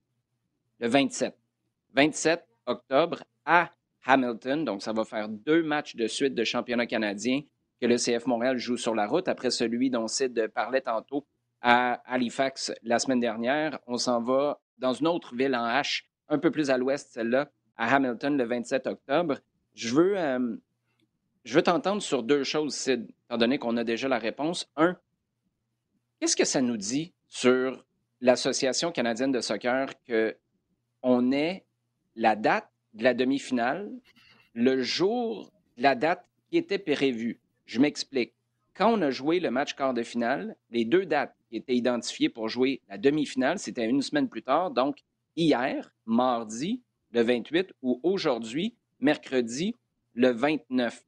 le 0.79 0.87
27. 0.87 1.37
27 1.95 2.47
octobre 2.67 3.25
à 3.45 3.73
Hamilton. 4.05 4.65
Donc, 4.65 4.83
ça 4.83 4.93
va 4.93 5.05
faire 5.05 5.29
deux 5.29 5.65
matchs 5.65 5.97
de 5.97 6.07
suite 6.07 6.35
de 6.35 6.45
championnat 6.45 6.87
canadien 6.87 7.43
que 7.81 7.87
le 7.87 7.97
CF 7.97 8.27
Montréal 8.27 8.57
joue 8.57 8.77
sur 8.77 8.95
la 8.95 9.07
route 9.09 9.27
après 9.27 9.51
celui 9.51 9.91
dont 9.91 10.07
Sid 10.07 10.49
parlait 10.55 10.83
tantôt 10.83 11.27
à 11.61 11.95
Halifax 12.07 12.73
la 12.85 13.01
semaine 13.01 13.21
dernière. 13.21 13.81
On 13.89 13.97
s'en 13.97 14.23
va 14.23 14.61
dans 14.79 14.93
une 14.93 15.09
autre 15.09 15.35
ville 15.35 15.57
en 15.57 15.67
H, 15.67 16.05
un 16.29 16.39
peu 16.39 16.53
plus 16.53 16.71
à 16.71 16.79
l'ouest, 16.79 17.11
celle-là, 17.13 17.51
à 17.77 17.93
Hamilton 17.95 18.37
le 18.37 18.45
27 18.45 18.87
octobre. 18.87 19.39
Je 19.75 19.93
veux, 19.93 20.17
euh, 20.17 20.57
je 21.45 21.55
veux 21.55 21.63
t'entendre 21.63 22.03
sur 22.03 22.23
deux 22.23 22.45
choses, 22.45 22.75
Sid, 22.75 23.09
étant 23.27 23.39
donné 23.39 23.59
qu'on 23.59 23.77
a 23.77 23.85
déjà 23.85 24.09
la 24.09 24.19
réponse. 24.19 24.71
Un, 24.77 24.97
qu'est-ce 26.21 26.37
que 26.37 26.45
ça 26.45 26.61
nous 26.61 26.77
dit 26.77 27.13
sur 27.29 27.85
l'Association 28.21 28.93
canadienne 28.93 29.33
de 29.33 29.41
soccer 29.41 29.89
que 30.05 30.37
on 31.03 31.33
est 31.33 31.65
la 32.15 32.37
date 32.37 32.71
de 32.95 33.03
la 33.03 33.15
demi-finale, 33.15 33.91
le 34.55 34.83
jour 34.83 35.53
de 35.77 35.83
la 35.83 35.95
date 35.95 36.29
qui 36.51 36.59
était 36.59 36.79
prévue? 36.79 37.41
Je 37.67 37.81
m'explique. 37.81 38.35
Quand 38.75 38.93
on 38.93 39.03
a 39.03 39.11
joué 39.11 39.41
le 39.41 39.51
match 39.51 39.75
quart 39.75 39.95
de 39.95 40.03
finale, 40.03 40.57
les 40.71 40.85
deux 40.85 41.07
dates 41.07 41.35
qui 41.51 41.57
étaient 41.57 41.75
identifiées 41.75 42.29
pour 42.29 42.49
jouer 42.49 42.81
la 42.89 42.99
demi-finale, 42.99 43.59
c'était 43.59 43.87
une 43.87 44.01
semaine 44.01 44.29
plus 44.29 44.43
tard, 44.43 44.71
donc 44.71 44.99
hier, 45.37 45.93
mardi, 46.07 46.83
le 47.11 47.23
28, 47.23 47.73
ou 47.83 48.01
aujourd'hui, 48.03 48.77
mercredi, 49.01 49.77
le 50.15 50.31
29. 50.31 51.05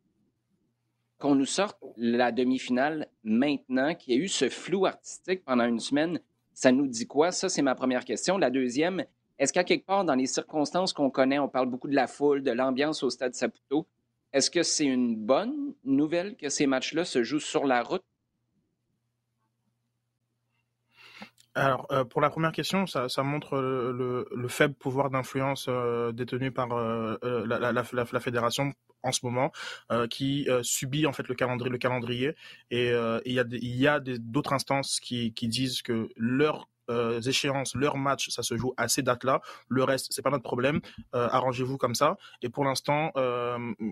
Qu'on 1.24 1.36
nous 1.36 1.46
sorte 1.46 1.78
la 1.96 2.32
demi-finale 2.32 3.08
maintenant, 3.22 3.94
qu'il 3.94 4.12
y 4.12 4.16
a 4.18 4.20
eu 4.20 4.28
ce 4.28 4.50
flou 4.50 4.84
artistique 4.84 5.42
pendant 5.42 5.64
une 5.64 5.80
semaine, 5.80 6.20
ça 6.52 6.70
nous 6.70 6.86
dit 6.86 7.06
quoi? 7.06 7.32
Ça, 7.32 7.48
c'est 7.48 7.62
ma 7.62 7.74
première 7.74 8.04
question. 8.04 8.36
La 8.36 8.50
deuxième, 8.50 9.06
est-ce 9.38 9.50
qu'à 9.50 9.64
quelque 9.64 9.86
part, 9.86 10.04
dans 10.04 10.16
les 10.16 10.26
circonstances 10.26 10.92
qu'on 10.92 11.08
connaît, 11.08 11.38
on 11.38 11.48
parle 11.48 11.70
beaucoup 11.70 11.88
de 11.88 11.94
la 11.94 12.08
foule, 12.08 12.42
de 12.42 12.50
l'ambiance 12.50 13.02
au 13.02 13.08
stade 13.08 13.34
Saputo, 13.34 13.86
est-ce 14.34 14.50
que 14.50 14.62
c'est 14.62 14.84
une 14.84 15.16
bonne 15.16 15.72
nouvelle 15.82 16.36
que 16.36 16.50
ces 16.50 16.66
matchs-là 16.66 17.06
se 17.06 17.22
jouent 17.22 17.40
sur 17.40 17.64
la 17.64 17.82
route? 17.82 18.04
Alors, 21.56 21.86
euh, 21.92 22.04
pour 22.04 22.20
la 22.20 22.30
première 22.30 22.50
question, 22.50 22.86
ça, 22.86 23.22
montre 23.22 23.58
le, 23.58 24.48
faible 24.48 24.74
pouvoir 24.74 25.10
d'influence 25.10 25.66
euh, 25.68 26.10
détenu 26.10 26.50
par 26.50 26.72
euh, 26.72 27.16
la, 27.46 28.20
fédération 28.20 28.72
en 29.02 29.12
ce 29.12 29.20
moment, 29.24 29.52
qui 30.10 30.48
subit 30.62 31.06
en 31.06 31.12
fait 31.12 31.28
le 31.28 31.34
calendrier. 31.34 31.70
Le 31.70 31.78
calendrier 31.78 32.34
et 32.70 32.92
il 33.24 33.76
y 33.76 33.86
a 33.86 34.00
d'autres 34.00 34.52
instances 34.52 34.98
qui, 34.98 35.32
disent 35.42 35.82
que 35.82 36.08
leur 36.16 36.68
euh, 36.90 37.20
échéances, 37.20 37.74
leurs 37.74 37.96
matchs, 37.96 38.30
ça 38.30 38.42
se 38.42 38.56
joue 38.56 38.74
à 38.76 38.88
ces 38.88 39.02
dates-là. 39.02 39.40
Le 39.68 39.84
reste, 39.84 40.08
c'est 40.10 40.22
pas 40.22 40.30
notre 40.30 40.42
problème. 40.42 40.80
Arrangez-vous 41.12 41.76
comme 41.76 41.94
ça. 41.94 42.16
Et 42.42 42.48
pour 42.48 42.64
l'instant, 42.64 43.12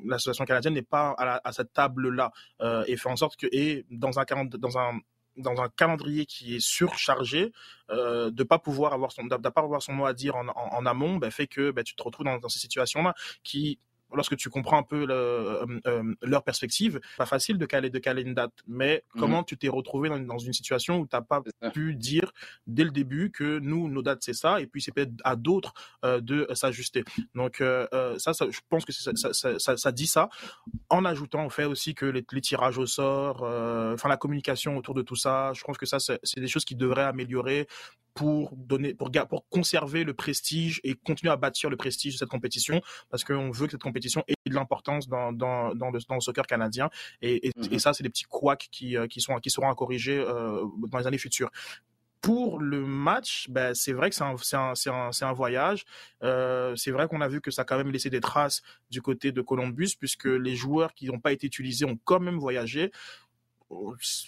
l'association 0.05 0.47
canadienne 0.47 0.75
n'est 0.75 0.83
pas 0.83 1.15
à, 1.19 1.53
cette 1.53 1.73
table-là 1.73 2.33
et 2.87 2.97
fait 2.97 3.09
en 3.09 3.17
sorte 3.17 3.37
que 3.37 3.47
et 3.53 3.87
dans 3.91 4.19
un 4.19 4.25
dans 4.47 4.79
un 4.79 4.99
dans 5.37 5.61
un 5.61 5.69
calendrier 5.69 6.27
qui 6.27 6.57
est 6.57 6.61
surchargé, 6.61 7.53
euh, 7.91 8.31
de 8.31 8.43
pas 8.43 8.59
pouvoir 8.59 8.93
avoir 8.93 9.13
son, 9.13 9.29
avoir 9.29 9.83
son 9.83 9.93
mot 9.93 10.07
à 10.07 10.13
dire 10.13 10.37
en, 10.37 10.87
amont, 10.87 11.17
ben, 11.17 11.31
fait 11.31 11.47
que 11.47 11.71
ben, 11.71 11.85
tu 11.85 11.95
te 11.95 12.03
retrouves 12.03 12.27
dans, 12.27 12.39
dans 12.39 12.49
ces 12.49 12.59
situations-là 12.59 13.15
qui 13.43 13.79
lorsque 14.15 14.37
tu 14.37 14.51
comprends 14.51 14.79
un 14.79 14.83
peu 14.83 15.07
euh, 15.09 15.67
euh, 15.87 16.15
leur 16.23 16.43
perspective, 16.43 17.01
pas 17.17 17.27
facile 17.27 17.59
de 17.59 17.67
caler, 17.67 17.91
de 17.91 17.99
caler 17.99 18.23
une 18.23 18.35
date. 18.35 18.53
Mais 18.67 19.05
mhm. 19.15 19.21
comment 19.21 19.43
tu 19.43 19.57
t'es 19.57 19.69
retrouvé 19.69 20.09
dans, 20.09 20.39
une 20.39 20.53
situation 20.53 20.99
où 20.99 21.07
tu 21.07 21.15
n'as 21.17 21.23
pas 21.23 21.43
pu 21.73 21.95
dire 21.95 22.33
dès 22.67 22.85
le 22.85 22.91
début 22.91 23.31
que 23.31 23.59
nous, 23.59 23.89
nos 23.89 24.03
dates, 24.03 24.23
c'est 24.23 24.33
ça, 24.33 24.61
et 24.61 24.67
puis 24.67 24.83
c'est 24.83 24.93
peut-être 24.93 25.13
à 25.25 25.37
d'autres 25.37 25.73
euh, 26.05 26.21
de 26.21 26.47
s'ajuster. 26.55 27.05
Donc 27.35 27.59
ça, 27.59 28.35
ça, 28.35 28.47
je 28.51 28.61
pense 28.69 28.85
que 28.85 28.93
ça, 28.93 29.13
ça, 29.15 29.77
ça, 29.77 29.93
dit 29.93 30.07
ça, 30.07 30.29
en 30.89 31.05
ajoutant 31.05 31.47
au 31.47 31.51
fait 31.51 31.65
aussi 31.65 31.95
que 31.95 32.07
les, 32.07 32.25
tirages 32.41 32.79
au 32.79 32.87
sort, 32.87 33.43
enfin 33.43 34.09
la 34.09 34.17
communication 34.17 34.77
autour 34.77 34.95
de 34.95 35.03
tout 35.03 35.17
ça, 35.17 35.53
je 35.55 35.63
pense 35.63 35.79
que 35.79 35.87
ça, 35.87 35.99
c'est 36.01 36.41
des 36.41 36.49
choses 36.49 36.65
qui 36.65 36.75
devraient 36.75 37.05
améliorer 37.05 37.67
pour 38.15 38.55
donner, 38.57 38.95
pour, 38.95 39.11
pour 39.29 39.49
conserver 39.49 40.05
le 40.05 40.15
prestige 40.15 40.81
et 40.85 40.95
continuer 40.95 41.33
à 41.33 41.37
bâtir 41.37 41.71
le 41.71 41.77
prestige 41.77 42.15
de 42.15 42.19
cette 42.19 42.29
compétition, 42.29 42.81
parce 43.11 43.25
qu'on 43.25 43.51
veut 43.51 43.67
que 43.67 43.73
cette 43.73 43.83
compétition 43.83 44.23
ait 44.29 44.35
de 44.47 44.55
l'importance 44.55 45.09
dans, 45.09 45.33
dans, 45.33 45.75
dans, 45.75 45.91
le, 45.91 46.01
dans, 46.09 46.15
le, 46.15 46.21
soccer 46.21 46.47
canadien. 46.47 46.91
Et, 47.21 47.49
et, 47.49 47.51
mm-hmm. 47.51 47.79
ça, 47.79 47.93
c'est 47.93 48.03
des 48.03 48.11
petits 48.11 48.25
couacs 48.25 48.69
qui, 48.71 48.97
euh, 48.97 49.07
qui, 49.07 49.21
sont, 49.21 49.37
qui 49.37 49.51
seront 49.51 49.71
à 49.71 49.75
corriger 49.75 50.19
euh, 50.19 50.65
dans 50.89 50.99
les 50.99 51.07
années 51.07 51.19
futures 51.19 51.51
pour 52.23 52.61
le 52.61 52.87
match, 52.87 53.49
ben, 53.51 53.75
c'est 53.75 53.93
vrai 53.93 54.09
que 54.09 54.15
c'est 54.15 54.23
un, 54.23 54.37
un, 54.53 54.73
un, 54.87 55.11
un, 55.21 55.33
voyage. 55.33 55.85
Euh, 56.23 56.75
c'est 56.77 56.93
vrai 56.93 57.09
qu'on 57.09 57.21
a 57.21 57.27
vu 57.27 57.41
que 57.41 57.51
ça 57.51 57.63
a 57.63 57.65
quand 57.65 57.77
même 57.77 57.91
laissé 57.91 58.11
des 58.11 58.21
traces 58.21 58.63
du 58.91 59.03
côté 59.03 59.33
de 59.33 59.41
Columbus, 59.43 59.97
puisque 59.99 60.27
les 60.27 60.55
joueurs 60.55 60.95
qui 60.95 61.07
n'ont 61.07 61.19
pas 61.19 61.33
été 61.33 61.49
utilisés 61.49 61.85
ont 61.85 61.99
quand 62.05 62.21
même 62.21 62.39
voyagé 62.39 62.93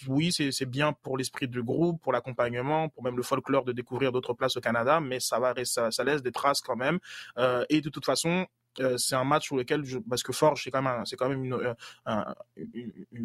oui, 0.07 0.31
c'est 0.31 0.65
bien 0.65 0.93
pour 0.93 1.17
l'esprit 1.17 1.47
du 1.47 1.63
groupe, 1.63 2.01
pour 2.01 2.11
l'accompagnement, 2.13 2.89
pour 2.89 3.03
même 3.03 3.17
le 3.17 3.23
folklore 3.23 3.65
de 3.65 3.71
découvrir 3.71 4.11
d'autres 4.11 4.33
places 4.33 4.57
au 4.57 4.61
Canada, 4.61 4.99
mais 4.99 5.19
ça 5.19 5.39
va, 5.39 5.53
ça, 5.63 5.91
ça 5.91 6.03
laisse 6.03 6.21
des 6.21 6.31
traces 6.31 6.61
quand 6.61 6.75
même. 6.75 6.99
Euh, 7.37 7.63
et 7.69 7.81
de 7.81 7.89
toute 7.89 8.05
façon, 8.05 8.47
euh, 8.79 8.97
c'est 8.97 9.15
un 9.15 9.23
match 9.23 9.45
sur 9.45 9.55
lequel, 9.55 9.83
je, 9.85 9.99
parce 9.99 10.23
que 10.23 10.33
Forge, 10.33 10.63
c'est 10.63 10.71
quand 10.71 10.81
même, 10.81 11.05
c'est 11.05 11.15
quand 11.15 11.29
même 11.29 11.43
une, 11.43 11.53
euh, 11.53 12.23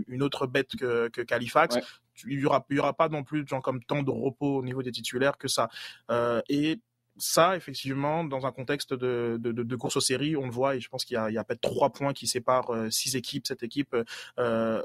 une, 0.08 0.22
autre 0.22 0.46
bête 0.46 0.76
que, 0.76 1.08
que 1.08 1.22
Califax. 1.22 1.78
Il 2.26 2.40
y 2.40 2.44
aura, 2.44 2.64
il 2.70 2.76
y 2.76 2.78
aura 2.78 2.92
pas 2.92 3.08
non 3.08 3.24
plus 3.24 3.46
genre, 3.46 3.62
comme 3.62 3.82
tant 3.82 4.02
de 4.02 4.10
repos 4.10 4.58
au 4.58 4.62
niveau 4.62 4.82
des 4.82 4.92
titulaires 4.92 5.38
que 5.38 5.48
ça. 5.48 5.68
Euh, 6.10 6.42
et 6.48 6.80
ça, 7.16 7.56
effectivement, 7.56 8.24
dans 8.24 8.46
un 8.46 8.52
contexte 8.52 8.94
de, 8.94 9.36
de, 9.40 9.52
de, 9.52 9.76
course 9.76 9.96
aux 9.96 10.00
séries, 10.00 10.36
on 10.36 10.46
le 10.46 10.52
voit, 10.52 10.76
et 10.76 10.80
je 10.80 10.88
pense 10.88 11.04
qu'il 11.04 11.14
y 11.14 11.18
a, 11.18 11.30
il 11.30 11.34
y 11.34 11.38
a 11.38 11.44
peut-être 11.44 11.60
trois 11.60 11.90
points 11.90 12.12
qui 12.12 12.26
séparent 12.26 12.70
six 12.90 13.16
équipes, 13.16 13.46
cette 13.46 13.62
équipe. 13.62 13.96
Euh, 14.38 14.82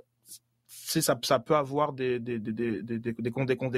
ça, 0.76 1.40
peut 1.40 1.56
avoir 1.56 1.94
des, 1.94 2.20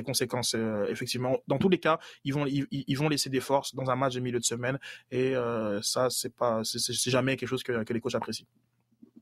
conséquences, 0.04 0.56
effectivement. 0.90 1.38
Dans 1.48 1.58
tous 1.58 1.70
les 1.70 1.80
cas, 1.80 2.00
ils 2.24 2.34
vont, 2.34 3.10
laisser 3.10 3.30
des 3.30 3.40
forces 3.40 3.76
dans 3.76 3.90
un 3.90 3.96
match 3.96 4.16
de 4.16 4.20
milieu 4.20 4.40
de 4.40 4.46
semaine. 4.46 4.80
Et 5.12 5.36
euh, 5.36 5.82
ça, 5.82 6.10
c'est 6.10 6.34
pas, 6.36 6.62
jamais 6.64 7.38
quelque 7.38 7.50
chose 7.50 7.64
que, 7.64 7.84
que 7.84 7.94
les 7.94 8.02
coachs 8.02 8.16
apprécient. 8.16 8.46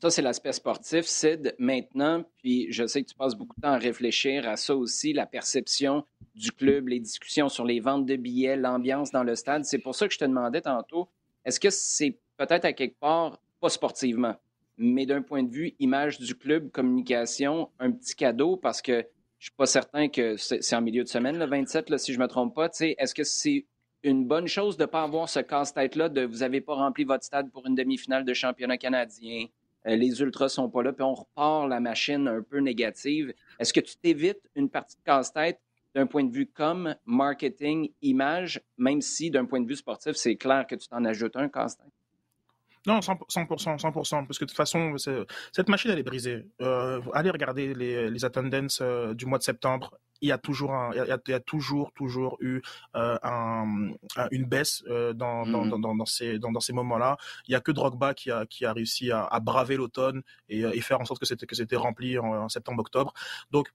Ça, 0.01 0.09
c'est 0.09 0.21
l'aspect 0.21 0.51
sportif. 0.51 1.05
Sid, 1.05 1.55
maintenant, 1.57 2.23
puis 2.39 2.67
je 2.71 2.85
sais 2.85 3.01
que 3.01 3.09
tu 3.09 3.15
passes 3.15 3.35
beaucoup 3.35 3.55
de 3.55 3.61
temps 3.61 3.73
à 3.73 3.77
réfléchir 3.77 4.47
à 4.47 4.57
ça 4.57 4.75
aussi, 4.75 5.13
la 5.13 5.25
perception 5.25 6.05
du 6.35 6.51
club, 6.51 6.89
les 6.89 6.99
discussions 6.99 7.47
sur 7.47 7.63
les 7.63 7.79
ventes 7.79 8.05
de 8.05 8.15
billets, 8.15 8.57
l'ambiance 8.57 9.11
dans 9.11 9.23
le 9.23 9.35
stade. 9.35 9.63
C'est 9.63 9.79
pour 9.79 9.95
ça 9.95 10.07
que 10.07 10.13
je 10.13 10.19
te 10.19 10.25
demandais 10.25 10.61
tantôt, 10.61 11.09
est-ce 11.45 11.59
que 11.59 11.69
c'est 11.69 12.19
peut-être 12.37 12.65
à 12.65 12.73
quelque 12.73 12.99
part, 12.99 13.39
pas 13.61 13.69
sportivement, 13.69 14.35
mais 14.77 15.05
d'un 15.05 15.21
point 15.21 15.43
de 15.43 15.51
vue 15.51 15.73
image 15.79 16.19
du 16.19 16.35
club, 16.35 16.71
communication, 16.71 17.69
un 17.79 17.91
petit 17.91 18.15
cadeau 18.15 18.57
parce 18.57 18.81
que 18.81 18.93
je 18.93 18.97
ne 18.97 19.51
suis 19.51 19.57
pas 19.57 19.65
certain 19.65 20.07
que 20.07 20.37
c'est 20.37 20.75
en 20.75 20.81
milieu 20.81 21.03
de 21.03 21.09
semaine, 21.09 21.37
le 21.37 21.45
27, 21.45 21.89
là, 21.89 21.97
si 21.97 22.13
je 22.13 22.17
ne 22.17 22.23
me 22.23 22.27
trompe 22.27 22.55
pas. 22.55 22.69
Est-ce 22.79 23.13
que 23.13 23.23
c'est 23.23 23.65
une 24.03 24.25
bonne 24.25 24.47
chose 24.47 24.77
de 24.77 24.83
ne 24.83 24.87
pas 24.87 25.03
avoir 25.03 25.29
ce 25.29 25.39
casse-tête-là 25.39 26.09
de 26.09 26.25
vous 26.25 26.37
n'avez 26.37 26.61
pas 26.61 26.75
rempli 26.75 27.03
votre 27.03 27.23
stade 27.23 27.51
pour 27.51 27.65
une 27.65 27.75
demi-finale 27.75 28.25
de 28.25 28.33
championnat 28.33 28.77
canadien? 28.77 29.45
Euh, 29.87 29.95
les 29.95 30.21
ultras 30.21 30.49
sont 30.49 30.69
pas 30.69 30.83
là, 30.83 30.93
puis 30.93 31.03
on 31.03 31.13
repart 31.13 31.67
la 31.69 31.79
machine 31.79 32.27
un 32.27 32.41
peu 32.41 32.59
négative. 32.59 33.33
Est-ce 33.59 33.73
que 33.73 33.79
tu 33.79 33.95
t'évites 33.97 34.49
une 34.55 34.69
partie 34.69 34.97
de 34.97 35.03
casse-tête 35.03 35.59
d'un 35.93 36.07
point 36.07 36.23
de 36.23 36.31
vue 36.31 36.47
comme 36.47 36.95
marketing, 37.05 37.89
image, 38.01 38.61
même 38.77 39.01
si 39.01 39.31
d'un 39.31 39.45
point 39.45 39.61
de 39.61 39.67
vue 39.67 39.75
sportif, 39.75 40.13
c'est 40.15 40.35
clair 40.35 40.65
que 40.67 40.75
tu 40.75 40.87
t'en 40.87 41.05
ajoutes 41.05 41.35
un 41.35 41.49
casse-tête? 41.49 41.91
Non, 42.85 42.99
100%, 42.99 43.79
100%, 43.79 44.27
parce 44.27 44.37
que 44.37 44.45
de 44.45 44.49
toute 44.49 44.57
façon, 44.57 44.95
cette 45.51 45.69
machine, 45.69 45.91
elle 45.91 45.99
est 45.99 46.03
brisée. 46.03 46.45
Euh, 46.61 47.01
allez 47.13 47.31
regarder 47.31 47.73
les, 47.73 48.09
les 48.09 48.25
attendances 48.25 48.79
euh, 48.81 49.13
du 49.13 49.25
mois 49.25 49.39
de 49.39 49.43
septembre. 49.43 49.97
Il 50.21 50.29
y 50.29 50.31
a 50.31 50.37
toujours, 50.37 50.71
il, 50.93 51.17
y 51.27 51.33
a, 51.33 51.39
toujours, 51.39 51.91
toujours 51.93 52.37
eu 52.39 52.61
euh, 52.95 53.17
un, 53.21 53.91
une 54.31 54.45
baisse 54.45 54.83
euh, 54.87 55.13
dans, 55.13 55.45
dans, 55.45 55.65
dans, 55.65 55.95
dans, 55.95 56.05
ces, 56.05 56.39
dans, 56.39 56.51
dans 56.51 56.61
ces 56.61 56.73
moments-là. 56.73 57.17
Il 57.47 57.51
y 57.51 57.55
a 57.55 57.59
que 57.59 57.71
Drogba 57.71 58.13
qui 58.13 58.31
a, 58.31 58.45
qui 58.45 58.65
a 58.65 58.71
réussi 58.71 59.11
à, 59.11 59.25
à 59.25 59.39
braver 59.39 59.75
l'automne 59.75 60.21
et, 60.47 60.61
et, 60.61 60.81
faire 60.81 61.01
en 61.01 61.05
sorte 61.05 61.19
que 61.19 61.25
c'était, 61.25 61.45
que 61.45 61.55
c'était 61.55 61.75
rempli 61.75 62.17
en, 62.17 62.25
en 62.25 62.49
septembre-octobre. 62.49 63.13
Donc, 63.51 63.67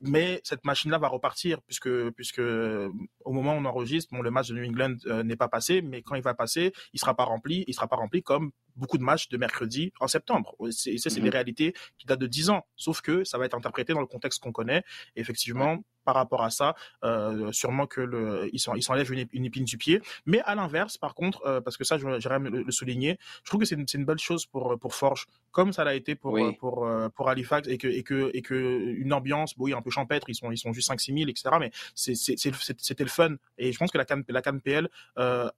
mais 0.00 0.40
cette 0.44 0.64
machine-là 0.64 0.98
va 0.98 1.08
repartir 1.08 1.60
puisque 1.62 2.10
puisque 2.10 2.40
au 2.40 3.32
moment 3.32 3.54
où 3.54 3.58
on 3.58 3.64
enregistre, 3.64 4.14
bon, 4.14 4.22
le 4.22 4.30
match 4.30 4.48
de 4.48 4.54
New 4.54 4.64
England 4.64 4.96
euh, 5.06 5.22
n'est 5.22 5.36
pas 5.36 5.48
passé, 5.48 5.82
mais 5.82 6.02
quand 6.02 6.14
il 6.14 6.22
va 6.22 6.34
passer, 6.34 6.72
il 6.92 7.00
sera 7.00 7.14
pas 7.14 7.24
rempli, 7.24 7.64
il 7.66 7.74
sera 7.74 7.88
pas 7.88 7.96
rempli 7.96 8.22
comme 8.22 8.50
beaucoup 8.76 8.98
de 8.98 9.02
matchs 9.02 9.28
de 9.28 9.36
mercredi 9.36 9.92
en 10.00 10.08
septembre. 10.08 10.54
Et 10.86 10.98
ça, 10.98 11.10
c'est 11.10 11.20
des 11.20 11.26
mhm. 11.26 11.32
réalités 11.32 11.74
qui 11.98 12.06
datent 12.06 12.20
de 12.20 12.26
10 12.26 12.50
ans. 12.50 12.66
Sauf 12.76 13.00
que 13.00 13.24
ça 13.24 13.38
va 13.38 13.46
être 13.46 13.56
interprété 13.56 13.92
dans 13.92 14.00
le 14.00 14.06
contexte 14.06 14.42
qu'on 14.42 14.52
connaît. 14.52 14.82
Et 15.16 15.20
effectivement, 15.20 15.82
par 16.04 16.14
rapport 16.14 16.44
à 16.44 16.50
ça, 16.50 16.76
euh, 17.02 17.50
sûrement 17.50 17.88
que 17.88 18.00
le, 18.00 18.48
il 18.52 18.60
s'enlève 18.60 19.12
une, 19.12 19.26
une, 19.32 19.44
épine 19.44 19.64
du 19.64 19.76
pied. 19.76 20.00
Mais 20.24 20.40
à 20.42 20.54
l'inverse, 20.54 20.98
par 20.98 21.14
contre, 21.14 21.44
euh, 21.46 21.60
parce 21.60 21.76
que 21.76 21.82
ça, 21.82 21.98
j'aimerais 21.98 22.20
le, 22.38 22.62
le 22.62 22.72
souligner, 22.72 23.18
je 23.42 23.50
trouve 23.50 23.60
que 23.60 23.66
c'est 23.66 23.74
une, 23.74 23.86
une, 23.92 24.04
belle 24.04 24.18
chose 24.18 24.46
pour 24.46 24.78
pour 24.78 24.94
Forge, 24.94 25.26
comme 25.50 25.72
ça 25.72 25.82
l'a 25.82 25.96
été 25.96 26.14
pour 26.14 26.38
pour 26.60 26.88
pour 27.12 27.28
Halifax 27.28 27.66
et 27.66 27.76
que 27.76 27.88
et 27.88 28.04
que 28.04 28.30
et 28.34 28.42
que 28.42 28.54
une 28.54 29.12
ambiance, 29.12 29.54
oui, 29.58 29.72
un 29.72 29.82
peu 29.82 29.90
champêtre, 29.90 30.30
ils 30.30 30.36
sont 30.36 30.52
ils 30.52 30.58
sont 30.58 30.72
juste 30.72 30.86
5 30.86 31.00
6 31.00 31.12
000, 31.12 31.28
etc. 31.28 31.56
Mais 31.58 31.72
c'était 31.96 33.04
le 33.04 33.10
fun. 33.10 33.34
Et 33.58 33.72
je 33.72 33.78
pense 33.78 33.90
que 33.90 33.98
la 33.98 34.04
can 34.04 34.22
la 34.28 34.42
can 34.42 34.60
PL 34.60 34.88
euh, 35.18 35.36
euh, 35.36 35.50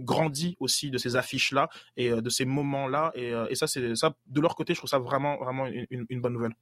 grandit 0.00 0.56
aussi 0.60 0.90
de 0.90 0.98
ces 0.98 1.16
affiches-là 1.16 1.68
et 1.96 2.10
euh, 2.10 2.20
de 2.20 2.30
ces 2.30 2.44
moments-là. 2.44 3.12
Et, 3.14 3.32
euh, 3.32 3.46
et, 3.50 3.54
ça, 3.54 3.66
c'est 3.66 3.94
ça, 3.94 4.14
de 4.26 4.40
leur 4.40 4.54
côté, 4.56 4.74
je 4.74 4.78
trouve 4.78 4.90
ça 4.90 4.98
vraiment, 4.98 5.36
vraiment 5.38 5.66
une, 5.66 6.20
bonne 6.20 6.32
nouvelle. 6.32 6.54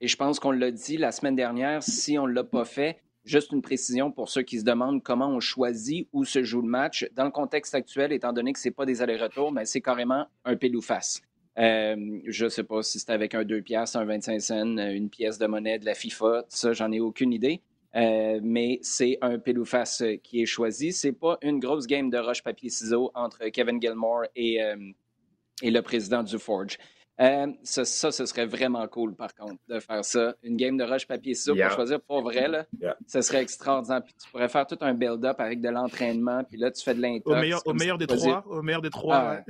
Et 0.00 0.08
je 0.08 0.16
pense 0.16 0.38
qu'on 0.38 0.52
l'a 0.52 0.70
dit 0.70 0.96
la 0.96 1.12
semaine 1.12 1.36
dernière, 1.36 1.82
si 1.82 2.18
on 2.18 2.26
ne 2.26 2.32
l'a 2.32 2.44
pas 2.44 2.64
fait, 2.64 3.00
juste 3.24 3.52
une 3.52 3.62
précision 3.62 4.10
pour 4.10 4.28
ceux 4.28 4.42
qui 4.42 4.58
se 4.58 4.64
demandent 4.64 5.02
comment 5.02 5.28
on 5.28 5.40
choisit 5.40 6.08
où 6.12 6.24
se 6.24 6.42
joue 6.42 6.62
le 6.62 6.68
match. 6.68 7.06
Dans 7.14 7.24
le 7.24 7.30
contexte 7.30 7.74
actuel, 7.74 8.12
étant 8.12 8.32
donné 8.32 8.52
que 8.52 8.58
ce 8.58 8.68
n'est 8.68 8.74
pas 8.74 8.86
des 8.86 9.02
allers-retours, 9.02 9.52
mais 9.52 9.64
c'est 9.64 9.80
carrément 9.80 10.26
un 10.44 10.56
pile 10.56 10.76
ou 10.76 10.80
face. 10.80 11.20
Euh, 11.58 12.20
je 12.26 12.44
ne 12.44 12.48
sais 12.48 12.62
pas 12.62 12.82
si 12.82 13.00
c'est 13.00 13.10
avec 13.10 13.34
un 13.34 13.44
2 13.44 13.62
piastres, 13.62 13.98
un 13.98 14.04
25 14.04 14.40
cents, 14.40 14.78
une 14.78 15.10
pièce 15.10 15.38
de 15.38 15.46
monnaie 15.46 15.78
de 15.78 15.84
la 15.84 15.94
FIFA, 15.94 16.44
ça, 16.48 16.72
j'en 16.72 16.92
ai 16.92 17.00
aucune 17.00 17.32
idée. 17.32 17.60
Euh, 17.96 18.40
mais 18.42 18.78
c'est 18.82 19.18
un 19.22 19.38
pile 19.38 19.58
ou 19.58 19.64
face 19.64 20.02
euh, 20.02 20.16
qui 20.16 20.42
est 20.42 20.46
choisi. 20.46 20.92
C'est 20.92 21.12
pas 21.12 21.38
une 21.42 21.58
grosse 21.58 21.86
game 21.86 22.10
de 22.10 22.18
roche 22.18 22.42
papier 22.42 22.68
ciseaux 22.68 23.10
entre 23.14 23.48
Kevin 23.48 23.80
Gilmore 23.80 24.24
et, 24.36 24.62
euh, 24.62 24.76
et 25.62 25.70
le 25.70 25.80
président 25.80 26.22
du 26.22 26.38
Forge. 26.38 26.76
ça, 27.18 27.84
ça, 27.84 28.12
ce 28.12 28.26
serait 28.26 28.44
vraiment 28.44 28.86
cool, 28.88 29.14
par 29.14 29.34
contre, 29.34 29.56
de 29.68 29.80
faire 29.80 30.04
ça. 30.04 30.34
Une 30.42 30.56
game 30.56 30.76
de 30.76 30.84
roche 30.84 31.06
papier 31.06 31.34
ciseaux 31.34 31.56
pour 31.56 31.70
choisir 31.70 32.00
pour 32.02 32.20
vrai, 32.22 32.46
là, 32.46 32.66
ce 33.06 33.22
serait 33.22 33.40
extraordinaire. 33.40 34.02
Puis 34.04 34.14
tu 34.22 34.30
pourrais 34.30 34.48
faire 34.48 34.66
tout 34.66 34.78
un 34.82 34.92
build-up 34.92 35.40
avec 35.40 35.60
de 35.60 35.70
l'entraînement, 35.70 36.44
puis 36.44 36.58
là, 36.58 36.70
tu 36.70 36.82
fais 36.84 36.94
de 36.94 37.00
l'intox. 37.00 37.36
Au 37.36 37.40
meilleur, 37.40 37.62
au 37.66 37.72
meilleur 37.72 37.98
des 37.98 38.06
trois. 38.06 38.44
Au 38.46 38.62
meilleur 38.62 38.82
des 38.82 38.90
trois, 38.90 39.16
ah, 39.16 39.44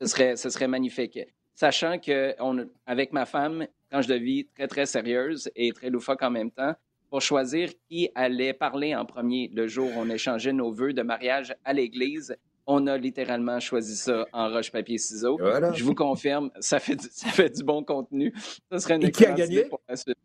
ce, 0.00 0.06
serait, 0.06 0.36
ce 0.36 0.50
serait 0.50 0.68
magnifique. 0.68 1.18
Sachant 1.54 1.98
que 1.98 2.34
on, 2.38 2.68
avec 2.84 3.14
ma 3.14 3.24
femme, 3.24 3.66
quand 3.90 4.02
je 4.02 4.08
devis 4.08 4.46
très, 4.54 4.68
très 4.68 4.84
sérieuse 4.84 5.50
et 5.56 5.72
très 5.72 5.88
loufoque 5.88 6.22
en 6.22 6.30
même 6.30 6.50
temps, 6.50 6.74
pour 7.10 7.20
choisir 7.20 7.70
qui 7.88 8.10
allait 8.14 8.52
parler 8.52 8.94
en 8.94 9.04
premier 9.04 9.50
le 9.54 9.66
jour 9.66 9.88
où 9.88 10.00
on 10.00 10.08
échangeait 10.08 10.52
nos 10.52 10.70
vœux 10.70 10.92
de 10.92 11.02
mariage 11.02 11.54
à 11.64 11.72
l'église. 11.72 12.36
On 12.66 12.86
a 12.88 12.98
littéralement 12.98 13.60
choisi 13.60 13.96
ça 13.96 14.26
en 14.32 14.48
roche, 14.48 14.72
papier, 14.72 14.98
ciseaux. 14.98 15.38
Je 15.74 15.84
vous 15.84 15.94
confirme, 15.94 16.50
ça 16.58 16.80
fait 16.80 16.96
du, 16.96 17.06
ça 17.10 17.28
fait 17.28 17.50
du 17.50 17.62
bon 17.62 17.84
contenu. 17.84 18.32
Ça 18.70 18.80
serait 18.80 18.96
une 18.96 19.04
Et 19.04 19.12
qui 19.12 19.24
a 19.24 19.32
gagné? 19.32 19.64
Pour 19.66 19.80
la 19.88 19.96
suite. 19.96 20.18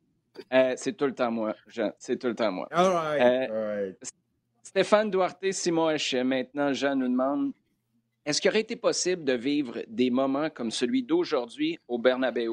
Euh, 0.51 0.73
c'est 0.75 0.93
tout 0.93 1.05
le 1.05 1.13
temps 1.13 1.29
moi, 1.29 1.55
Jean. 1.67 1.91
C'est 1.99 2.17
tout 2.17 2.27
le 2.27 2.35
temps 2.35 2.51
moi. 2.51 2.67
All 2.71 2.87
right. 2.87 3.51
Euh, 3.51 3.91
Stéphane 4.63 5.11
Duarte 5.11 5.51
Simoche, 5.51 6.15
maintenant, 6.15 6.73
Jean 6.73 6.95
nous 6.95 7.09
demande 7.09 7.51
est-ce 8.25 8.39
qu'il 8.39 8.49
aurait 8.49 8.61
été 8.61 8.75
possible 8.75 9.23
de 9.23 9.33
vivre 9.33 9.79
des 9.87 10.09
moments 10.09 10.49
comme 10.49 10.71
celui 10.71 11.03
d'aujourd'hui 11.03 11.79
au 11.87 11.97
Bernabeu, 11.97 12.47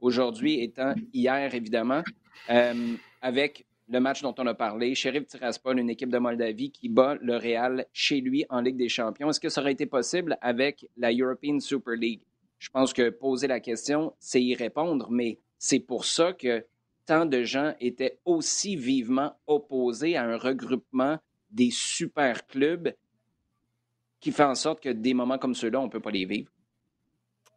aujourd'hui 0.00 0.62
étant 0.62 0.94
hier, 1.12 1.54
évidemment, 1.54 2.02
euh, 2.50 2.94
avec 3.20 3.66
le 3.88 4.00
match 4.00 4.22
dont 4.22 4.34
on 4.38 4.46
a 4.46 4.54
parlé, 4.54 4.94
Sheriff 4.94 5.26
Tiraspol, 5.26 5.78
une 5.78 5.90
équipe 5.90 6.10
de 6.10 6.18
Moldavie 6.18 6.70
qui 6.70 6.88
bat 6.88 7.16
le 7.20 7.36
Real 7.36 7.86
chez 7.92 8.20
lui 8.20 8.44
en 8.50 8.60
Ligue 8.60 8.76
des 8.76 8.88
Champions. 8.88 9.30
Est-ce 9.30 9.40
que 9.40 9.48
ça 9.48 9.60
aurait 9.60 9.72
été 9.72 9.86
possible 9.86 10.36
avec 10.40 10.88
la 10.96 11.10
European 11.12 11.58
Super 11.60 11.94
League? 11.94 12.22
Je 12.58 12.68
pense 12.70 12.92
que 12.92 13.08
poser 13.08 13.46
la 13.46 13.60
question, 13.60 14.14
c'est 14.18 14.42
y 14.42 14.54
répondre, 14.54 15.08
mais 15.10 15.38
c'est 15.58 15.80
pour 15.80 16.04
ça 16.04 16.32
que 16.32 16.66
tant 17.06 17.24
de 17.24 17.42
gens 17.42 17.74
étaient 17.80 18.18
aussi 18.24 18.76
vivement 18.76 19.38
opposés 19.46 20.16
à 20.16 20.24
un 20.24 20.36
regroupement 20.36 21.18
des 21.50 21.70
super 21.70 22.46
clubs 22.46 22.92
qui 24.20 24.32
fait 24.32 24.44
en 24.44 24.54
sorte 24.54 24.82
que 24.82 24.90
des 24.90 25.14
moments 25.14 25.38
comme 25.38 25.54
ceux-là, 25.54 25.80
on 25.80 25.84
ne 25.84 25.90
peut 25.90 26.00
pas 26.00 26.10
les 26.10 26.26
vivre. 26.26 26.50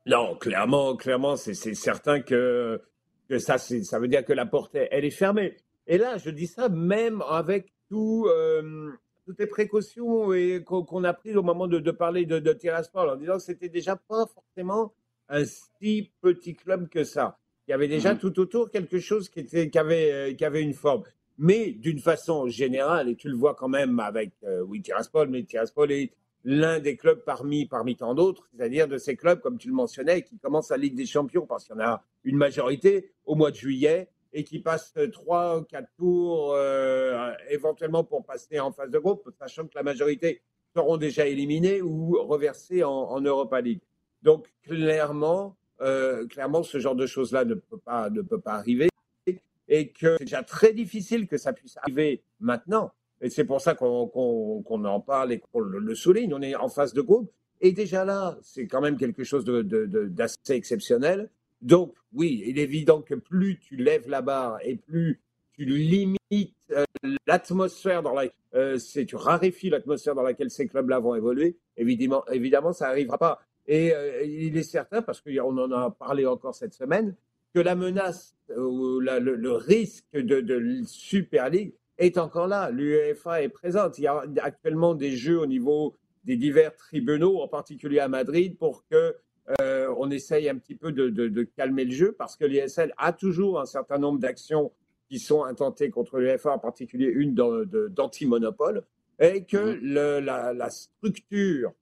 Non, 0.05 0.35
clairement, 0.35 0.95
clairement, 0.95 1.35
c'est 1.35 1.53
certain 1.53 2.21
que, 2.21 2.81
que 3.27 3.37
ça, 3.39 3.57
ça 3.57 3.99
veut 3.99 4.07
dire 4.07 4.23
que 4.23 4.33
la 4.33 4.45
porte, 4.45 4.75
elle 4.75 5.03
est 5.03 5.09
fermée. 5.09 5.57
Et 5.87 5.97
là, 5.97 6.17
je 6.17 6.29
dis 6.29 6.47
ça 6.47 6.69
même 6.69 7.21
avec 7.27 7.73
tout, 7.89 8.27
euh, 8.27 8.91
toutes 9.25 9.39
les 9.39 9.47
précautions 9.47 10.29
qu'on 10.65 11.03
a 11.03 11.13
prises 11.13 11.35
au 11.37 11.43
moment 11.43 11.67
de, 11.67 11.79
de 11.79 11.91
parler 11.91 12.25
de, 12.25 12.39
de 12.39 12.53
Tiraspol, 12.53 13.09
en 13.09 13.15
disant 13.15 13.35
que 13.35 13.43
c'était 13.43 13.69
déjà 13.69 13.95
pas 13.95 14.25
forcément 14.33 14.93
un 15.29 15.45
si 15.45 16.11
petit 16.21 16.55
club 16.55 16.87
que 16.89 17.03
ça. 17.03 17.37
Il 17.67 17.71
y 17.71 17.73
avait 17.73 17.87
déjà 17.87 18.13
mmh. 18.13 18.19
tout 18.19 18.39
autour 18.39 18.69
quelque 18.69 18.99
chose 18.99 19.29
qui, 19.29 19.39
était, 19.39 19.69
qui, 19.69 19.77
avait, 19.77 20.11
euh, 20.11 20.33
qui 20.33 20.43
avait 20.43 20.61
une 20.61 20.73
forme. 20.73 21.03
Mais 21.37 21.71
d'une 21.71 21.99
façon 21.99 22.47
générale, 22.47 23.09
et 23.09 23.15
tu 23.15 23.29
le 23.29 23.35
vois 23.35 23.55
quand 23.55 23.69
même 23.69 23.99
avec, 23.99 24.33
euh, 24.43 24.61
oui, 24.61 24.81
Tiraspol, 24.81 25.29
mais 25.29 25.43
Tiraspol 25.43 25.91
est 25.91 26.11
l'un 26.43 26.79
des 26.79 26.97
clubs 26.97 27.23
parmi, 27.23 27.65
parmi 27.65 27.95
tant 27.95 28.13
d'autres, 28.13 28.47
c'est-à-dire 28.53 28.87
de 28.87 28.97
ces 28.97 29.15
clubs, 29.15 29.39
comme 29.39 29.57
tu 29.57 29.67
le 29.67 29.73
mentionnais, 29.73 30.23
qui 30.23 30.37
commencent 30.37 30.69
la 30.69 30.77
Ligue 30.77 30.95
des 30.95 31.05
Champions, 31.05 31.45
parce 31.45 31.65
qu'il 31.65 31.75
y 31.75 31.79
en 31.79 31.81
a 31.81 32.03
une 32.23 32.37
majorité 32.37 33.11
au 33.25 33.35
mois 33.35 33.51
de 33.51 33.55
juillet, 33.55 34.09
et 34.33 34.43
qui 34.43 34.59
passent 34.59 34.93
trois 35.11 35.59
ou 35.59 35.63
quatre 35.63 35.89
tours 35.97 36.53
euh, 36.53 37.31
éventuellement 37.49 38.03
pour 38.03 38.25
passer 38.25 38.59
en 38.59 38.71
phase 38.71 38.89
de 38.89 38.99
groupe, 38.99 39.29
sachant 39.37 39.67
que 39.67 39.75
la 39.75 39.83
majorité 39.83 40.41
seront 40.73 40.97
déjà 40.97 41.27
éliminés 41.27 41.81
ou 41.81 42.17
reversés 42.23 42.83
en, 42.83 43.19
Europa 43.19 43.59
League. 43.61 43.81
Donc 44.21 44.47
clairement, 44.63 45.57
euh, 45.81 46.25
clairement, 46.27 46.63
ce 46.63 46.79
genre 46.79 46.95
de 46.95 47.05
choses-là 47.05 47.43
ne 47.45 47.55
peut 47.55 47.77
pas 47.77 48.09
ne 48.09 48.21
peut 48.21 48.39
pas 48.39 48.53
arriver 48.53 48.89
et 49.67 49.89
que 49.89 50.17
c'est 50.17 50.25
déjà 50.25 50.43
très 50.43 50.73
difficile 50.73 51.27
que 51.27 51.37
ça 51.37 51.53
puisse 51.53 51.77
arriver 51.77 52.23
maintenant. 52.39 52.91
Et 53.21 53.29
c'est 53.29 53.45
pour 53.45 53.61
ça 53.61 53.75
qu'on 53.75 54.85
en 54.85 54.99
parle 54.99 55.31
et 55.31 55.39
qu'on 55.39 55.59
le, 55.59 55.95
souligne. 55.95 56.33
On 56.33 56.41
est 56.41 56.55
en 56.55 56.69
phase 56.69 56.93
de 56.93 57.01
groupe 57.01 57.31
et 57.61 57.71
déjà 57.71 58.03
là, 58.03 58.37
c'est 58.41 58.67
quand 58.67 58.81
même 58.81 58.97
quelque 58.97 59.23
chose 59.23 59.45
d'assez 59.45 60.53
exceptionnel. 60.53 61.29
Donc, 61.61 61.93
oui, 62.13 62.43
il 62.45 62.59
est 62.59 62.63
évident 62.63 63.01
que 63.01 63.15
plus 63.15 63.59
tu 63.59 63.75
lèves 63.75 64.09
la 64.09 64.21
barre 64.21 64.57
et 64.63 64.75
plus 64.75 65.21
tu 65.53 65.65
limites 65.65 66.55
euh, 66.71 66.85
l'atmosphère 67.27 68.01
dans 68.01 68.13
laquelle 68.13 68.35
euh, 68.55 68.77
tu 69.07 69.15
raréfies 69.15 69.69
l'atmosphère 69.69 70.15
dans 70.15 70.23
laquelle 70.23 70.49
ces 70.49 70.67
clubs-là 70.67 70.99
vont 70.99 71.15
évoluer, 71.15 71.57
évidemment, 71.77 72.25
évidemment, 72.29 72.73
ça 72.73 72.87
n'arrivera 72.87 73.17
pas. 73.17 73.41
Et 73.67 73.93
euh, 73.93 74.23
il 74.23 74.57
est 74.57 74.63
certain, 74.63 75.01
parce 75.01 75.21
qu'on 75.21 75.57
en 75.57 75.71
a 75.71 75.91
parlé 75.91 76.25
encore 76.25 76.55
cette 76.55 76.73
semaine, 76.73 77.15
que 77.53 77.59
la 77.59 77.75
menace 77.75 78.35
ou 78.57 78.99
le, 78.99 79.51
risque 79.51 80.13
de, 80.13 80.41
de 80.41 80.81
Super 80.85 81.49
League 81.49 81.73
est 81.97 82.17
encore 82.17 82.47
là. 82.47 82.71
L'UEFA 82.71 83.43
est 83.43 83.49
présente. 83.49 83.97
Il 83.99 84.03
y 84.03 84.07
a 84.07 84.23
actuellement 84.41 84.95
des 84.95 85.11
jeux 85.11 85.39
au 85.39 85.45
niveau 85.45 85.97
des 86.23 86.37
divers 86.37 86.75
tribunaux, 86.75 87.41
en 87.41 87.47
particulier 87.47 87.99
à 87.99 88.07
Madrid, 88.07 88.57
pour 88.57 88.85
que 88.87 89.15
on 89.97 90.09
essaye 90.09 90.49
un 90.49 90.57
petit 90.57 90.75
peu 90.75 90.91
de, 90.91 91.43
calmer 91.55 91.85
le 91.85 91.91
jeu 91.91 92.15
parce 92.17 92.35
que 92.35 92.45
l'ISL 92.45 92.93
a 92.97 93.13
toujours 93.13 93.59
un 93.59 93.65
certain 93.65 93.97
nombre 93.97 94.19
d'actions 94.19 94.71
qui 95.09 95.19
sont 95.19 95.43
intentées 95.43 95.89
contre 95.89 96.19
l'UEFA, 96.19 96.53
en 96.53 96.59
particulier 96.59 97.07
une 97.07 97.33
d'anti-monopole, 97.33 98.83
et 99.19 99.43
que 99.43 99.75
mhm. 99.75 100.25
la, 100.25 100.69
structure 100.69 101.73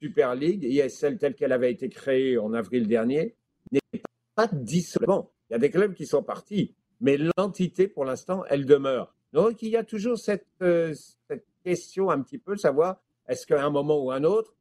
Super 0.00 0.34
League, 0.34 0.64
ISL 0.64 1.18
telle 1.18 1.34
qu'elle 1.34 1.52
avait 1.52 1.72
été 1.72 1.88
créée 1.88 2.38
en 2.38 2.54
avril 2.54 2.86
dernier, 2.86 3.34
n'est 3.72 4.02
pas 4.34 4.48
dissolvante. 4.52 5.30
Il 5.50 5.54
y 5.54 5.56
a 5.56 5.58
des 5.58 5.70
clubs 5.70 5.94
qui 5.94 6.06
sont 6.06 6.22
partis, 6.22 6.74
mais 7.00 7.18
l'entité, 7.36 7.88
pour 7.88 8.04
l'instant, 8.04 8.44
elle 8.48 8.64
demeure. 8.64 9.14
Donc, 9.32 9.62
il 9.62 9.68
y 9.68 9.76
a 9.76 9.84
toujours 9.84 10.18
cette, 10.18 10.46
euh, 10.62 10.94
cette 11.28 11.46
question 11.64 12.10
un 12.10 12.22
petit 12.22 12.38
peu, 12.38 12.56
savoir 12.56 13.00
est-ce 13.28 13.46
qu'à 13.46 13.62
un 13.62 13.70
moment 13.70 14.02
ou 14.02 14.10
un 14.10 14.24
autre, 14.24 14.54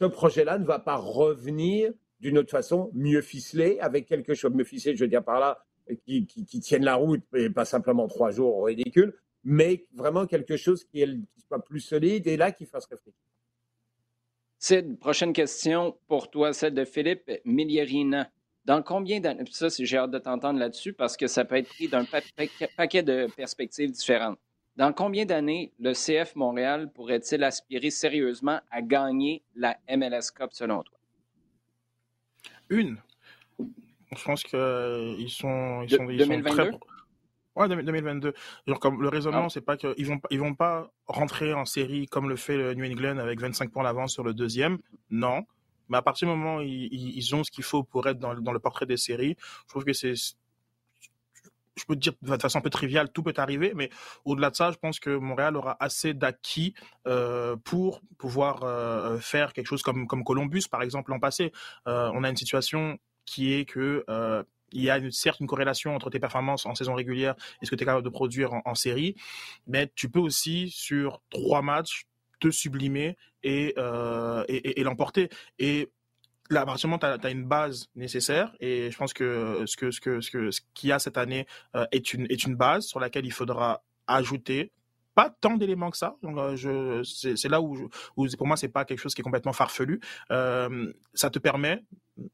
ce 0.00 0.06
projet-là 0.06 0.58
ne 0.58 0.64
va 0.64 0.78
pas 0.78 0.96
revenir 0.96 1.92
d'une 2.20 2.38
autre 2.38 2.50
façon, 2.50 2.90
mieux 2.94 3.22
ficelé, 3.22 3.78
avec 3.80 4.06
quelque 4.06 4.34
chose, 4.34 4.52
mieux 4.52 4.64
ficelé, 4.64 4.96
je 4.96 5.04
veux 5.04 5.08
dire 5.08 5.24
par 5.24 5.40
là, 5.40 5.64
qui, 6.04 6.26
qui, 6.26 6.60
tienne 6.60 6.84
la 6.84 6.94
route, 6.94 7.22
et 7.34 7.50
pas 7.50 7.64
simplement 7.64 8.06
trois 8.06 8.30
jours 8.30 8.56
au 8.56 8.62
ridicule, 8.64 9.14
mais 9.42 9.86
vraiment 9.94 10.26
quelque 10.26 10.56
chose 10.56 10.84
qui, 10.84 11.04
soit 11.48 11.64
plus 11.64 11.80
solide 11.80 12.26
et 12.26 12.36
là 12.36 12.52
qui 12.52 12.66
fasse 12.66 12.86
réfléchir. 12.86 13.18
Sid, 14.58 14.98
prochaine 14.98 15.32
question 15.32 15.96
pour 16.06 16.30
toi, 16.30 16.52
celle 16.52 16.74
de 16.74 16.84
Philippe 16.84 17.30
Miglierina. 17.44 18.30
Dans 18.66 18.82
combien 18.82 19.18
d'années, 19.18 19.44
ça, 19.50 19.68
j'ai 19.68 19.96
hâte 19.96 20.10
de 20.10 20.18
t'entendre 20.18 20.58
là-dessus 20.58 20.92
parce 20.92 21.16
que 21.16 21.26
ça 21.26 21.46
peut 21.46 21.56
être 21.56 21.68
pris 21.68 21.88
d'un 21.88 22.04
paquet 22.76 23.02
de 23.02 23.26
perspectives 23.34 23.90
différentes. 23.90 24.38
Dans 24.76 24.92
combien 24.92 25.24
d'années 25.24 25.72
le 25.78 25.92
CF 25.92 26.36
Montréal 26.36 26.92
pourrait-il 26.92 27.42
aspirer 27.42 27.90
sérieusement 27.90 28.60
à 28.70 28.82
gagner 28.82 29.42
la 29.56 29.76
MLS 29.88 30.30
Cup 30.34 30.50
selon 30.52 30.82
toi? 30.82 30.99
Une. 32.70 32.96
Je 33.58 34.24
pense 34.24 34.42
qu'ils 34.42 35.30
sont, 35.30 35.82
ils 35.82 35.90
sont, 35.90 36.10
ils 36.10 36.24
sont 36.24 36.42
très... 36.42 36.70
Ouais, 37.56 37.68
2022. 37.68 38.32
Genre, 38.66 38.80
comme 38.80 39.02
le 39.02 39.08
raisonnement, 39.08 39.46
ah. 39.46 39.50
c'est 39.50 39.60
pas 39.60 39.76
qu'ils 39.76 40.06
vont, 40.06 40.20
ils 40.30 40.38
vont 40.38 40.54
pas 40.54 40.90
rentrer 41.06 41.52
en 41.52 41.64
série 41.64 42.06
comme 42.06 42.28
le 42.28 42.36
fait 42.36 42.56
le 42.56 42.74
New 42.74 42.84
England 42.84 43.18
avec 43.18 43.40
25 43.40 43.70
points 43.70 43.84
d'avance 43.84 44.12
sur 44.12 44.24
le 44.24 44.32
deuxième. 44.32 44.78
Non. 45.10 45.44
Mais 45.88 45.98
à 45.98 46.02
partir 46.02 46.28
du 46.28 46.34
moment 46.34 46.58
où 46.58 46.60
ils, 46.62 46.88
ils 46.92 47.34
ont 47.34 47.42
ce 47.42 47.50
qu'il 47.50 47.64
faut 47.64 47.82
pour 47.82 48.06
être 48.06 48.18
dans, 48.18 48.34
dans, 48.34 48.52
le 48.52 48.60
portrait 48.60 48.86
des 48.86 48.96
séries, 48.96 49.36
je 49.40 49.68
trouve 49.68 49.84
que 49.84 49.92
c'est, 49.92 50.14
je 51.80 51.86
peux 51.86 51.94
te 51.94 52.00
dire 52.00 52.12
de 52.22 52.36
façon 52.36 52.58
un 52.58 52.62
peu 52.62 52.70
triviale, 52.70 53.10
tout 53.12 53.22
peut 53.22 53.34
arriver, 53.36 53.72
mais 53.74 53.90
au-delà 54.24 54.50
de 54.50 54.56
ça, 54.56 54.70
je 54.70 54.76
pense 54.76 55.00
que 55.00 55.10
Montréal 55.10 55.56
aura 55.56 55.76
assez 55.80 56.14
d'acquis 56.14 56.74
euh, 57.06 57.56
pour 57.56 58.02
pouvoir 58.18 58.62
euh, 58.62 59.18
faire 59.18 59.52
quelque 59.52 59.66
chose 59.66 59.82
comme, 59.82 60.06
comme 60.06 60.24
Columbus, 60.24 60.64
par 60.70 60.82
exemple, 60.82 61.10
l'an 61.10 61.18
passé. 61.18 61.52
Euh, 61.88 62.10
on 62.14 62.24
a 62.24 62.28
une 62.28 62.36
situation 62.36 62.98
qui 63.24 63.54
est 63.54 63.64
que 63.64 64.04
il 64.72 64.82
y 64.82 64.90
a 64.90 65.00
certes 65.10 65.40
une 65.40 65.48
corrélation 65.48 65.96
entre 65.96 66.10
tes 66.10 66.20
performances 66.20 66.64
en 66.64 66.76
saison 66.76 66.94
régulière 66.94 67.34
et 67.60 67.66
ce 67.66 67.70
que 67.72 67.74
tu 67.74 67.82
es 67.82 67.86
capable 67.86 68.04
de 68.04 68.08
produire 68.08 68.52
en, 68.64 68.74
série, 68.76 69.16
mais 69.66 69.90
tu 69.96 70.08
peux 70.08 70.20
aussi, 70.20 70.70
sur 70.70 71.20
trois 71.28 71.60
matchs, 71.60 72.06
te 72.38 72.52
sublimer 72.52 73.16
et, 73.42 73.74
et, 74.48 74.80
et, 74.80 74.84
l'emporter. 74.84 75.28
Et 75.58 75.90
là, 76.50 76.62
à 76.62 76.66
partir 76.66 76.88
du 76.88 76.90
moment 76.90 77.14
où 77.14 77.18
tu 77.18 77.26
as, 77.26 77.30
une 77.30 77.44
base 77.44 77.88
nécessaire, 77.94 78.54
et 78.60 78.90
je 78.90 78.98
pense 78.98 79.14
que 79.14 79.64
ce 79.66 79.76
que 79.76 79.90
ce 79.90 80.00
que 80.00 80.20
ce 80.20 80.30
que 80.30 80.50
ce 80.50 80.60
qu'il 80.74 80.90
y 80.90 80.92
a 80.92 80.98
cette 80.98 81.16
année 81.16 81.46
euh, 81.74 81.86
est 81.92 82.12
une 82.12 82.26
est 82.30 82.44
une 82.44 82.56
base 82.56 82.86
sur 82.86 83.00
laquelle 83.00 83.24
il 83.24 83.32
faudra 83.32 83.82
ajouter 84.06 84.72
pas 85.14 85.30
tant 85.40 85.56
d'éléments 85.56 85.90
que 85.90 85.96
ça. 85.96 86.16
Euh, 86.24 87.02
c'est 87.04 87.48
là 87.48 87.60
où, 87.60 87.88
où, 88.16 88.26
pour 88.36 88.46
moi 88.46 88.56
c'est 88.56 88.68
pas 88.68 88.84
quelque 88.84 89.00
chose 89.00 89.14
qui 89.14 89.22
est 89.22 89.24
complètement 89.24 89.52
farfelu. 89.52 90.00
Euh, 90.30 90.92
ça 91.14 91.30
te 91.30 91.38
permet 91.38 91.82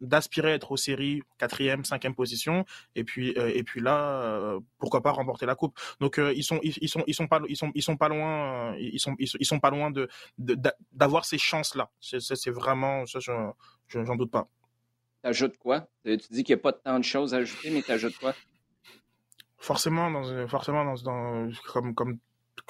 d'aspirer 0.01 0.53
à 0.53 0.55
être 0.55 0.73
aux 0.73 0.77
séries 0.77 1.23
quatrième, 1.39 1.85
cinquième 1.85 2.15
position, 2.15 2.65
et 2.95 3.05
puis 3.05 3.35
euh, 3.39 3.51
et 3.55 3.63
puis 3.63 3.81
là 3.81 3.97
euh, 4.23 4.61
pourquoi 4.79 5.03
pas 5.03 5.13
remporter 5.13 5.47
la 5.47 5.55
coupe. 5.55 5.79
Donc 6.01 6.19
ils 6.19 6.45
sont 6.45 6.61
ils, 6.63 6.89
sont 6.89 7.05
ils 7.07 7.15
sont 7.15 7.29
pas 7.29 7.41
ils 7.49 7.57
sont 7.57 7.71
ils 7.75 7.83
sont 7.83 7.97
pas 7.97 8.09
loin 8.09 8.75
ils 8.79 9.01
sont 9.01 9.15
ils 9.19 9.47
sont, 9.47 9.61
pas 9.61 9.71
loin 9.71 9.91
de 9.91 10.09
d'avoir 10.93 11.25
ces 11.25 11.39
chances 11.39 11.75
là. 11.75 11.89
C'est 12.01 12.51
vraiment 12.51 13.07
ça 13.07 13.21
j'en 13.89 14.17
doute 14.17 14.31
pas. 14.31 14.49
T'ajoutes 15.23 15.59
quoi? 15.59 15.89
Tu 16.05 16.17
dis 16.31 16.45
qu'il 16.45 16.55
n'y 16.55 16.61
a 16.61 16.63
pas 16.63 16.73
tant 16.73 16.99
de 16.99 17.05
choses 17.05 17.35
à 17.35 17.39
ajouter, 17.39 17.71
mais 17.71 17.83
t'ajoutes 17.83 18.17
quoi? 18.19 18.35
Forcément, 19.59 20.11
dans, 20.11 20.47
forcément 20.47 20.85
dans, 20.85 20.95
dans, 21.03 21.51
comme, 21.73 21.95
comme 21.95 22.19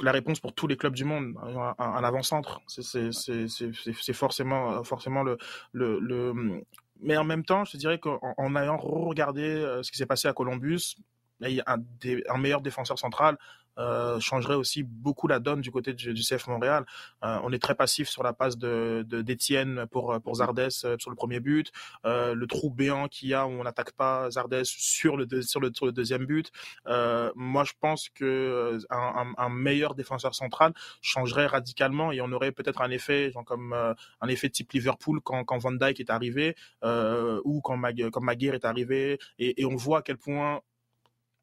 la 0.00 0.12
réponse 0.12 0.40
pour 0.40 0.54
tous 0.54 0.66
les 0.66 0.76
clubs 0.76 0.94
du 0.94 1.04
monde, 1.04 1.34
un, 1.42 1.74
un 1.78 2.04
avant-centre. 2.04 2.60
C'est 2.66 4.12
forcément, 4.12 4.82
forcément 4.84 5.22
le, 5.22 5.36
le, 5.72 5.98
le, 6.00 6.62
Mais 7.00 7.16
en 7.16 7.24
même 7.24 7.44
temps, 7.44 7.64
je 7.64 7.72
te 7.72 7.76
dirais 7.76 7.98
qu'en 7.98 8.56
ayant 8.56 8.76
regardé 8.76 9.42
euh, 9.42 9.82
ce 9.82 9.90
qui 9.90 9.98
s'est 9.98 10.06
passé 10.06 10.28
à 10.28 10.32
Columbus, 10.32 10.96
il 11.40 11.50
y 11.50 11.60
a 11.60 11.64
un, 11.66 11.82
un 12.28 12.38
meilleur 12.38 12.62
défenseur 12.62 12.98
central 12.98 13.36
euh, 13.78 14.18
changerait 14.20 14.54
aussi 14.54 14.82
beaucoup 14.82 15.28
la 15.28 15.38
donne 15.38 15.60
du 15.60 15.70
côté 15.70 15.92
du, 15.92 16.12
du 16.14 16.22
CF 16.22 16.46
Montréal. 16.48 16.84
Euh, 17.24 17.38
on 17.42 17.52
est 17.52 17.58
très 17.58 17.74
passif 17.74 18.08
sur 18.08 18.22
la 18.22 18.32
passe 18.32 18.56
de 18.58 19.04
d'Étienne 19.06 19.86
pour 19.90 20.20
pour 20.20 20.36
Zardes 20.36 20.58
euh, 20.58 20.96
sur 20.98 21.10
le 21.10 21.16
premier 21.16 21.40
but, 21.40 21.72
euh, 22.04 22.34
le 22.34 22.46
trou 22.46 22.70
béant 22.70 23.08
qu'il 23.08 23.28
y 23.28 23.34
a 23.34 23.46
où 23.46 23.50
on 23.50 23.64
n'attaque 23.64 23.92
pas 23.92 24.30
Zardes 24.30 24.64
sur 24.64 25.16
le 25.16 25.26
sur 25.42 25.60
le 25.60 25.72
sur 25.74 25.86
le 25.86 25.92
deuxième 25.92 26.26
but. 26.26 26.50
Euh, 26.86 27.30
moi, 27.34 27.64
je 27.64 27.72
pense 27.80 28.08
que 28.08 28.78
un, 28.90 29.32
un, 29.36 29.48
meilleur 29.48 29.94
défenseur 29.94 30.34
central 30.34 30.72
changerait 31.00 31.46
radicalement 31.46 32.12
et 32.12 32.20
on 32.20 32.32
aurait 32.32 32.52
peut-être 32.52 32.82
un 32.82 32.90
effet 32.90 33.30
genre 33.30 33.44
comme 33.44 33.72
un 33.72 34.28
effet 34.28 34.50
type 34.50 34.72
Liverpool 34.72 35.20
quand 35.22 35.44
quand 35.44 35.58
Van 35.58 35.72
Dijk 35.72 36.00
est 36.00 36.10
arrivé 36.10 36.56
ou 36.82 37.60
quand 37.62 37.80
quand 38.12 38.20
Maguire 38.20 38.54
est 38.54 38.64
arrivé 38.64 39.18
et, 39.38 39.60
et 39.60 39.64
on 39.64 39.76
voit 39.76 39.98
à 39.98 40.02
quel 40.02 40.18
point 40.18 40.60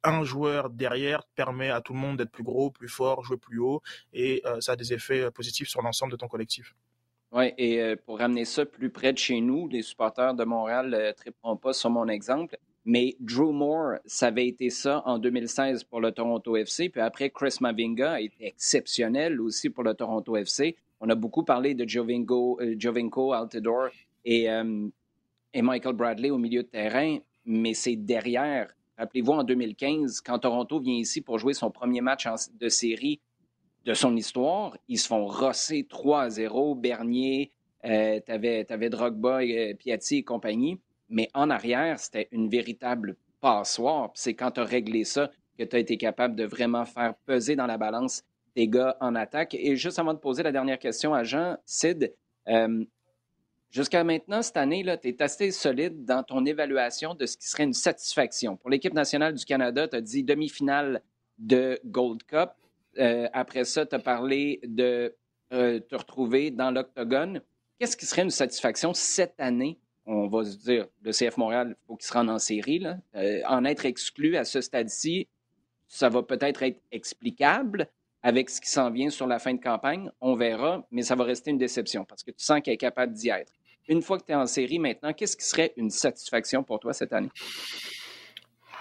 un 0.04 0.24
joueur 0.24 0.70
derrière 0.70 1.24
permet 1.36 1.70
à 1.70 1.82
tout 1.82 1.94
le 1.94 2.00
monde 2.00 2.18
d'être 2.18 2.32
plus 2.32 2.44
gros, 2.44 2.72
plus 2.72 2.90
fort, 2.90 3.24
jouer 3.24 3.38
plus 3.38 3.60
haut, 3.60 3.82
et 4.14 4.42
euh, 4.46 4.60
ça 4.60 4.74
a 4.74 4.76
des 4.76 4.94
effets 4.94 5.22
euh, 5.22 5.32
positifs 5.32 5.70
sur 5.70 5.82
l'ensemble 5.82 6.12
de 6.12 6.18
ton 6.18 6.28
collectif. 6.28 6.76
Oui, 7.32 7.54
et 7.58 7.82
euh, 7.82 7.96
pour 7.96 8.20
ramener 8.20 8.46
ça 8.46 8.66
plus 8.66 8.90
près 8.90 9.14
de 9.14 9.18
chez 9.18 9.42
nous, 9.42 9.68
les 9.68 9.82
supporters 9.82 10.36
de 10.36 10.44
Montréal 10.44 10.90
ne 10.90 11.12
triperont 11.12 11.58
pas 11.58 11.74
sur 11.74 11.90
mon 11.90 12.08
exemple, 12.08 12.58
mais 12.86 13.16
Drew 13.20 13.54
Moore, 13.54 13.94
ça 14.06 14.28
avait 14.28 14.48
été 14.48 14.70
ça 14.70 15.02
en 15.06 15.18
2016 15.18 15.86
pour 15.86 16.02
le 16.02 16.12
Toronto 16.12 16.56
FC, 16.58 16.90
puis 16.90 17.02
après 17.02 17.30
Chris 17.30 17.56
Mavinga 17.62 18.14
a 18.14 18.20
exceptionnel 18.42 19.40
aussi 19.40 19.70
pour 19.70 19.84
le 19.84 19.94
Toronto 19.94 20.36
FC. 20.36 20.76
On 21.00 21.10
a 21.10 21.16
beaucoup 21.16 21.44
parlé 21.44 21.76
de 21.76 21.88
Jovinko, 21.88 22.60
Jovinko 22.78 23.34
Altidore 23.34 23.90
et 24.26 24.48
Michael 25.56 25.96
Bradley 25.96 26.30
au 26.30 26.38
milieu 26.38 26.64
de 26.64 26.68
terrain, 26.68 27.18
mais 27.46 27.74
c'est 27.74 27.96
derrière 27.96 28.74
Rappelez-vous, 29.04 29.34
en 29.34 29.44
2015, 29.44 30.22
quand 30.22 30.40
Toronto 30.40 30.80
vient 30.80 30.96
ici 30.96 31.20
pour 31.20 31.38
jouer 31.38 31.54
son 31.54 31.70
premier 31.70 32.00
match 32.00 32.26
de 32.58 32.70
série 32.70 33.20
de 33.84 33.94
son 33.94 34.16
histoire, 34.16 34.78
ils 34.88 34.98
se 34.98 35.10
font 35.10 35.26
rosser 35.26 35.86
3 35.90 36.30
0. 36.30 36.76
Bernier, 36.76 37.52
euh, 37.84 38.22
tu 38.26 38.32
avais, 38.32 38.90
Drogba, 38.90 39.42
euh, 39.42 39.74
Piatti 39.74 40.20
et 40.20 40.24
compagnie. 40.24 40.80
Mais 41.10 41.28
en 41.34 41.50
arrière, 41.50 42.00
c'était 42.00 42.30
une 42.32 42.48
véritable 42.48 43.18
passoire. 43.42 44.12
C'est 44.14 44.36
quand 44.36 44.52
tu 44.52 44.62
as 44.62 44.64
réglé 44.64 45.04
ça 45.04 45.32
que 45.60 45.66
tu 45.66 45.76
as 45.76 45.80
été 45.80 45.98
capable 45.98 46.38
de 46.38 46.46
vraiment 46.46 46.86
faire 46.86 47.14
peser 47.26 47.58
dans 47.58 47.68
la 47.68 47.78
balance 47.78 48.24
tes 48.56 48.70
gars 48.70 48.96
en 49.02 49.16
attaque. 49.16 49.54
Et 49.54 49.76
juste 49.76 50.00
avant 50.00 50.14
de 50.14 50.20
poser 50.20 50.44
la 50.44 50.54
dernière 50.54 50.80
question 50.80 51.14
à 51.14 51.26
Jean, 51.26 51.58
Sid, 51.66 52.14
euh, 52.48 52.86
Jusqu'à 53.74 54.04
maintenant, 54.04 54.44
cette 54.44 54.58
année, 54.58 54.86
tu 55.02 55.08
es 55.08 55.22
assez 55.24 55.50
solide 55.50 56.06
dans 56.06 56.22
ton 56.22 56.46
évaluation 56.46 57.16
de 57.16 57.26
ce 57.26 57.36
qui 57.36 57.48
serait 57.48 57.64
une 57.64 57.74
satisfaction. 57.74 58.56
Pour 58.56 58.70
l'équipe 58.70 58.94
nationale 58.94 59.34
du 59.34 59.44
Canada, 59.46 59.88
tu 59.88 59.96
as 59.96 60.02
dit 60.02 60.24
demi-finale 60.24 61.02
de 61.40 61.80
Gold 61.84 62.22
Cup. 62.22 62.52
Euh, 63.00 63.28
après 63.34 63.64
ça, 63.64 63.88
tu 63.88 63.96
as 63.96 64.00
parlé 64.00 64.60
de 64.64 65.16
euh, 65.54 65.80
te 65.80 65.96
retrouver 65.96 66.52
dans 66.52 66.70
l'octogone. 66.70 67.42
Qu'est-ce 67.80 67.98
qui 67.98 68.06
serait 68.06 68.22
une 68.22 68.30
satisfaction 68.30 68.94
cette 68.94 69.40
année? 69.40 69.80
On 70.06 70.28
va 70.28 70.46
se 70.46 70.58
dire, 70.58 70.86
le 71.02 71.12
CF 71.12 71.38
Montréal, 71.38 71.70
il 71.76 71.88
faut 71.88 71.96
qu'il 71.96 72.06
se 72.06 72.14
rende 72.14 72.30
en 72.30 72.38
série. 72.38 72.86
Euh, 73.16 73.42
en 73.48 73.66
être 73.66 73.88
exclu 73.88 74.38
à 74.38 74.44
ce 74.44 74.62
stade-ci, 74.62 75.28
ça 75.88 76.10
va 76.10 76.22
peut-être 76.22 76.62
être 76.62 76.80
explicable 76.92 77.90
avec 78.22 78.52
ce 78.52 78.62
qui 78.62 78.70
s'en 78.70 78.92
vient 78.92 79.10
sur 79.10 79.26
la 79.26 79.40
fin 79.40 79.56
de 79.56 79.62
campagne. 79.62 80.12
On 80.22 80.36
verra, 80.36 80.86
mais 80.92 81.02
ça 81.02 81.16
va 81.16 81.24
rester 81.24 81.50
une 81.50 81.58
déception 81.58 82.06
parce 82.06 82.22
que 82.22 82.30
tu 82.30 82.44
sens 82.44 82.62
qu'il 82.62 82.72
est 82.72 82.78
capable 82.78 83.14
d'y 83.14 83.30
être 83.30 83.52
une 83.88 84.02
fois 84.02 84.18
que 84.18 84.26
tu 84.26 84.32
es 84.32 84.36
en 84.36 84.46
série 84.46 84.80
maintenant, 84.80 85.14
qu'est-ce 85.14 85.38
qui 85.38 85.46
serait 85.46 85.74
une 85.78 85.90
satisfaction 85.90 86.64
pour 86.64 86.80
toi 86.80 86.94
cette 86.94 87.14
année? 87.14 87.30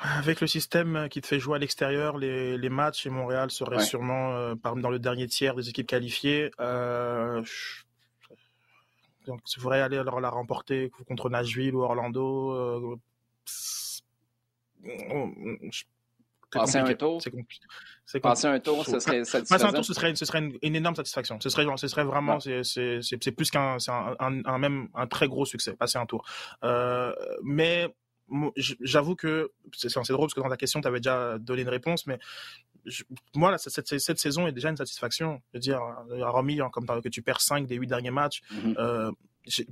Avec 0.03 0.41
le 0.41 0.49
système 0.49 1.09
qui 1.09 1.21
te 1.21 1.27
fait 1.29 1.39
jouer 1.39 1.57
à 1.57 1.59
l'extérieur, 1.59 2.19
les, 2.19 2.59
les 2.59 2.69
matchs 2.69 3.07
et 3.07 3.11
Montréal 3.11 3.53
serait 3.53 3.85
sûrement 3.85 4.33
euh, 4.33 4.55
dans 4.77 4.91
le 4.91 4.99
dernier 4.99 5.29
tiers 5.29 5.55
des 5.55 5.69
équipes 5.69 5.87
qualifiées. 5.87 6.51
Euh, 6.59 7.41
donc, 9.27 9.45
tu 9.45 9.61
voudrais 9.61 9.81
aller 9.81 9.99
alors 9.99 10.21
la 10.21 10.31
remporter 10.31 10.91
contre 11.07 11.31
Nashville 11.31 11.77
ou 11.77 11.83
Orlando. 11.83 12.53
Euh, 12.53 12.97
Passer 16.53 16.79
un 16.79 16.95
tour? 16.95 17.23
C'est 18.05 18.21
Passer 18.21 18.47
un 18.47 18.61
tour, 18.61 18.85
ce 18.85 18.99
serait 18.99 19.23
Passer 19.23 19.65
un 19.65 19.73
tour, 19.73 19.85
ce 19.85 19.95
serait, 19.95 20.15
ce 20.15 20.25
serait 20.25 20.51
une, 20.63 20.77
énorme 20.77 20.95
satisfaction. 20.95 21.41
Ce 21.41 21.49
serait, 21.49 21.65
ce 21.77 21.89
serait 21.89 22.05
vraiment, 22.05 22.39
c'est 22.41 23.31
plus 23.37 23.51
qu'un, 23.51 23.77
un, 23.89 24.43
un, 24.45 24.59
même 24.59 24.89
un 24.95 25.07
très 25.07 25.29
gros 25.29 25.45
succès. 25.45 25.75
Passer 25.75 25.99
un 25.99 26.07
tour. 26.07 26.25
Euh, 26.65 27.13
mais 27.43 27.89
j'avoue 28.57 29.15
que 29.15 29.53
c'est 29.73 29.89
drôle 30.11 30.27
parce 30.27 30.35
que 30.35 30.41
dans 30.41 30.49
ta 30.49 30.57
question, 30.57 30.81
tu 30.81 30.89
avais 30.89 31.01
déjà 31.01 31.39
donné 31.39 31.63
une 31.63 31.69
réponse, 31.69 32.07
mais 32.07 32.19
moi, 33.35 33.51
là, 33.51 33.59
cette, 33.59 33.99
cette, 33.99 34.19
saison 34.19 34.47
est 34.47 34.53
déjà 34.53 34.71
une 34.71 34.77
satisfaction. 34.77 35.41
Je 35.53 35.59
veux 35.59 35.61
dire, 35.61 35.81
remis 36.33 36.59
comme 36.73 36.87
que 37.01 37.09
tu 37.09 37.23
perds 37.23 37.41
5 37.41 37.67
des 37.67 37.77
8 37.77 37.87
derniers 37.87 38.11
matchs, 38.11 38.43
mm-hmm. 38.51 38.75
euh, 38.79 39.13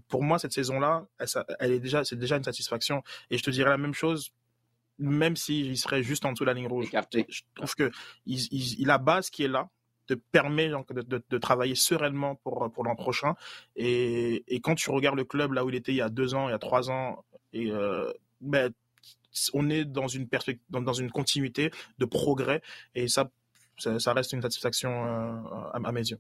pour 0.09 0.23
moi, 0.23 0.39
cette 0.39 0.53
saison-là, 0.53 1.07
elle, 1.19 1.27
elle, 1.59 1.73
est 1.73 1.81
déjà, 1.81 2.05
c'est 2.05 2.17
déjà 2.17 2.37
une 2.37 2.45
satisfaction. 2.45 3.03
Et 3.31 3.39
je 3.39 3.43
te 3.43 3.51
dirais 3.51 3.71
la 3.71 3.79
même 3.79 3.95
chose 3.95 4.33
même 5.01 5.37
s'il 5.37 5.77
serait 5.77 6.03
juste 6.03 6.25
en 6.25 6.33
dessous 6.33 6.45
de 6.45 6.49
la 6.51 6.55
ligne 6.55 6.69
rouge. 6.69 6.91
Je 6.93 7.41
trouve 7.55 7.75
que 7.75 7.91
il, 8.27 8.39
il, 8.53 8.87
la 8.87 8.99
base 8.99 9.31
qui 9.31 9.43
est 9.45 9.49
là 9.49 9.69
te 10.07 10.15
permet 10.15 10.69
donc, 10.69 10.93
de, 10.93 11.03
de, 11.03 11.23
de, 11.29 11.39
travailler 11.39 11.75
sereinement 11.75 12.35
pour, 12.37 12.71
pour 12.73 12.85
l'an 12.85 12.97
prochain. 12.97 13.35
Et, 13.77 14.45
et, 14.49 14.61
quand 14.61 14.75
tu 14.75 14.91
regardes 14.91 15.17
le 15.17 15.25
club 15.25 15.53
là 15.53 15.65
où 15.65 15.71
il 15.71 15.77
était 15.77 15.93
il 15.93 15.97
y 15.97 16.03
a 16.03 16.09
deux 16.09 16.35
ans, 16.35 16.49
il 16.49 16.53
y 16.53 16.55
a 16.55 16.59
trois 16.59 16.91
ans, 16.91 17.25
et 17.53 17.71
euh, 17.71 18.13
ben, 18.41 18.73
on 19.55 19.71
est 19.71 19.85
dans 19.85 20.09
une, 20.09 20.29
dans, 20.69 20.83
dans, 20.83 20.93
une 20.93 21.11
continuité 21.11 21.71
de 21.99 22.05
progrès. 22.05 22.61
Et 22.95 23.07
ça, 23.07 23.31
ça, 23.79 24.13
reste 24.13 24.33
une 24.33 24.43
satisfaction 24.43 24.91
euh, 24.91 25.33
à, 25.73 25.81
à, 25.85 25.93
mes 25.93 26.01
yeux. 26.01 26.19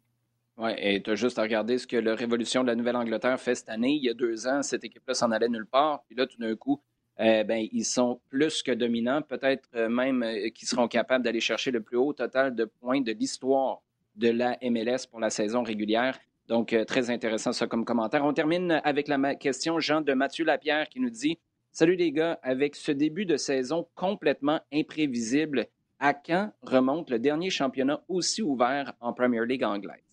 Oui, 0.56 0.70
et 0.78 1.02
tu 1.02 1.10
as 1.10 1.14
juste 1.14 1.38
à 1.38 1.42
regarder 1.42 1.78
ce 1.78 1.86
que 1.86 1.96
la 1.96 2.14
Révolution 2.14 2.62
de 2.62 2.68
la 2.68 2.74
Nouvelle-Angleterre 2.74 3.40
fait 3.40 3.54
cette 3.54 3.70
année. 3.70 3.92
Il 3.92 4.04
y 4.04 4.10
a 4.10 4.14
deux 4.14 4.46
ans, 4.46 4.62
cette 4.62 4.84
équipe-là 4.84 5.14
s'en 5.14 5.30
allait 5.30 5.48
nulle 5.48 5.66
part. 5.66 6.04
Puis 6.06 6.14
là, 6.14 6.26
tout 6.26 6.38
d'un 6.38 6.54
coup, 6.54 6.80
euh, 7.20 7.44
ben, 7.44 7.66
ils 7.70 7.84
sont 7.84 8.20
plus 8.30 8.62
que 8.62 8.72
dominants, 8.72 9.20
peut-être 9.20 9.68
euh, 9.74 9.88
même 9.90 10.22
euh, 10.22 10.48
qu'ils 10.48 10.68
seront 10.68 10.88
capables 10.88 11.22
d'aller 11.22 11.40
chercher 11.40 11.70
le 11.70 11.82
plus 11.82 11.98
haut 11.98 12.14
total 12.14 12.54
de 12.54 12.64
points 12.64 13.02
de 13.02 13.12
l'histoire 13.12 13.82
de 14.16 14.30
la 14.30 14.56
MLS 14.62 15.06
pour 15.10 15.20
la 15.20 15.28
saison 15.28 15.62
régulière. 15.62 16.18
Donc, 16.48 16.74
très 16.86 17.10
intéressant 17.10 17.52
ça 17.52 17.66
comme 17.66 17.84
commentaire. 17.84 18.24
On 18.24 18.32
termine 18.32 18.80
avec 18.84 19.06
la 19.06 19.34
question, 19.36 19.78
Jean, 19.78 20.00
de 20.00 20.14
Mathieu 20.14 20.44
Lapierre 20.44 20.88
qui 20.88 20.98
nous 20.98 21.10
dit 21.10 21.38
Salut 21.70 21.94
les 21.94 22.10
gars, 22.10 22.40
avec 22.42 22.74
ce 22.74 22.90
début 22.90 23.24
de 23.24 23.36
saison 23.36 23.86
complètement 23.94 24.60
imprévisible, 24.72 25.66
à 26.00 26.12
quand 26.12 26.50
remonte 26.62 27.10
le 27.10 27.20
dernier 27.20 27.50
championnat 27.50 28.02
aussi 28.08 28.42
ouvert 28.42 28.94
en 29.00 29.12
Premier 29.12 29.46
League 29.46 29.62
anglaise? 29.62 30.09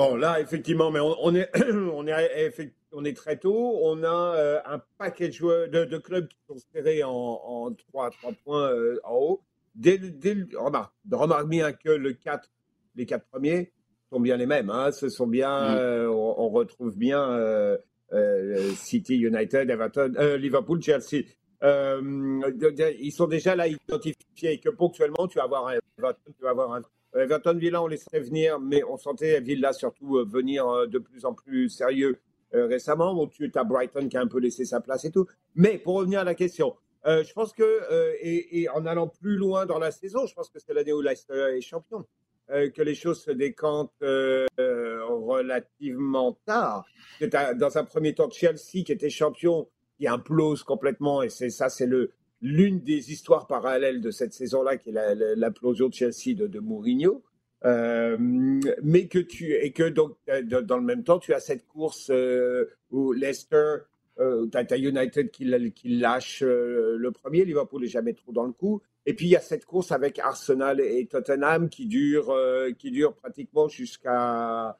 Bon, 0.00 0.16
là, 0.16 0.40
effectivement, 0.40 0.90
mais 0.90 0.98
on, 0.98 1.34
est, 1.34 1.50
on, 1.92 2.06
est, 2.06 2.54
on 2.92 3.04
est 3.04 3.14
très 3.14 3.36
tôt. 3.36 3.80
On 3.82 4.02
a 4.02 4.34
euh, 4.34 4.58
un 4.64 4.80
paquet 4.96 5.28
de, 5.28 5.84
de, 5.84 5.98
clubs 5.98 6.26
qui 6.26 6.38
sont 6.48 6.56
serrés 6.72 7.04
en, 7.04 7.10
en 7.10 7.70
3, 7.74 8.10
3 8.12 8.32
points 8.42 8.70
euh, 8.70 8.98
en 9.04 9.16
haut. 9.16 9.42
Dès, 9.74 9.98
dès, 9.98 10.38
remarque, 10.56 10.94
remarque 11.12 11.48
bien 11.50 11.74
que 11.74 11.90
le 11.90 12.14
4, 12.14 12.48
les 12.96 13.04
quatre 13.04 13.26
premiers 13.26 13.72
sont 14.10 14.20
bien 14.20 14.38
les 14.38 14.46
mêmes. 14.46 14.70
Hein. 14.70 14.90
Ce 14.90 15.10
sont 15.10 15.26
bien, 15.26 15.74
mm. 15.74 15.76
euh, 15.76 16.08
on, 16.08 16.48
retrouve 16.48 16.96
bien 16.96 17.76
City, 18.76 19.18
United, 19.18 19.68
Everton, 19.68 20.14
Liverpool, 20.38 20.80
Chelsea. 20.82 21.26
ils 21.62 23.12
sont 23.14 23.26
déjà 23.26 23.54
là 23.54 23.68
identifiés 23.68 24.52
et 24.52 24.60
que 24.60 24.70
ponctuellement, 24.70 25.28
tu 25.28 25.36
vas 25.36 25.44
avoir 25.44 25.66
un 25.66 25.74
Everton, 25.98 26.32
tu 26.34 26.42
vas 26.42 26.50
avoir 26.52 26.72
un 26.72 26.80
Everton 27.14 27.54
Villa, 27.54 27.82
on 27.82 27.86
laissait 27.86 28.20
venir, 28.20 28.60
mais 28.60 28.84
on 28.84 28.96
sentait 28.96 29.40
Villa 29.40 29.72
surtout 29.72 30.18
euh, 30.18 30.24
venir 30.24 30.68
euh, 30.68 30.86
de 30.86 30.98
plus 30.98 31.24
en 31.24 31.34
plus 31.34 31.68
sérieux 31.68 32.20
euh, 32.54 32.66
récemment. 32.66 33.14
Bon, 33.14 33.26
tu 33.26 33.50
as 33.54 33.64
Brighton 33.64 34.08
qui 34.08 34.16
a 34.16 34.20
un 34.20 34.28
peu 34.28 34.38
laissé 34.38 34.64
sa 34.64 34.80
place 34.80 35.04
et 35.04 35.10
tout. 35.10 35.26
Mais 35.54 35.78
pour 35.78 35.96
revenir 35.96 36.20
à 36.20 36.24
la 36.24 36.34
question, 36.34 36.76
je 37.04 37.32
pense 37.32 37.54
que, 37.54 37.80
et, 38.20 38.68
en 38.68 38.84
allant 38.84 39.08
plus 39.08 39.36
loin 39.36 39.64
dans 39.64 39.78
la 39.78 39.90
saison, 39.90 40.26
je 40.26 40.34
pense 40.34 40.50
que 40.50 40.58
c'est 40.58 40.74
l'année 40.74 40.92
où 40.92 41.00
Leicester 41.00 41.56
est 41.56 41.62
champion, 41.62 42.04
que 42.48 42.82
les 42.82 42.94
choses 42.94 43.22
se 43.22 43.30
décantent 43.30 43.94
relativement 44.58 46.38
tard. 46.44 46.84
Dans 47.56 47.78
un 47.78 47.84
premier 47.84 48.14
temps, 48.14 48.28
Chelsea 48.28 48.84
qui 48.84 48.92
était 48.92 49.08
champion, 49.08 49.66
qui 49.96 50.08
implose 50.08 50.62
complètement, 50.62 51.22
et 51.22 51.30
c'est 51.30 51.48
ça, 51.48 51.70
c'est 51.70 51.86
le, 51.86 52.12
l'une 52.42 52.80
des 52.80 53.12
histoires 53.12 53.46
parallèles 53.46 54.00
de 54.00 54.10
cette 54.10 54.32
saison-là, 54.32 54.76
qui 54.76 54.90
est 54.90 55.36
l'implosion 55.36 55.88
de 55.88 55.94
Chelsea 55.94 56.34
de, 56.34 56.58
Mourinho. 56.58 57.22
Euh, 57.66 58.16
mais 58.82 59.06
que 59.06 59.18
tu 59.18 59.52
et 59.52 59.70
que 59.72 59.82
donc 59.82 60.16
euh, 60.30 60.40
dans 60.62 60.78
le 60.78 60.82
même 60.82 61.04
temps 61.04 61.18
tu 61.18 61.34
as 61.34 61.40
cette 61.40 61.66
course 61.66 62.08
euh, 62.08 62.70
où 62.90 63.12
Leicester 63.12 63.80
euh, 64.18 64.46
tu 64.50 64.56
as, 64.56 64.78
United 64.78 65.30
qui, 65.30 65.44
lâche 65.84 66.42
le 66.42 67.10
premier 67.10 67.44
Liverpool 67.44 67.84
est 67.84 67.88
jamais 67.88 68.14
trop 68.14 68.32
dans 68.32 68.46
le 68.46 68.52
coup 68.52 68.80
et 69.04 69.12
puis 69.12 69.26
il 69.26 69.32
y 69.32 69.36
a 69.36 69.40
cette 69.40 69.66
course 69.66 69.92
avec 69.92 70.18
Arsenal 70.18 70.80
et 70.80 71.04
Tottenham 71.04 71.68
qui 71.68 71.84
dure 71.84 72.34
qui 72.78 72.90
dure 72.90 73.14
pratiquement 73.14 73.68
jusqu'à 73.68 74.78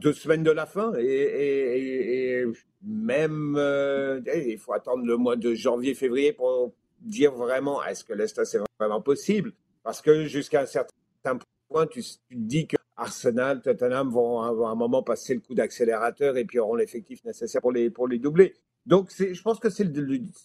deux 0.00 0.12
semaines 0.12 0.42
de 0.42 0.50
la 0.50 0.66
fin 0.66 0.92
et, 0.98 2.44
même 2.82 3.56
euh, 3.56 4.20
il 4.34 4.58
faut 4.58 4.72
attendre 4.72 5.04
le 5.04 5.16
mois 5.16 5.36
de 5.36 5.54
janvier-février 5.54 6.32
pour 6.32 6.74
dire 7.00 7.32
vraiment 7.32 7.82
est-ce 7.84 8.04
que 8.04 8.12
Leicester 8.12 8.44
c'est 8.44 8.60
vraiment 8.78 9.00
possible? 9.00 9.52
Parce 9.82 10.00
que 10.02 10.26
jusqu'à 10.26 10.62
un 10.62 10.66
certain 10.66 11.38
point 11.68 11.86
tu, 11.86 12.02
te 12.02 12.16
dis 12.30 12.66
que 12.66 12.76
Arsenal, 12.96 13.62
Tottenham 13.62 14.10
vont, 14.10 14.40
à 14.40 14.48
un 14.48 14.74
moment 14.74 15.02
passer 15.02 15.34
le 15.34 15.40
coup 15.40 15.54
d'accélérateur 15.54 16.36
et 16.36 16.44
puis 16.44 16.58
auront 16.58 16.76
l'effectif 16.76 17.24
nécessaire 17.24 17.60
pour 17.60 17.72
les, 17.72 17.90
pour 17.90 18.06
les 18.06 18.18
doubler. 18.18 18.54
Donc 18.86 19.10
je 19.18 19.42
pense 19.42 19.58
que 19.58 19.70
c'est 19.70 19.90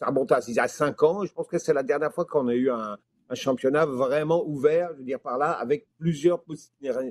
un 0.02 0.12
bon 0.12 0.26
tas. 0.26 0.40
Il 0.48 0.60
cinq 0.70 1.04
ans, 1.04 1.26
je 1.26 1.34
pense 1.34 1.48
que 1.48 1.60
c'est 1.60 1.74
la 1.74 1.84
dernière 1.84 2.14
fois 2.14 2.26
qu'on 2.26 2.48
a 2.48 2.56
eu 2.56 2.72
un 2.72 2.98
championnat 3.34 3.86
vraiment 3.86 4.44
ouvert, 4.48 4.92
je 4.94 5.00
veux 5.00 5.04
dire 5.04 5.20
par 5.20 5.38
là, 5.38 5.52
avec 5.52 5.88
plusieurs 6.00 6.44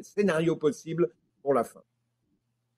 scénarios 0.02 0.56
possibles 0.56 1.10
pour 1.42 1.54
la 1.54 1.64
fin. 1.64 1.82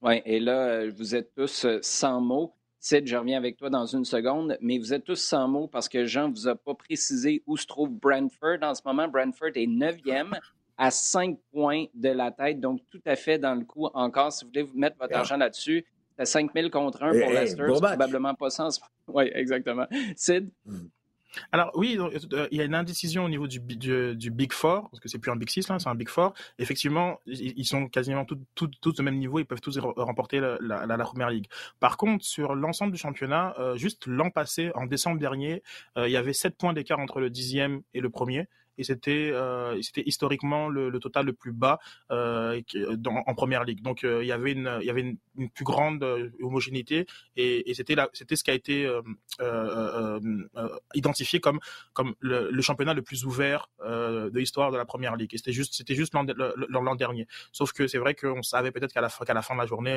Oui, 0.02 0.22
et 0.24 0.40
là, 0.40 0.66
euh, 0.66 0.92
vous 0.96 1.14
êtes 1.14 1.34
tous 1.34 1.64
euh, 1.64 1.78
sans 1.82 2.20
mots. 2.20 2.54
Sid, 2.78 3.06
je 3.06 3.16
reviens 3.16 3.36
avec 3.36 3.58
toi 3.58 3.68
dans 3.68 3.84
une 3.84 4.06
seconde, 4.06 4.56
mais 4.62 4.78
vous 4.78 4.94
êtes 4.94 5.04
tous 5.04 5.20
sans 5.20 5.46
mots 5.46 5.68
parce 5.68 5.88
que 5.88 6.06
Jean 6.06 6.28
ne 6.28 6.32
vous 6.32 6.48
a 6.48 6.56
pas 6.56 6.74
précisé 6.74 7.42
où 7.46 7.58
se 7.58 7.66
trouve 7.66 7.90
Brentford. 7.90 8.58
En 8.62 8.74
ce 8.74 8.80
moment, 8.86 9.06
Brentford 9.06 9.50
est 9.54 9.66
neuvième 9.66 10.34
à 10.78 10.90
cinq 10.90 11.38
points 11.52 11.84
de 11.92 12.08
la 12.08 12.30
tête, 12.30 12.58
donc 12.58 12.80
tout 12.90 13.02
à 13.04 13.16
fait 13.16 13.38
dans 13.38 13.54
le 13.54 13.66
coup 13.66 13.86
encore. 13.92 14.32
Si 14.32 14.44
vous 14.44 14.50
voulez 14.50 14.62
vous 14.62 14.78
mettre 14.78 14.96
votre 14.98 15.14
argent 15.14 15.36
là-dessus, 15.36 15.84
c'est 16.18 16.24
5 16.24 16.52
000 16.54 16.70
contre 16.70 17.02
1 17.02 17.10
pour 17.10 17.30
Leicester. 17.30 17.66
c'est 17.72 17.80
probablement 17.80 18.34
pas 18.34 18.50
sens. 18.50 18.80
Oui, 19.12 19.28
exactement. 19.34 19.86
Sid? 20.14 20.50
Hmm. 20.64 20.86
Alors 21.52 21.70
oui, 21.74 21.96
euh, 21.98 22.48
il 22.50 22.58
y 22.58 22.60
a 22.60 22.64
une 22.64 22.74
indécision 22.74 23.24
au 23.24 23.28
niveau 23.28 23.46
du, 23.46 23.60
Big 23.60 24.52
Four, 24.52 24.88
parce 24.90 25.00
que 25.00 25.08
c'est 25.08 25.18
plus 25.18 25.30
un 25.30 25.36
Big 25.36 25.48
Six, 25.48 25.68
là, 25.68 25.78
c'est 25.78 25.88
un 25.88 25.94
Big 25.94 26.08
Four. 26.08 26.34
Effectivement, 26.58 27.20
ils 27.26 27.64
sont 27.64 27.88
quasiment 27.88 28.24
tous 28.54 29.00
au 29.00 29.02
même 29.02 29.18
niveau, 29.18 29.38
ils 29.38 29.44
peuvent 29.44 29.60
tous 29.60 29.78
remporter 29.78 30.40
la, 30.40 30.86
la, 30.86 30.98
Première 30.98 31.30
Ligue. 31.30 31.46
Par 31.80 31.96
contre, 31.96 32.24
sur 32.24 32.54
l'ensemble 32.54 32.92
du 32.92 32.98
championnat, 32.98 33.54
euh, 33.58 33.76
juste 33.76 34.06
l'an 34.06 34.30
passé, 34.30 34.70
en 34.74 34.86
décembre 34.86 35.18
dernier, 35.18 35.62
euh, 35.96 36.08
il 36.08 36.12
y 36.12 36.16
avait 36.16 36.32
7 36.32 36.56
points 36.56 36.72
d'écart 36.72 37.00
entre 37.00 37.20
le 37.20 37.30
dixième 37.30 37.82
et 37.94 38.00
le 38.00 38.10
premier 38.10 38.48
et 38.80 38.84
c'était 38.84 39.30
euh, 39.32 39.80
c'était 39.82 40.02
historiquement 40.06 40.68
le, 40.70 40.98
total 40.98 41.26
le 41.26 41.34
plus 41.34 41.52
bas 41.52 41.78
euh, 42.10 42.60
en 43.04 43.34
première 43.34 43.64
ligue. 43.64 43.82
Donc 43.82 44.04
euh, 44.04 44.24
il 44.24 44.26
y 44.26 44.32
avait 44.32 44.52
une 44.52 44.78
il 44.80 44.86
y 44.86 44.90
avait 44.90 45.02
une, 45.02 45.18
plus 45.54 45.64
grande 45.64 46.02
homogénéité 46.42 47.06
et, 47.36 47.72
c'était 47.74 47.96
c'était 48.12 48.36
ce 48.36 48.44
qui 48.44 48.50
a 48.50 48.54
été 48.54 48.90
identifié 50.94 51.40
comme 51.40 51.60
comme 51.92 52.14
le, 52.20 52.60
championnat 52.62 52.94
le 52.94 53.02
plus 53.02 53.24
ouvert 53.24 53.70
de 53.80 54.38
l'histoire 54.38 54.70
de 54.70 54.76
la 54.76 54.84
première 54.84 55.16
ligue. 55.16 55.34
Et 55.34 55.38
c'était 55.38 55.52
juste 55.52 55.74
c'était 55.74 55.94
juste 55.94 56.14
l'an 56.14 56.94
dernier. 56.94 57.26
Sauf 57.52 57.72
que 57.72 57.86
c'est 57.86 57.98
vrai 57.98 58.14
qu'on 58.14 58.42
savait 58.42 58.70
peut-être 58.70 58.92
qu'à 58.92 59.00
la 59.00 59.08
qu'à 59.08 59.34
la 59.34 59.42
fin 59.42 59.54
de 59.54 59.60
la 59.60 59.66
journée, 59.66 59.96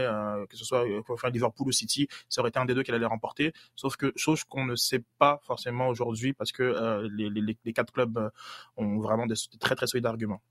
que 0.49 0.57
ce 0.57 0.65
soit 0.65 0.85
Liverpool 1.29 1.67
ou 1.67 1.71
City, 1.71 2.07
ça 2.29 2.41
aurait 2.41 2.49
été 2.49 2.59
un 2.59 2.65
des 2.65 2.73
deux 2.73 2.83
qui 2.83 2.91
allait 2.91 3.05
remporter. 3.05 3.53
Sauf 3.75 3.95
que 3.95 4.11
chose 4.15 4.43
qu'on 4.43 4.65
ne 4.65 4.75
sait 4.75 5.03
pas 5.19 5.39
forcément 5.43 5.87
aujourd'hui 5.87 6.33
parce 6.33 6.51
que 6.51 7.07
les, 7.11 7.29
les, 7.29 7.57
les, 7.63 7.73
quatre 7.73 7.91
clubs 7.91 8.31
ont 8.77 8.99
vraiment 8.99 9.25
de, 9.25 9.35
très, 9.59 9.75
très 9.75 9.87
solides 9.87 10.05
arguments. 10.05 10.41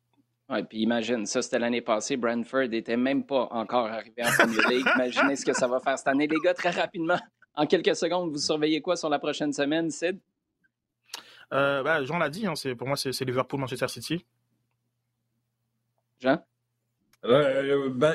Oui, 0.48 0.62
puis 0.64 0.78
imagine, 0.80 1.24
ça 1.24 1.40
c'était 1.40 1.58
l'année 1.58 1.80
passée, 1.80 2.16
Brentford 2.16 2.68
n'était 2.68 2.96
même 2.96 3.24
pas 3.24 3.48
encore 3.50 3.86
arrivé 3.86 4.22
en 4.22 4.30
Premier 4.30 4.76
League. 4.76 4.86
Imaginez 4.96 5.36
ce 5.36 5.46
que 5.46 5.52
ça 5.52 5.66
va 5.66 5.80
faire 5.80 5.96
cette 5.96 6.08
année. 6.08 6.26
Les 6.26 6.36
gars, 6.44 6.52
très 6.52 6.70
rapidement, 6.70 7.18
en 7.54 7.66
quelques 7.66 7.96
secondes, 7.96 8.30
vous 8.30 8.38
surveillez 8.38 8.82
quoi 8.82 8.96
sur 8.96 9.08
la 9.08 9.18
prochaine 9.18 9.52
semaine, 9.52 9.90
Sid? 9.90 10.18
Euh, 11.52 11.82
bah, 11.82 12.02
Jean 12.04 12.18
l'a 12.18 12.28
dit, 12.28 12.46
hein, 12.46 12.54
pour 12.76 12.88
moi 12.88 12.96
c'est 12.96 13.24
Liverpool, 13.24 13.60
Manchester 13.60 13.88
City. 13.88 14.24
Jean? 16.20 16.42
Euh, 17.24 17.88
ben, 17.90 18.14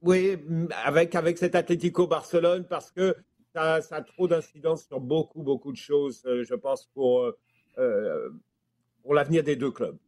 oui, 0.00 0.38
avec, 0.84 1.14
avec 1.14 1.38
cet 1.38 1.54
Atlético 1.54 2.06
Barcelone, 2.06 2.64
parce 2.64 2.90
que 2.90 3.14
ça, 3.54 3.80
a 3.90 4.02
trop 4.02 4.26
d'incidence 4.26 4.86
sur 4.86 5.00
beaucoup, 5.00 5.42
beaucoup 5.42 5.70
de 5.70 5.76
choses, 5.76 6.22
euh, 6.24 6.44
je 6.44 6.54
pense, 6.54 6.86
pour, 6.94 7.30
pour 9.02 9.14
l'avenir 9.14 9.42
des 9.42 9.56
deux 9.56 9.70
clubs. 9.70 9.98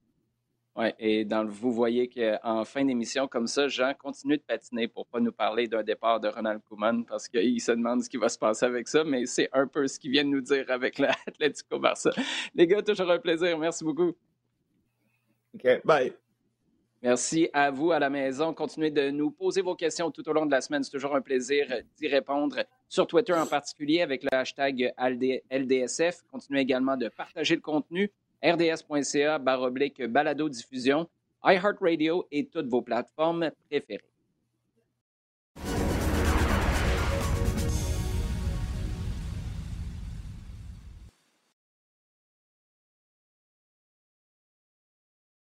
Oui, 0.77 0.87
et 0.99 1.25
dans, 1.25 1.47
vous 1.47 1.73
voyez 1.73 2.09
qu'en 2.09 2.65
fin 2.65 2.85
d'émission, 2.85 3.29
comme 3.29 3.47
ça, 3.47 3.69
Jean 3.69 3.95
continue 3.95 4.39
de 4.39 4.43
patiner 4.43 4.89
pour 4.89 5.07
ne 5.07 5.11
pas 5.13 5.21
nous 5.21 5.33
parler 5.33 5.69
d'un 5.69 5.85
départ 5.85 6.19
de 6.19 6.27
Ronald 6.27 6.63
Koeman 6.69 7.05
parce 7.05 7.29
qu'il 7.29 7.61
se 7.61 7.71
demande 7.71 8.03
ce 8.03 8.11
qui 8.11 8.17
va 8.17 8.29
se 8.29 8.39
passer 8.39 8.67
avec 8.67 8.89
ça, 8.89 9.05
mais 9.05 9.25
c'est 9.27 9.49
un 9.53 9.69
peu 9.69 9.87
ce 9.87 10.01
qu'il 10.01 10.11
vient 10.11 10.25
de 10.25 10.31
nous 10.31 10.41
dire 10.41 10.69
avec 10.71 10.99
l'Atlético 10.99 11.79
Barça. 11.79 12.11
Les 12.57 12.67
gars, 12.67 12.83
toujours 12.83 13.09
un 13.11 13.21
plaisir. 13.21 13.57
Merci 13.57 13.85
beaucoup. 13.85 14.15
OK, 15.55 15.81
bye. 15.85 16.13
Merci 17.05 17.49
à 17.53 17.71
vous 17.71 17.93
à 17.93 18.01
la 18.01 18.11
maison. 18.11 18.53
Continuez 18.53 18.91
de 18.91 19.11
nous 19.11 19.31
poser 19.31 19.61
vos 19.61 19.77
questions 19.77 20.11
tout 20.11 20.29
au 20.29 20.33
long 20.33 20.47
de 20.47 20.51
la 20.51 20.61
semaine. 20.61 20.83
C'est 20.83 20.91
toujours 20.91 21.15
un 21.15 21.21
plaisir 21.21 21.67
d'y 21.99 22.09
répondre 22.09 22.65
sur 22.89 23.07
Twitter 23.07 23.35
en 23.35 23.47
particulier 23.47 24.01
avec 24.01 24.25
le 24.25 24.35
hashtag 24.35 24.93
LDSF. 24.99 26.23
Continuez 26.33 26.63
également 26.63 26.97
de 26.97 27.09
partager 27.09 27.55
le 27.55 27.61
contenu 27.61 28.11
rds.ca 28.45 29.39
baroblique 29.39 30.07
balado 30.07 30.49
diffusion, 30.49 31.09
iHeartRadio 31.43 32.27
et 32.31 32.47
toutes 32.47 32.69
vos 32.69 32.83
plateformes 32.83 33.51
préférées. 33.71 34.14